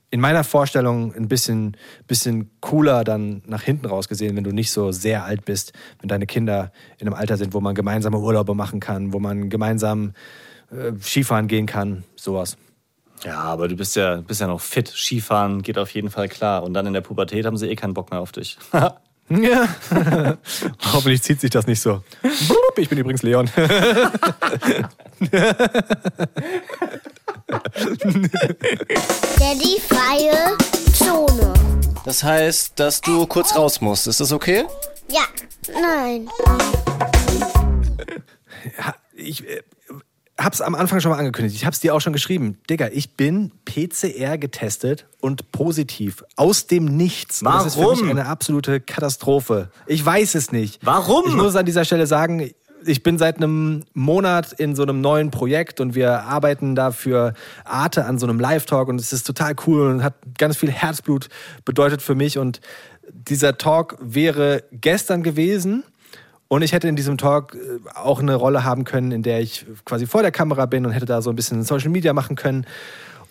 in 0.09 0.19
meiner 0.19 0.43
Vorstellung 0.43 1.13
ein 1.15 1.27
bisschen, 1.27 1.75
bisschen 2.07 2.51
cooler 2.61 3.03
dann 3.03 3.41
nach 3.47 3.63
hinten 3.63 3.87
raus 3.87 4.07
gesehen, 4.07 4.35
wenn 4.35 4.43
du 4.43 4.51
nicht 4.51 4.71
so 4.71 4.91
sehr 4.91 5.23
alt 5.23 5.43
bist, 5.43 5.73
wenn 5.99 6.07
deine 6.07 6.27
Kinder 6.27 6.71
in 6.99 7.07
einem 7.07 7.15
Alter 7.15 7.35
sind, 7.35 7.53
wo 7.53 7.61
man 7.61 7.73
gemeinsame 7.73 8.19
Urlaube 8.19 8.53
machen 8.53 8.79
kann, 8.79 9.11
wo 9.11 9.19
man 9.19 9.49
gemeinsam 9.49 10.13
äh, 10.71 10.91
Skifahren 11.01 11.47
gehen 11.47 11.65
kann, 11.65 12.03
sowas. 12.15 12.57
Ja, 13.23 13.39
aber 13.39 13.67
du 13.67 13.75
bist 13.75 13.95
ja, 13.95 14.17
bist 14.17 14.41
ja 14.41 14.47
noch 14.47 14.61
fit. 14.61 14.87
Skifahren 14.87 15.63
geht 15.63 15.79
auf 15.79 15.89
jeden 15.91 16.09
Fall 16.09 16.27
klar. 16.29 16.63
Und 16.63 16.73
dann 16.73 16.85
in 16.85 16.93
der 16.93 17.01
Pubertät 17.01 17.45
haben 17.45 17.57
sie 17.57 17.67
eh 17.67 17.75
keinen 17.75 17.93
Bock 17.93 18.11
mehr 18.11 18.19
auf 18.19 18.31
dich. 18.31 18.57
Ja. 19.29 19.67
Hoffentlich 20.93 21.23
zieht 21.23 21.39
sich 21.41 21.49
das 21.49 21.65
nicht 21.65 21.81
so. 21.81 22.03
Ich 22.77 22.89
bin 22.89 22.97
übrigens 22.97 23.23
Leon. 23.23 23.49
Daddy 29.39 29.79
freie 29.87 30.57
Zone. 30.93 31.53
Das 32.05 32.23
heißt, 32.23 32.79
dass 32.79 33.01
du 33.01 33.25
kurz 33.27 33.55
raus 33.55 33.79
musst. 33.81 34.07
Ist 34.07 34.19
das 34.19 34.31
okay? 34.31 34.65
Ja, 35.09 35.23
nein. 35.71 36.29
Ich 39.15 39.47
äh, 39.47 39.63
hab's 40.43 40.61
am 40.61 40.75
Anfang 40.75 40.99
schon 40.99 41.11
mal 41.11 41.17
angekündigt. 41.17 41.55
Ich 41.55 41.65
hab's 41.65 41.79
dir 41.79 41.93
auch 41.93 42.01
schon 42.01 42.13
geschrieben. 42.13 42.57
Digga, 42.69 42.89
ich 42.91 43.11
bin 43.11 43.51
PCR 43.65 44.37
getestet 44.37 45.05
und 45.19 45.51
positiv. 45.51 46.23
Aus 46.35 46.67
dem 46.67 46.85
Nichts. 46.85 47.41
Und 47.41 47.51
Das 47.51 47.65
ist 47.65 47.75
für 47.75 47.81
mich 47.81 47.99
Warum? 47.99 48.09
eine 48.09 48.25
absolute 48.25 48.79
Katastrophe. 48.79 49.69
Ich 49.87 50.05
weiß 50.05 50.35
es 50.35 50.51
nicht. 50.51 50.79
Warum? 50.83 51.23
Ich 51.27 51.33
muss 51.35 51.55
an 51.55 51.65
dieser 51.65 51.85
Stelle 51.85 52.07
sagen, 52.07 52.51
ich 52.85 53.03
bin 53.03 53.17
seit 53.17 53.37
einem 53.37 53.83
Monat 53.93 54.53
in 54.53 54.75
so 54.75 54.83
einem 54.83 55.01
neuen 55.01 55.31
Projekt 55.31 55.79
und 55.79 55.95
wir 55.95 56.23
arbeiten 56.23 56.75
da 56.75 56.91
für 56.91 57.33
Arte 57.63 58.05
an 58.05 58.19
so 58.19 58.25
einem 58.25 58.39
Live-Talk 58.39 58.89
und 58.89 58.99
es 58.99 59.13
ist 59.13 59.25
total 59.25 59.55
cool 59.65 59.87
und 59.89 60.03
hat 60.03 60.15
ganz 60.37 60.57
viel 60.57 60.71
Herzblut 60.71 61.29
bedeutet 61.65 62.01
für 62.01 62.15
mich. 62.15 62.37
Und 62.37 62.59
dieser 63.11 63.57
Talk 63.57 63.97
wäre 64.01 64.63
gestern 64.71 65.23
gewesen. 65.23 65.83
Und 66.53 66.61
ich 66.61 66.71
hätte 66.71 66.87
in 66.87 66.95
diesem 66.95 67.17
Talk 67.17 67.55
äh, 67.55 67.89
auch 67.95 68.19
eine 68.19 68.35
Rolle 68.35 68.63
haben 68.63 68.83
können, 68.83 69.11
in 69.11 69.23
der 69.23 69.41
ich 69.41 69.65
quasi 69.85 70.05
vor 70.05 70.21
der 70.21 70.29
Kamera 70.29 70.67
bin 70.67 70.85
und 70.85 70.91
hätte 70.91 71.07
da 71.07 71.19
so 71.19 71.31
ein 71.31 71.35
bisschen 71.35 71.63
Social 71.63 71.89
Media 71.89 72.13
machen 72.13 72.35
können. 72.35 72.67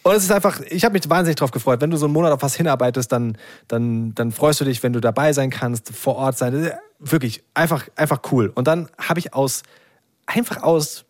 Und 0.03 0.17
es 0.17 0.25
ist 0.25 0.33
einfach, 0.33 0.61
ich 0.69 0.85
habe 0.85 0.95
mich 0.95 1.09
wahnsinnig 1.09 1.37
drauf 1.37 1.53
gefreut. 1.53 1.81
Wenn 1.81 1.91
du 1.91 1.97
so 1.97 2.07
einen 2.07 2.15
Monat 2.15 2.33
auf 2.33 2.43
was 2.43 2.57
hinarbeitest, 2.57 3.13
dann, 3.13 3.39
dann, 3.69 4.13
dann 4.17 4.33
freust 4.33 4.61
du 4.61 4.65
dich, 4.65 4.83
wenn 4.83 4.93
du 4.93 4.99
dabei 4.99 5.33
sein 5.33 5.51
kannst, 5.51 5.95
vor 5.95 6.17
Ort 6.17 6.37
sein. 6.37 6.53
Ist 6.53 6.73
Wirklich, 6.99 7.45
einfach, 7.55 7.87
einfach 7.95 8.23
cool. 8.33 8.51
Und 8.57 8.67
dann 8.67 8.89
habe 8.99 9.21
ich 9.21 9.35
aus, 9.35 9.63
einfach 10.27 10.65
aus, 10.65 11.05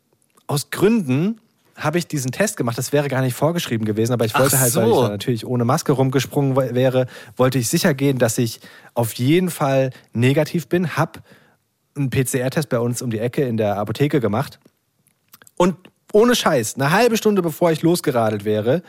aus 0.47 0.69
Gründen, 0.69 1.41
habe 1.77 1.97
ich 1.97 2.09
diesen 2.09 2.31
Test 2.31 2.59
gemacht. 2.59 2.77
Das 2.77 2.93
wäre 2.93 3.09
gar 3.09 3.23
nicht 3.23 3.35
vorgeschrieben 3.35 3.87
gewesen, 3.87 4.13
aber 4.13 4.27
ich 4.27 4.39
wollte 4.39 4.57
Ach 4.59 4.61
halt, 4.61 4.75
weil 4.75 4.91
ich 4.91 5.09
natürlich 5.09 5.47
ohne 5.47 5.65
Maske 5.65 5.93
rumgesprungen 5.93 6.57
wäre, 6.57 7.07
wollte 7.39 7.59
ich 7.59 7.71
sicher 7.71 7.95
gehen, 7.95 8.19
dass 8.19 8.37
ich 8.37 8.61
auf 8.93 9.15
jeden 9.15 9.49
Fall 9.49 9.93
negativ 10.13 10.69
bin. 10.69 10.95
Hab 10.95 11.23
einen 11.97 12.11
PCR-Test 12.11 12.69
bei 12.69 12.79
uns 12.79 13.03
um 13.03 13.11
die 13.11 13.19
Ecke 13.19 13.43
in 13.43 13.57
der 13.57 13.77
Apotheke 13.77 14.21
gemacht. 14.21 14.59
Und 15.57 15.77
ohne 16.13 16.35
Scheiß, 16.35 16.77
eine 16.77 16.91
halbe 16.91 17.17
Stunde 17.17 17.43
bevor 17.43 17.71
ich 17.73 17.83
losgeradelt 17.83 18.45
wäre, 18.45 18.83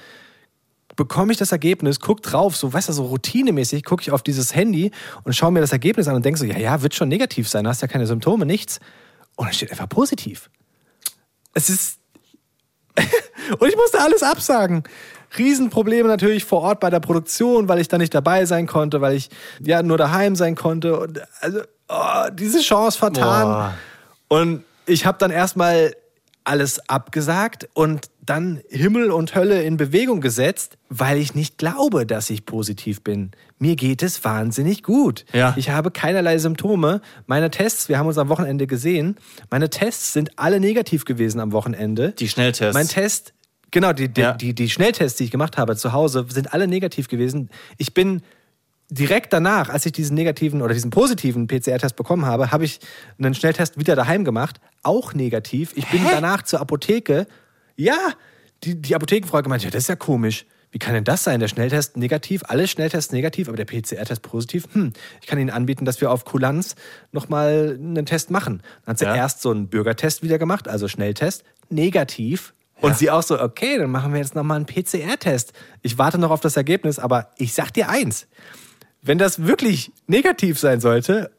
bekomme 0.96 1.32
ich 1.32 1.38
das 1.38 1.52
Ergebnis, 1.52 2.00
guck 2.00 2.22
drauf, 2.22 2.56
so, 2.56 2.72
weißt 2.72 2.90
du, 2.90 2.94
so 2.94 3.06
routinemäßig, 3.06 3.84
gucke 3.84 4.02
ich 4.02 4.12
auf 4.12 4.22
dieses 4.22 4.54
Handy 4.54 4.92
und 5.24 5.34
schaue 5.34 5.52
mir 5.52 5.62
das 5.62 5.72
Ergebnis 5.72 6.08
an 6.08 6.16
und 6.16 6.26
denke 6.26 6.40
so, 6.40 6.46
ja, 6.46 6.58
ja, 6.58 6.82
wird 6.82 6.94
schon 6.94 7.10
negativ 7.10 7.50
sein, 7.50 7.68
hast 7.68 7.82
ja 7.82 7.88
keine 7.88 8.06
Symptome, 8.06 8.46
nichts. 8.46 8.80
Und 9.36 9.50
es 9.50 9.56
steht 9.56 9.72
einfach 9.72 9.90
positiv. 9.90 10.50
Es 11.54 11.70
ist. 11.70 12.00
und 13.60 13.68
ich 13.68 13.76
musste 13.76 14.00
alles 14.00 14.22
absagen. 14.22 14.84
Riesenprobleme 15.36 16.08
natürlich 16.08 16.46
vor 16.46 16.62
Ort 16.62 16.80
bei 16.80 16.92
der 16.92 17.00
Produktion, 17.00 17.68
weil 17.68 17.80
ich 17.80 17.88
da 17.88 17.98
nicht 17.98 18.14
dabei 18.14 18.46
sein 18.46 18.68
konnte, 18.68 19.02
weil 19.02 19.16
ich 19.16 19.30
ja 19.60 19.82
nur 19.82 19.98
daheim 19.98 20.36
sein 20.36 20.54
konnte. 20.54 21.00
Und 21.00 21.22
also, 21.42 21.62
oh, 21.90 22.30
diese 22.34 22.62
Chance 22.62 22.98
vertan. 22.98 23.44
Boah. 23.44 23.74
Und 24.28 24.64
ich 24.86 25.06
habe 25.06 25.18
dann 25.18 25.32
erstmal 25.32 25.94
alles 26.46 26.90
abgesagt 26.90 27.70
und 27.74 28.10
dann 28.26 28.62
Himmel 28.70 29.12
und 29.12 29.34
Hölle 29.34 29.64
in 29.64 29.78
Bewegung 29.78 30.20
gesetzt, 30.20 30.78
weil 30.90 31.18
ich 31.18 31.36
nicht 31.36 31.58
glaube, 31.58 32.06
dass 32.06 32.30
ich 32.30 32.46
positiv 32.46 33.02
bin. 33.02 33.32
Mir 33.60 33.76
geht 33.78 34.04
es 34.04 34.24
wahnsinnig 34.26 34.84
gut. 34.84 35.24
Ja. 35.32 35.54
Ich 35.58 35.70
habe 35.70 35.90
keinerlei 35.92 36.38
Symptome. 36.38 37.02
Meine 37.28 37.50
Tests, 37.50 37.88
wir 37.88 37.98
haben 37.98 38.08
uns 38.08 38.18
am 38.18 38.28
Wochenende 38.28 38.68
gesehen, 38.68 39.18
meine 39.50 39.70
Tests 39.70 40.12
sind 40.14 40.38
alle 40.38 40.60
negativ 40.60 41.06
gewesen 41.06 41.40
am 41.40 41.54
Wochenende. 41.54 42.12
Die 42.12 42.28
Schnelltests. 42.28 42.74
Mein 42.74 42.88
Test, 42.90 43.34
genau, 43.72 43.94
die, 43.94 44.10
die, 44.10 44.22
Ja. 44.22 44.34
die, 44.34 44.54
die 44.54 44.70
Schnelltests, 44.70 45.18
die 45.18 45.26
ich 45.26 45.32
gemacht 45.32 45.58
habe 45.58 45.78
zu 45.78 45.94
Hause, 45.94 46.26
sind 46.30 46.54
alle 46.54 46.68
negativ 46.68 47.08
gewesen. 47.08 47.50
Ich 47.78 47.94
bin 47.94 48.22
direkt 48.94 49.34
danach, 49.34 49.70
als 49.70 49.86
ich 49.86 49.92
diesen 49.92 50.16
negativen 50.16 50.62
oder 50.62 50.74
diesen 50.74 50.92
positiven 50.92 51.48
PCR-Test 51.48 51.96
bekommen 51.96 52.26
habe, 52.26 52.52
habe 52.52 52.66
ich 52.66 52.80
einen 53.18 53.34
Schnelltest 53.34 53.78
wieder 53.80 53.96
daheim 53.96 54.24
gemacht, 54.24 54.60
auch 54.84 55.14
negativ. 55.14 55.72
Ich 55.76 55.88
bin 55.88 56.02
danach 56.10 56.44
zur 56.44 56.60
Apotheke. 56.62 57.28
Ja, 57.76 57.98
die, 58.64 58.76
die 58.82 58.96
Apothekenfrau 58.96 59.38
hat 59.38 59.44
gemeint, 59.46 59.64
ja, 59.64 59.70
das 59.70 59.84
ist 59.84 59.90
ja 59.90 59.96
komisch. 59.96 60.46
Wie 60.72 60.80
kann 60.80 60.94
denn 60.96 61.04
das 61.04 61.24
sein? 61.24 61.40
Der 61.40 61.48
Schnelltest 61.48 61.98
negativ, 61.98 62.42
alle 62.48 62.68
Schnelltests 62.68 63.12
negativ, 63.12 63.48
aber 63.48 63.58
der 63.58 63.66
PCR-Test 63.66 64.22
positiv. 64.24 64.66
Hm, 64.74 64.94
ich 65.22 65.28
kann 65.28 65.38
Ihnen 65.38 65.52
anbieten, 65.52 65.86
dass 65.86 66.02
wir 66.02 66.10
auf 66.12 66.26
Kulanz 66.26 66.76
nochmal 67.12 67.78
einen 67.80 68.06
Test 68.08 68.32
machen. 68.32 68.64
Dann 68.86 68.94
hat 68.94 69.00
sie 69.00 69.06
Ja. 69.06 69.16
erst 69.16 69.42
so 69.42 69.52
einen 69.52 69.68
Bürgertest 69.68 70.24
wieder 70.24 70.40
gemacht, 70.40 70.68
also 70.68 70.88
Schnelltest, 70.88 71.44
negativ. 71.70 72.54
Und 72.82 72.98
sie 72.98 73.12
auch 73.12 73.22
so, 73.24 73.40
okay, 73.40 73.78
dann 73.78 73.92
machen 73.92 74.14
wir 74.14 74.20
jetzt 74.20 74.36
nochmal 74.36 74.58
einen 74.58 74.66
PCR-Test. 74.66 75.54
Ich 75.84 75.98
warte 76.00 76.18
noch 76.18 76.32
auf 76.32 76.42
das 76.42 76.58
Ergebnis, 76.58 77.00
aber 77.00 77.30
ich 77.38 77.54
sag 77.54 77.72
dir 77.72 77.88
eins, 77.88 78.28
wenn 79.04 79.18
das 79.18 79.46
wirklich 79.46 79.92
negativ 80.08 80.60
sein 80.60 80.80
sollte, 80.80 81.30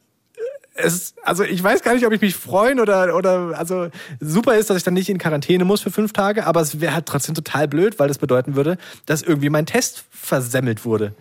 es, 0.75 1.15
also 1.23 1.45
ich 1.45 1.63
weiß 1.63 1.83
gar 1.83 1.95
nicht, 1.95 2.05
ob 2.07 2.13
ich 2.13 2.21
mich 2.21 2.35
freuen 2.35 2.81
oder, 2.81 3.15
oder, 3.17 3.57
also 3.57 3.89
super 4.21 4.57
ist, 4.57 4.71
dass 4.71 4.77
ich 4.77 4.83
dann 4.83 4.95
nicht 4.95 5.09
in 5.09 5.19
Quarantäne 5.19 5.65
muss 5.65 5.81
für 5.81 5.91
fünf 5.91 6.13
Tage, 6.13 6.47
aber 6.47 6.61
es 6.61 6.81
wäre 6.81 6.95
halt 6.95 7.07
trotzdem 7.07 7.35
total 7.35 7.69
blöd, 7.69 7.99
weil 7.99 8.09
das 8.09 8.19
bedeuten 8.19 8.57
würde, 8.57 8.77
dass 9.07 9.23
irgendwie 9.23 9.51
mein 9.51 9.67
Test 9.67 10.05
versemmelt 10.11 10.85
wurde. 10.85 11.15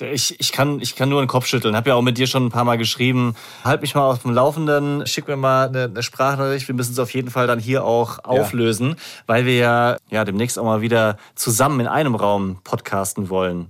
Ich, 0.00 0.38
ich, 0.40 0.52
kann, 0.52 0.80
ich 0.80 0.96
kann 0.96 1.08
nur 1.08 1.22
den 1.22 1.28
Kopf 1.28 1.46
schütteln. 1.46 1.76
Hab 1.76 1.86
ja 1.86 1.94
auch 1.94 2.02
mit 2.02 2.18
dir 2.18 2.26
schon 2.26 2.46
ein 2.46 2.50
paar 2.50 2.64
Mal 2.64 2.78
geschrieben. 2.78 3.34
Halt 3.64 3.80
mich 3.80 3.94
mal 3.94 4.10
auf 4.10 4.22
dem 4.22 4.32
Laufenden, 4.32 5.06
schick 5.06 5.28
mir 5.28 5.36
mal 5.36 5.68
eine, 5.68 5.84
eine 5.84 6.02
Sprachnachricht. 6.02 6.68
Wir 6.68 6.74
müssen 6.74 6.92
es 6.92 6.98
auf 6.98 7.12
jeden 7.14 7.30
Fall 7.30 7.46
dann 7.46 7.58
hier 7.58 7.84
auch 7.84 8.18
auflösen, 8.24 8.96
weil 9.26 9.46
wir 9.46 9.54
ja, 9.54 9.96
ja 10.10 10.24
demnächst 10.24 10.58
auch 10.58 10.64
mal 10.64 10.80
wieder 10.80 11.18
zusammen 11.34 11.80
in 11.80 11.86
einem 11.86 12.14
Raum 12.14 12.58
podcasten 12.64 13.30
wollen. 13.30 13.68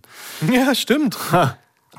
Ja, 0.50 0.74
stimmt. 0.74 1.16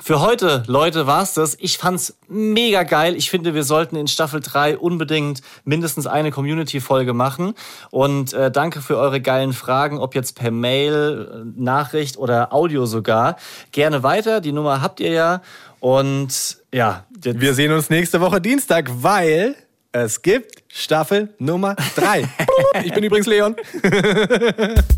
Für 0.02 0.20
heute, 0.20 0.64
Leute, 0.68 1.08
war's 1.08 1.34
das. 1.34 1.58
Ich 1.60 1.78
fand's 1.78 2.18
mega 2.28 2.84
geil. 2.84 3.16
Ich 3.16 3.30
finde, 3.30 3.54
wir 3.54 3.64
sollten 3.64 3.96
in 3.96 4.08
Staffel 4.08 4.42
3 4.42 4.78
unbedingt 4.78 5.42
mindestens 5.64 6.06
eine 6.06 6.32
Community-Folge 6.32 7.14
machen. 7.14 7.54
Und 7.92 8.34
äh, 8.34 8.52
danke 8.52 8.82
für 8.82 8.98
eure 8.98 9.22
geilen 9.22 9.54
Fragen, 9.54 9.98
ob 10.00 10.14
jetzt 10.16 10.38
per 10.38 10.52
Mail, 10.52 11.46
äh, 11.58 11.62
Nachricht 11.62 12.18
oder 12.18 12.54
Audio 12.54 12.86
sogar. 12.86 13.38
Gerne 13.72 14.04
weiter. 14.04 14.42
Die 14.42 14.52
Nummer 14.52 14.82
habt 14.82 15.00
ihr 15.00 15.12
ja. 15.12 15.42
Und 15.80 16.58
ja, 16.74 17.06
Wir 17.22 17.54
sehen 17.54 17.72
uns 17.72 17.90
nächste 17.90 18.20
Woche 18.20 18.42
Dienstag, 18.42 18.90
weil 19.02 19.56
es 19.96 20.22
gibt 20.22 20.64
Staffel 20.68 21.34
Nummer 21.40 21.76
3. 21.96 22.28
ich 22.84 22.94
bin 22.94 23.04
übrigens 23.04 23.28
Leon. 23.28 23.56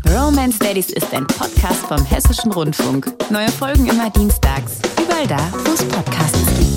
Romance 0.08 0.58
Daddies 0.58 0.90
ist 0.90 1.14
ein 1.14 1.26
Podcast 1.26 1.86
vom 1.86 2.04
Hessischen 2.04 2.50
Rundfunk. 2.50 3.06
Neue 3.30 3.48
Folgen 3.48 3.86
immer 3.86 4.10
dienstags. 4.10 4.80
Überall 5.00 5.26
da, 5.28 5.52
wo 5.64 5.72
es 5.72 5.84
Podcasts 5.84 6.46
gibt. 6.58 6.67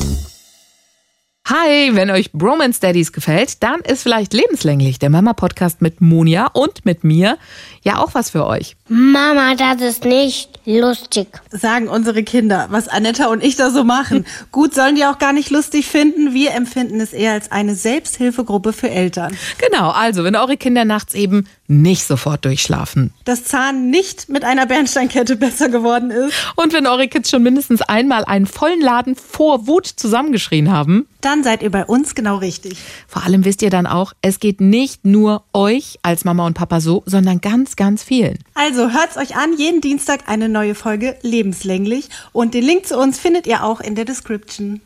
Hi, 1.54 1.94
wenn 1.96 2.10
euch 2.12 2.32
Bromance 2.32 2.80
Daddies 2.80 3.12
gefällt, 3.12 3.62
dann 3.62 3.82
ist 3.82 4.04
vielleicht 4.04 4.32
lebenslänglich 4.32 5.00
der 5.00 5.10
Mama-Podcast 5.10 5.82
mit 5.82 6.00
Monia 6.00 6.48
und 6.48 6.86
mit 6.86 7.04
mir 7.04 7.38
ja 7.84 7.98
auch 7.98 8.14
was 8.14 8.30
für 8.30 8.46
euch. 8.46 8.78
Mama, 8.88 9.56
das 9.56 9.82
ist 9.82 10.06
nicht 10.06 10.62
lustig. 10.66 11.28
sagen 11.50 11.90
unsere 11.90 12.24
Kinder, 12.24 12.68
was 12.70 12.88
Anetta 12.88 13.26
und 13.28 13.44
ich 13.44 13.58
da 13.58 13.70
so 13.70 13.84
machen. 13.84 14.26
Gut, 14.54 14.74
sollen 14.74 14.96
die 14.96 15.06
auch 15.06 15.20
gar 15.20 15.34
nicht 15.34 15.50
lustig 15.50 15.88
finden. 15.88 16.34
Wir 16.34 16.52
empfinden 16.54 17.02
es 17.02 17.12
eher 17.12 17.34
als 17.34 17.52
eine 17.52 17.76
Selbsthilfegruppe 17.76 18.72
für 18.72 18.90
Eltern. 18.90 19.36
Genau, 19.58 19.90
also 19.90 20.24
wenn 20.24 20.38
eure 20.38 20.56
Kinder 20.56 20.86
nachts 20.86 21.14
eben 21.16 21.48
nicht 21.68 22.06
sofort 22.06 22.46
durchschlafen. 22.46 23.14
Dass 23.26 23.46
Zahn 23.46 23.90
nicht 23.90 24.30
mit 24.30 24.44
einer 24.44 24.66
Bernsteinkette 24.66 25.36
besser 25.36 25.70
geworden 25.70 26.12
ist, 26.12 26.34
Und 26.56 26.74
wenn 26.74 26.86
eure 26.86 27.08
Kids 27.08 27.30
schon 27.30 27.44
mindestens 27.44 27.82
einmal 27.82 28.26
einen 28.26 28.46
vollen 28.46 28.82
Laden 28.82 29.16
vor 29.16 29.68
Wut 29.68 29.88
zusammengeschrien 29.88 30.72
haben. 30.72 31.08
Dann 31.42 31.44
seid 31.44 31.64
ihr 31.64 31.72
bei 31.72 31.86
uns 31.86 32.14
genau 32.14 32.38
richtig. 32.38 32.78
Vor 33.08 33.24
allem 33.24 33.44
wisst 33.46 33.64
ihr 33.64 33.72
dann 33.72 33.88
auch, 33.88 34.14
es 34.22 34.40
geht 34.40 34.62
nicht 34.62 35.06
nur 35.06 35.44
euch 35.54 35.98
als 36.04 36.24
Mama 36.24 36.46
und 36.46 36.54
Papa 36.54 36.80
so, 36.80 37.02
sondern 37.08 37.42
ganz, 37.42 37.76
ganz 37.76 38.04
vielen. 38.04 38.38
Also 38.54 38.92
hört's 38.92 39.18
euch 39.18 39.36
an, 39.36 39.58
jeden 39.58 39.82
Dienstag 39.82 40.28
eine 40.28 40.50
neue 40.50 40.76
Folge 40.76 41.18
lebenslänglich 41.24 42.10
und 42.32 42.54
den 42.54 42.64
Link 42.64 42.86
zu 42.86 42.98
uns 42.98 43.18
findet 43.18 43.48
ihr 43.48 43.64
auch 43.64 43.82
in 43.82 43.96
der 43.96 44.06
Description. 44.06 44.82